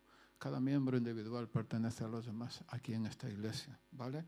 cada 0.45 0.61
miembro 0.61 0.99
individual 0.99 1.49
pertenece 1.49 2.05
a 2.05 2.07
los 2.07 2.27
demás 2.27 2.63
aquí 2.69 2.93
en 2.93 3.07
esta 3.07 3.31
iglesia, 3.31 3.81
¿vale? 3.93 4.27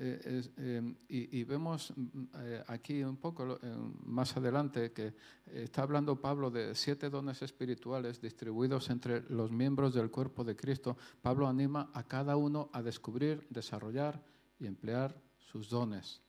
eh, 0.00 0.42
em, 0.56 0.96
y, 1.08 1.44
vemos 1.44 1.92
mm, 1.94 2.22
eh, 2.34 2.64
aquí 2.66 3.04
un 3.04 3.18
poco 3.18 3.56
más 4.04 4.36
adelante 4.36 4.90
que 4.90 5.14
está 5.46 5.82
hablando 5.82 6.20
Pablo 6.20 6.50
de 6.50 6.74
siete 6.74 7.08
dones 7.08 7.40
espirituales 7.40 8.20
distribuidos 8.20 8.90
entre 8.90 9.30
los 9.30 9.52
miembros 9.52 9.94
del 9.94 10.10
cuerpo 10.10 10.42
de 10.42 10.56
Cristo. 10.56 10.96
Pablo 11.22 11.46
anima 11.46 11.88
a 11.94 12.02
cada 12.02 12.34
uno 12.34 12.68
a 12.72 12.82
descubrir, 12.82 13.46
desarrollar 13.48 14.20
y 14.58 14.66
emplear 14.66 15.14
sus 15.38 15.70
dones. 15.70 16.20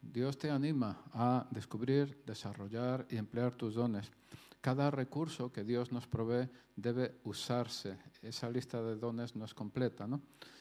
Dios 0.00 0.38
te 0.38 0.48
anima 0.48 1.02
a 1.12 1.44
descubrir, 1.50 2.22
desarrollar 2.24 3.04
y 3.10 3.16
emplear 3.16 3.56
tus 3.56 3.74
dones. 3.74 4.12
Cada 4.60 4.90
recurso 4.90 5.52
que 5.52 5.64
Dios 5.64 5.92
nos 5.92 6.06
provee 6.06 6.48
debe 6.74 7.20
usarse. 7.24 7.98
Esa 8.22 8.50
lista 8.50 8.82
de 8.82 8.96
dones 8.96 9.36
no 9.36 9.44
es 9.44 9.54
completa, 9.54 10.06
¿no? 10.06 10.20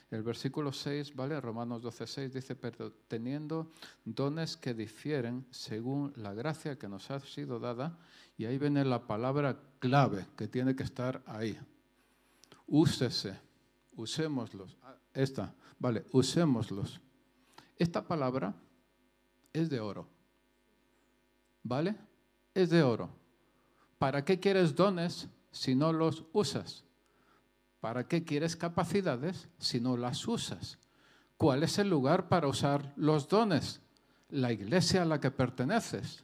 El 0.10 0.24
versículo 0.24 0.72
6, 0.72 1.16
¿vale? 1.16 1.42
Romanos 1.42 1.82
12, 1.82 2.08
6 2.08 2.34
dice, 2.34 2.56
pero 2.56 2.94
teniendo 3.08 3.72
dones 4.06 4.56
que 4.56 4.74
difieren 4.74 5.46
según 5.52 6.14
la 6.16 6.34
gracia 6.34 6.78
que 6.78 6.88
nos 6.88 7.12
ha 7.12 7.20
sido 7.20 7.60
dada, 7.60 8.00
y 8.38 8.46
ahí 8.46 8.58
viene 8.58 8.86
la 8.86 9.06
palabra 9.06 9.60
clave 9.80 10.26
que 10.38 10.48
tiene 10.48 10.76
que 10.76 10.84
estar 10.84 11.22
ahí. 11.26 11.60
Úsese, 12.68 13.38
usémoslos. 13.96 14.78
Ah, 14.84 14.96
esta, 15.14 15.54
vale, 15.78 16.06
usémoslos. 16.12 17.02
Esta 17.78 18.08
palabra 18.08 18.56
es 19.52 19.70
de 19.70 19.80
oro, 19.82 20.08
¿vale? 21.64 21.96
Es 22.54 22.70
de 22.70 22.82
oro. 22.82 23.10
¿Para 23.98 24.24
qué 24.24 24.40
quieres 24.40 24.76
dones 24.76 25.28
si 25.52 25.76
no 25.76 25.92
los 25.92 26.24
usas? 26.34 26.84
¿Para 27.80 28.08
qué 28.08 28.24
quieres 28.24 28.56
capacidades 28.56 29.48
si 29.58 29.80
no 29.80 29.98
las 29.98 30.28
usas? 30.28 30.78
¿Cuál 31.38 31.64
es 31.64 31.78
el 31.78 31.90
lugar 31.90 32.30
para 32.30 32.48
usar 32.48 32.94
los 32.96 33.28
dones? 33.28 33.82
La 34.30 34.52
iglesia 34.52 35.04
a 35.04 35.06
la 35.06 35.20
que 35.20 35.32
perteneces. 35.32 36.24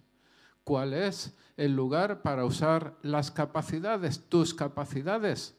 ¿Cuál 0.63 0.93
es 0.93 1.33
el 1.57 1.75
lugar 1.75 2.21
para 2.21 2.45
usar 2.45 2.97
las 3.01 3.31
capacidades, 3.31 4.27
tus 4.29 4.53
capacidades? 4.53 5.55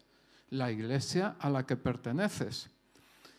La 0.50 0.70
iglesia 0.70 1.36
a 1.38 1.50
la 1.50 1.66
que 1.66 1.76
perteneces. 1.76 2.70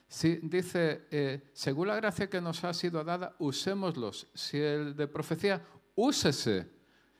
Si 0.07 0.35
dice, 0.43 1.07
eh, 1.11 1.49
según 1.53 1.87
la 1.87 1.95
gracia 1.95 2.29
que 2.29 2.41
nos 2.41 2.63
ha 2.63 2.73
sido 2.73 3.03
dada, 3.03 3.35
usémoslos. 3.39 4.27
Si 4.33 4.57
el 4.57 4.95
de 4.95 5.07
profecía, 5.07 5.65
úsese. 5.95 6.74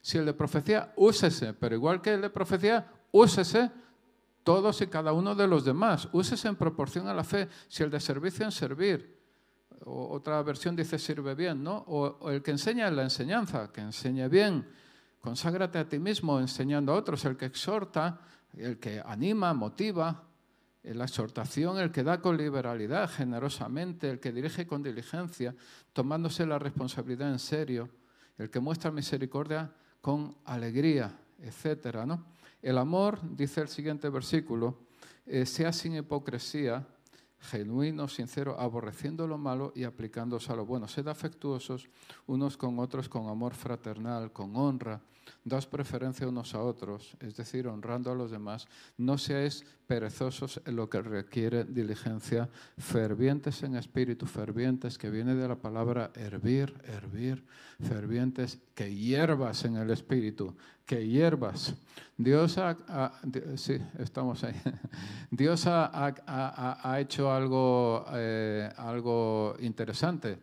Si 0.06 0.20
el 0.20 0.26
de 0.28 0.36
profecía, 0.36 0.94
úsese. 0.98 1.56
Pero 1.56 1.74
igual 1.74 2.00
que 2.00 2.14
el 2.14 2.22
de 2.22 2.30
profecía, 2.30 2.86
úsese 3.10 3.72
todos 4.44 4.80
y 4.82 4.86
cada 4.86 5.14
uno 5.14 5.34
de 5.34 5.48
los 5.48 5.66
demás. 5.66 6.08
Úsese 6.12 6.48
en 6.48 6.56
proporción 6.56 7.08
a 7.08 7.14
la 7.16 7.24
fe. 7.24 7.50
Si 7.68 7.82
el 7.82 7.90
de 7.90 8.00
servicio 8.00 8.46
en 8.46 8.52
servir. 8.52 9.20
O 9.84 10.14
otra 10.14 10.44
versión 10.44 10.76
dice 10.76 11.00
sirve 11.00 11.34
bien, 11.34 11.64
¿no? 11.64 11.78
O, 11.88 12.30
el 12.30 12.44
que 12.44 12.52
enseña 12.52 12.88
en 12.88 12.98
la 12.98 13.02
enseñanza, 13.02 13.72
que 13.72 13.82
enseñe 13.82 14.30
bien. 14.30 14.70
Conságrate 15.20 15.80
a 15.80 15.90
ti 15.90 15.98
mismo 15.98 16.40
enseñando 16.40 16.94
a 16.94 16.98
otros. 16.98 17.26
El 17.26 17.36
que 17.36 17.46
exhorta, 17.46 18.22
el 18.56 18.78
que 18.78 19.02
anima, 19.04 19.56
motiva. 19.56 20.22
La 20.84 21.06
exhortación, 21.06 21.80
el 21.80 21.92
que 21.92 22.04
da 22.04 22.22
con 22.22 22.38
liberalidad, 22.38 23.10
generosamente, 23.10 24.12
el 24.12 24.20
que 24.20 24.32
dirige 24.32 24.68
con 24.68 24.84
diligencia, 24.84 25.56
tomándose 25.94 26.46
la 26.46 26.60
responsabilidad 26.60 27.32
en 27.32 27.40
serio, 27.40 27.90
el 28.38 28.52
que 28.52 28.60
muestra 28.60 28.92
misericordia 28.92 29.74
con 30.06 30.36
alegría, 30.46 31.18
etcétera, 31.42 32.06
¿no? 32.06 32.26
El 32.62 32.78
amor, 32.78 33.18
dice 33.36 33.62
el 33.62 33.68
siguiente 33.68 34.08
versículo, 34.08 34.78
eh, 35.26 35.48
sea 35.48 35.74
sin 35.74 35.96
hipocresía, 35.96 36.86
genuino, 37.40 38.08
sincero, 38.08 38.56
aborreciendo 38.60 39.26
lo 39.26 39.40
malo 39.40 39.74
y 39.76 39.84
aplicándose 39.84 40.52
a 40.52 40.56
lo 40.58 40.64
bueno. 40.64 40.88
Sed 40.88 41.08
afectuosos 41.08 41.90
unos 42.28 42.56
con 42.56 42.78
otros 42.78 43.10
con 43.10 43.30
amor 43.30 43.56
fraternal, 43.56 44.32
con 44.32 44.56
honra. 44.56 45.02
Daos 45.44 45.68
preferencia 45.68 46.28
unos 46.28 46.54
a 46.56 46.62
otros, 46.62 47.16
es 47.20 47.36
decir, 47.36 47.68
honrando 47.68 48.12
a 48.12 48.16
los 48.16 48.32
demás. 48.32 48.68
No 48.98 49.18
seáis 49.18 49.66
perezosos 49.88 50.62
en 50.66 50.76
lo 50.76 50.90
que 50.90 51.02
requiere 51.02 51.64
diligencia, 51.64 52.50
fervientes 52.78 53.62
en 53.64 53.76
espíritu, 53.76 54.26
fervientes, 54.26 54.98
que 54.98 55.10
viene 55.10 55.36
de 55.36 55.48
la 55.48 55.56
palabra 55.56 56.12
hervir, 56.16 56.74
hervir, 56.86 57.46
fervientes, 57.80 58.60
que 58.74 58.94
hierbas 58.94 59.66
en 59.66 59.78
el 59.78 59.92
espíritu, 59.92 60.56
que 60.86 61.08
hierbas. 61.08 61.76
Dios 62.18 62.58
ha, 62.58 62.78
sí, 63.56 63.78
estamos 64.00 64.44
ahí. 64.44 64.56
Dios 65.30 65.66
ha, 65.68 67.00
hecho 67.00 67.32
algo, 67.32 68.06
eh, 68.14 68.72
algo 68.78 69.56
interesante 69.60 70.40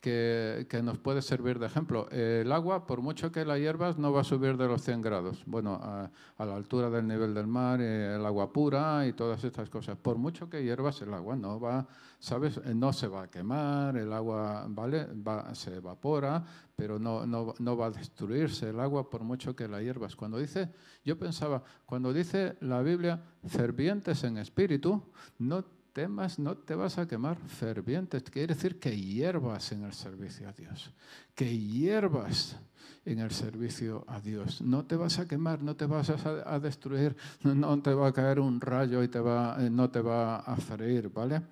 que, 0.00 0.80
nos 0.82 0.98
puede 0.98 1.22
servir 1.22 1.58
de 1.58 1.66
ejemplo. 1.66 2.08
El 2.10 2.50
agua, 2.52 2.86
por 2.86 3.02
mucho 3.02 3.30
que 3.30 3.44
la 3.44 3.58
hierbas, 3.58 3.98
no 3.98 4.12
va 4.12 4.22
a 4.22 4.24
subir 4.24 4.56
de 4.56 4.66
los 4.66 4.82
100 4.82 5.02
grados. 5.02 5.42
Bueno, 5.46 5.78
a, 5.82 6.10
la 6.38 6.56
altura 6.56 6.88
del 6.88 7.06
nivel 7.06 7.34
del 7.34 7.46
mar, 7.46 7.80
eh, 7.80 8.16
el 8.16 8.24
agua 8.24 8.52
pura 8.52 9.06
y 9.06 9.12
todas 9.12 9.44
estas 9.44 9.68
cosas. 9.68 9.98
Por 9.98 10.16
mucho 10.16 10.48
que 10.48 10.62
hierbas, 10.62 11.02
el 11.02 11.12
agua 11.12 11.36
no 11.36 11.60
va, 11.60 11.86
¿sabes? 12.18 12.58
Eh, 12.64 12.74
no 12.74 12.92
se 12.92 13.08
va 13.08 13.24
a 13.24 13.30
quemar, 13.30 13.96
el 13.96 14.12
agua, 14.12 14.66
¿vale? 14.68 15.06
Va, 15.06 15.54
se 15.54 15.76
evapora, 15.76 16.42
pero 16.74 16.98
no, 16.98 17.26
no, 17.26 17.54
no 17.58 17.76
va 17.76 17.86
a 17.86 17.90
destruirse 17.90 18.70
el 18.70 18.80
agua 18.80 19.10
por 19.10 19.22
mucho 19.22 19.54
que 19.54 19.68
la 19.68 19.82
hierbas. 19.82 20.16
Cuando 20.16 20.38
dice, 20.38 20.70
yo 21.04 21.18
pensaba, 21.18 21.62
cuando 21.84 22.12
dice 22.12 22.56
la 22.60 22.80
Biblia, 22.80 23.22
fervientes 23.46 24.24
en 24.24 24.38
espíritu, 24.38 25.02
no 25.38 25.79
temas, 25.92 26.38
no 26.38 26.56
te 26.56 26.74
vas 26.74 26.98
a 26.98 27.06
quemar 27.06 27.36
fervientes. 27.36 28.22
Quiere 28.24 28.54
decir 28.54 28.78
que 28.78 28.96
hierbas 28.96 29.72
en 29.72 29.84
el 29.84 29.92
servicio 29.92 30.48
a 30.48 30.52
Dios, 30.52 30.92
que 31.34 31.58
hierbas 31.58 32.56
en 33.04 33.18
el 33.18 33.30
servicio 33.30 34.04
a 34.08 34.20
Dios. 34.20 34.60
No 34.60 34.84
te 34.84 34.96
vas 34.96 35.18
a 35.18 35.26
quemar, 35.26 35.62
no 35.62 35.76
te 35.76 35.86
vas 35.86 36.10
a, 36.10 36.58
destruir, 36.60 37.16
no 37.42 37.82
te 37.82 37.94
va 37.94 38.08
a 38.08 38.12
caer 38.12 38.40
un 38.40 38.60
rayo 38.60 39.02
y 39.02 39.08
te 39.08 39.20
va, 39.20 39.56
eh, 39.58 39.70
no 39.70 39.90
te 39.90 40.00
va 40.00 40.36
a 40.36 40.56
freír, 40.56 41.08
¿vale? 41.10 41.42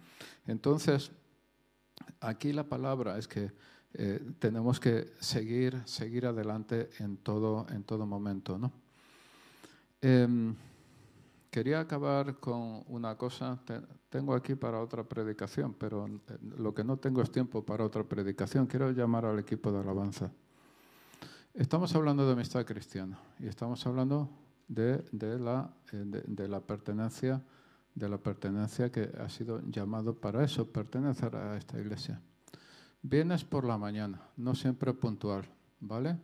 Entonces, 0.46 1.10
aquí 2.20 2.52
la 2.52 2.64
palabra 2.64 3.18
es 3.18 3.28
que 3.28 3.52
eh, 3.94 4.20
tenemos 4.38 4.78
que 4.78 5.12
seguir, 5.20 5.80
seguir 5.84 6.26
adelante 6.26 6.90
en 6.98 7.16
todo, 7.18 7.66
en 7.70 7.84
todo 7.84 8.06
momento, 8.06 8.58
¿no? 8.58 8.70
Em, 10.00 10.54
Quería 11.50 11.80
acabar 11.80 12.38
con 12.38 12.84
una 12.88 13.16
cosa. 13.16 13.58
Tengo 14.10 14.34
aquí 14.34 14.54
para 14.54 14.80
otra 14.80 15.04
predicación, 15.04 15.74
pero 15.74 16.06
eh, 16.06 16.38
lo 16.58 16.74
que 16.74 16.84
no 16.84 16.98
tengo 16.98 17.22
es 17.22 17.30
tiempo 17.30 17.64
para 17.64 17.84
otra 17.84 18.04
predicación. 18.04 18.66
Quiero 18.66 18.90
llamar 18.90 19.24
al 19.24 19.38
equipo 19.38 19.72
de 19.72 19.80
alabanza. 19.80 20.30
Estamos 21.54 21.94
hablando 21.94 22.26
de 22.26 22.32
amistad 22.32 22.64
cristiana 22.64 23.18
y 23.38 23.46
estamos 23.46 23.86
hablando 23.86 24.28
de, 24.68 25.02
la, 25.38 25.72
eh, 25.92 26.22
de, 26.26 26.48
la 26.48 26.60
pertenencia 26.60 27.42
de 27.94 28.08
la 28.08 28.18
pertenencia 28.18 28.92
que 28.92 29.10
ha 29.18 29.28
sido 29.28 29.60
llamado 29.66 30.14
para 30.14 30.44
eso, 30.44 30.70
pertenecer 30.70 31.34
a 31.34 31.56
esta 31.56 31.78
iglesia. 31.78 32.20
Vienes 33.02 33.44
por 33.44 33.64
la 33.64 33.76
mañana, 33.76 34.20
no 34.36 34.54
siempre 34.54 34.94
puntual, 34.94 35.44
¿vale? 35.80 36.16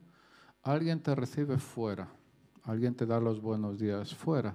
Alguien 0.62 1.02
te 1.02 1.14
recibe 1.14 1.58
fuera, 1.58 2.08
alguien 2.62 2.94
te 2.94 3.06
da 3.06 3.18
los 3.20 3.40
buenos 3.40 3.78
días 3.78 4.14
fuera, 4.14 4.54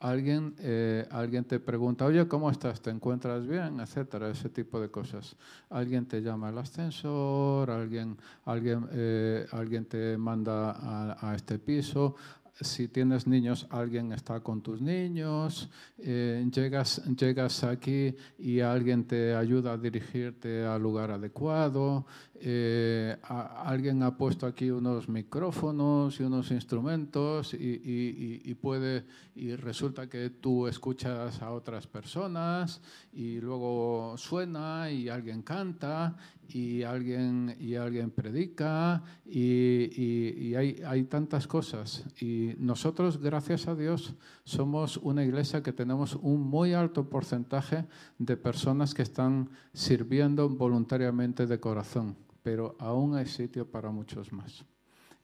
alguien, 0.00 0.54
eh, 0.60 1.06
alguien 1.10 1.44
te 1.44 1.60
pregunta, 1.60 2.04
oye, 2.04 2.26
¿cómo 2.28 2.50
estás? 2.50 2.80
¿Te 2.80 2.90
encuentras 2.90 3.46
bien? 3.46 3.80
Etcétera, 3.80 4.30
ese 4.30 4.48
tipo 4.48 4.80
de 4.80 4.90
cosas. 4.90 5.36
Alguien 5.70 6.06
te 6.06 6.22
llama 6.22 6.48
al 6.48 6.58
ascensor, 6.58 7.70
alguien, 7.70 8.16
alguien, 8.44 8.86
eh, 8.92 9.46
alguien 9.52 9.86
te 9.86 10.16
manda 10.16 10.72
a, 10.72 11.30
a, 11.30 11.34
este 11.34 11.58
piso, 11.58 12.14
si 12.60 12.88
tienes 12.88 13.26
niños, 13.26 13.66
alguien 13.70 14.12
está 14.12 14.40
con 14.40 14.62
tus 14.62 14.80
niños, 14.80 15.70
eh, 15.98 16.44
llegas, 16.52 17.02
llegas 17.16 17.62
aquí 17.64 18.14
y 18.38 18.60
alguien 18.60 19.04
te 19.04 19.34
ayuda 19.34 19.72
a 19.72 19.78
dirigirte 19.78 20.64
al 20.64 20.82
lugar 20.82 21.10
adecuado, 21.10 22.06
eh, 22.40 23.16
alguien 23.22 24.02
ha 24.02 24.16
puesto 24.16 24.46
aquí 24.46 24.70
unos 24.70 25.08
micrófonos 25.08 26.18
y 26.20 26.22
unos 26.22 26.50
instrumentos 26.50 27.54
y, 27.54 28.54
puede, 28.54 29.04
y 29.34 29.54
resulta 29.56 30.08
que 30.08 30.30
tú 30.30 30.66
escuchas 30.66 31.42
a 31.42 31.50
otras 31.52 31.86
personas 31.86 32.80
y 33.12 33.40
luego 33.40 34.14
suena 34.16 34.90
y 34.90 35.08
alguien 35.08 35.42
canta 35.42 36.16
y 36.48 36.82
alguien, 36.82 37.54
y 37.60 37.74
alguien 37.74 38.10
predica 38.10 39.02
y, 39.26 40.54
hay, 40.54 40.82
hay, 40.86 41.04
tantas 41.04 41.46
cosas. 41.46 42.04
Y 42.20 42.54
nosotros, 42.58 43.20
gracias 43.20 43.68
a 43.68 43.74
Dios, 43.74 44.14
somos 44.44 44.96
una 44.96 45.24
iglesia 45.24 45.62
que 45.62 45.72
tenemos 45.72 46.14
un 46.16 46.40
muy 46.40 46.72
alto 46.72 47.08
porcentaje 47.08 47.84
de 48.18 48.36
personas 48.36 48.94
que 48.94 49.02
están 49.02 49.50
sirviendo 49.74 50.48
voluntariamente 50.48 51.46
de 51.46 51.60
corazón, 51.60 52.16
pero 52.42 52.76
aún 52.78 53.14
hay 53.14 53.26
sitio 53.26 53.70
para 53.70 53.90
muchos 53.90 54.32
más. 54.32 54.64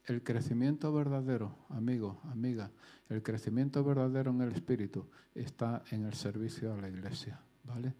El 0.05 0.21
crecimiento 0.21 0.93
verdadero, 0.93 1.55
amigo, 1.69 2.21
amiga, 2.31 2.69
el 3.09 3.23
crecimiento 3.23 3.83
verdadero 3.83 4.29
en 4.29 4.41
el 4.41 4.51
Espíritu 4.51 5.07
está 5.33 5.83
en 5.89 6.05
el 6.05 6.13
servicio 6.13 6.71
a 6.71 6.77
la 6.77 6.89
iglesia, 6.89 7.41
¿vale? 7.63 7.95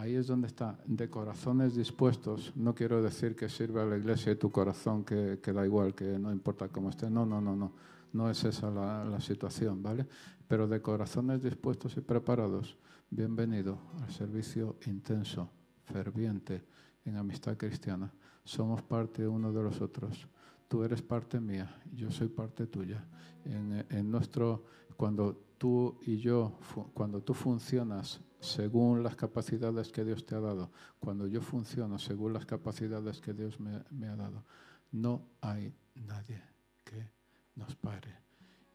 Ahí 0.00 0.14
es 0.14 0.28
donde 0.28 0.46
está, 0.46 0.78
de 0.86 1.10
corazones 1.10 1.74
dispuestos. 1.74 2.56
No 2.56 2.74
quiero 2.74 3.02
decir 3.02 3.36
que 3.36 3.50
sirve 3.50 3.82
a 3.82 3.84
la 3.84 3.98
iglesia 3.98 4.32
y 4.32 4.36
tu 4.36 4.50
corazón, 4.50 5.04
que, 5.04 5.36
da 5.36 5.66
igual, 5.66 5.94
que 5.94 6.18
no 6.18 6.32
importa 6.32 6.68
cómo 6.68 6.88
esté. 6.88 7.10
No, 7.10 7.26
no, 7.26 7.38
no, 7.38 7.54
no. 7.54 7.72
No 8.14 8.30
es 8.30 8.42
esa 8.44 8.70
la, 8.70 9.04
la 9.04 9.20
situación, 9.20 9.82
¿vale? 9.82 10.06
Pero 10.48 10.66
de 10.66 10.80
corazones 10.80 11.42
dispuestos 11.42 11.98
y 11.98 12.00
preparados, 12.00 12.78
bienvenido 13.10 13.78
al 14.02 14.10
servicio 14.10 14.76
intenso, 14.86 15.50
ferviente, 15.84 16.64
en 17.04 17.18
amistad 17.18 17.58
cristiana. 17.58 18.10
Somos 18.42 18.80
parte 18.80 19.28
uno 19.28 19.52
de 19.52 19.62
los 19.62 19.82
otros. 19.82 20.26
Tú 20.66 20.82
eres 20.82 21.02
parte 21.02 21.38
mía, 21.38 21.78
yo 21.94 22.10
soy 22.10 22.28
parte 22.28 22.66
tuya. 22.68 23.04
En, 23.44 23.84
en 23.90 24.10
nuestro, 24.10 24.64
cuando 24.96 25.36
tú 25.58 25.98
y 26.06 26.16
yo, 26.16 26.58
cuando 26.94 27.22
tú 27.22 27.34
funcionas 27.34 28.18
según 28.40 29.02
las 29.02 29.16
capacidades 29.16 29.92
que 29.92 30.04
Dios 30.04 30.24
te 30.24 30.34
ha 30.34 30.40
dado, 30.40 30.70
cuando 30.98 31.26
yo 31.26 31.40
funciono 31.40 31.98
según 31.98 32.32
las 32.32 32.46
capacidades 32.46 33.20
que 33.20 33.32
Dios 33.32 33.60
me, 33.60 33.82
me 33.90 34.08
ha 34.08 34.16
dado, 34.16 34.44
no 34.92 35.22
hay 35.40 35.74
nadie 35.94 36.42
que 36.84 37.10
nos 37.56 37.76
pare. 37.76 38.14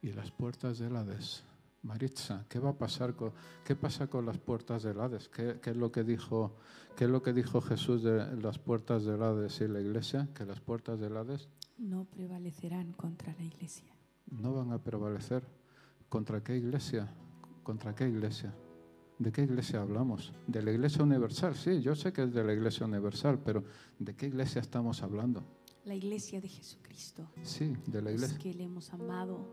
Y 0.02 0.12
las 0.12 0.30
puertas 0.30 0.78
del 0.78 0.96
Hades, 0.96 1.42
Maritza, 1.82 2.44
¿qué 2.48 2.58
va 2.58 2.70
a 2.70 2.78
pasar 2.78 3.14
con, 3.14 3.32
qué 3.64 3.74
pasa 3.74 4.06
con 4.06 4.24
las 4.26 4.38
puertas 4.38 4.82
del 4.84 5.00
Hades? 5.00 5.28
¿Qué, 5.28 5.58
¿Qué, 5.60 5.70
es 5.70 5.76
lo 5.76 5.90
que 5.90 6.04
dijo, 6.04 6.56
qué 6.96 7.04
es 7.04 7.10
lo 7.10 7.22
que 7.22 7.32
dijo 7.32 7.60
Jesús 7.60 8.02
de 8.02 8.36
las 8.36 8.58
puertas 8.58 9.04
del 9.04 9.22
Hades 9.22 9.60
y 9.60 9.68
la 9.68 9.80
iglesia? 9.80 10.28
Que 10.34 10.46
las 10.46 10.60
puertas 10.60 11.00
del 11.00 11.16
Hades 11.16 11.48
no 11.78 12.04
prevalecerán 12.04 12.92
contra 12.92 13.34
la 13.34 13.44
iglesia. 13.44 13.92
No 14.30 14.54
van 14.54 14.72
a 14.72 14.78
prevalecer. 14.78 15.44
¿Contra 16.08 16.42
qué 16.42 16.56
iglesia? 16.56 17.08
¿Contra 17.62 17.94
qué 17.94 18.08
iglesia? 18.08 18.54
¿De 19.18 19.32
qué 19.32 19.42
iglesia 19.42 19.80
hablamos? 19.80 20.32
¿De 20.46 20.62
la 20.62 20.72
iglesia 20.72 21.02
universal? 21.02 21.54
Sí, 21.54 21.80
yo 21.80 21.94
sé 21.94 22.12
que 22.12 22.24
es 22.24 22.34
de 22.34 22.44
la 22.44 22.52
iglesia 22.52 22.86
universal, 22.86 23.38
pero 23.42 23.64
¿de 23.98 24.14
qué 24.14 24.26
iglesia 24.26 24.60
estamos 24.60 25.02
hablando? 25.02 25.42
La 25.84 25.94
iglesia 25.94 26.40
de 26.40 26.48
Jesucristo. 26.48 27.30
Sí, 27.42 27.72
de 27.86 28.02
la 28.02 28.10
iglesia. 28.10 28.34
Los 28.34 28.42
que 28.42 28.52
le 28.52 28.64
hemos 28.64 28.92
amado, 28.92 29.48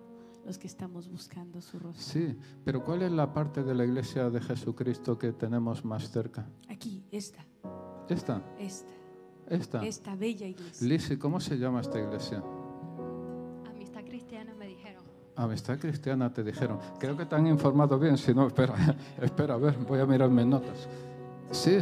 los 0.45 0.57
que 0.57 0.67
estamos 0.67 1.07
buscando 1.07 1.61
su 1.61 1.79
rostro. 1.79 2.03
Sí, 2.03 2.37
pero 2.65 2.83
¿cuál 2.83 3.03
es 3.03 3.11
la 3.11 3.33
parte 3.33 3.63
de 3.63 3.73
la 3.73 3.85
iglesia 3.85 4.29
de 4.29 4.41
Jesucristo 4.41 5.17
que 5.17 5.31
tenemos 5.31 5.85
más 5.85 6.09
cerca? 6.11 6.45
Aquí, 6.67 7.03
esta. 7.11 7.45
¿Esta? 8.09 8.43
Esta. 8.59 8.93
Esta. 9.47 9.85
Esta 9.85 10.15
bella 10.15 10.47
iglesia. 10.47 10.87
Lisi, 10.87 11.17
¿cómo 11.17 11.39
se 11.39 11.57
llama 11.57 11.81
esta 11.81 11.99
iglesia? 11.99 12.43
Amistad 15.35 15.79
Cristiana 15.79 16.31
te 16.31 16.43
dijeron. 16.43 16.79
Creo 16.99 17.17
que 17.17 17.25
te 17.25 17.35
han 17.35 17.47
informado 17.47 17.97
bien, 17.97 18.17
si 18.17 18.33
no, 18.33 18.47
espera, 18.47 18.75
espera, 19.21 19.55
a 19.55 19.57
ver, 19.57 19.75
voy 19.87 19.99
a 19.99 20.05
mirar 20.05 20.29
mis 20.29 20.45
notas. 20.45 20.87
Sí, 21.51 21.79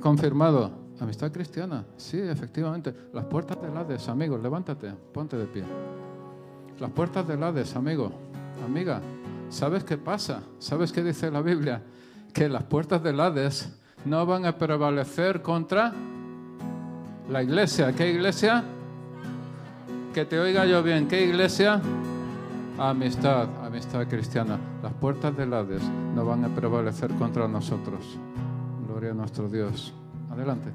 confirmado. 0.00 0.82
Amistad 1.00 1.32
Cristiana, 1.32 1.84
sí, 1.96 2.20
efectivamente. 2.20 2.94
Las 3.12 3.24
puertas 3.24 3.60
del 3.60 3.76
Hades, 3.76 4.08
amigo, 4.08 4.38
levántate, 4.38 4.92
ponte 5.12 5.36
de 5.36 5.46
pie. 5.46 5.64
Las 6.78 6.90
puertas 6.90 7.26
del 7.26 7.42
Hades, 7.42 7.74
amigo, 7.74 8.12
amiga, 8.64 9.00
¿sabes 9.48 9.82
qué 9.82 9.98
pasa? 9.98 10.42
¿Sabes 10.58 10.92
qué 10.92 11.02
dice 11.02 11.30
la 11.30 11.42
Biblia? 11.42 11.82
Que 12.32 12.48
las 12.48 12.62
puertas 12.64 13.02
del 13.02 13.18
Hades 13.18 13.68
no 14.04 14.24
van 14.26 14.46
a 14.46 14.56
prevalecer 14.56 15.42
contra 15.42 15.92
la 17.28 17.42
iglesia. 17.42 17.92
¿Qué 17.92 18.12
iglesia? 18.12 18.62
Que 20.14 20.24
te 20.24 20.38
oiga 20.38 20.66
yo 20.66 20.82
bien. 20.84 21.08
¿Qué 21.08 21.24
iglesia? 21.24 21.80
Amistad, 22.78 23.48
amistad 23.62 24.08
cristiana. 24.08 24.58
Las 24.82 24.94
puertas 24.94 25.36
del 25.36 25.52
Hades 25.52 25.82
no 26.14 26.24
van 26.24 26.44
a 26.44 26.48
prevalecer 26.48 27.12
contra 27.16 27.46
nosotros. 27.46 28.18
Gloria 28.86 29.10
a 29.10 29.14
nuestro 29.14 29.48
Dios. 29.48 29.92
Adelante. 30.30 30.70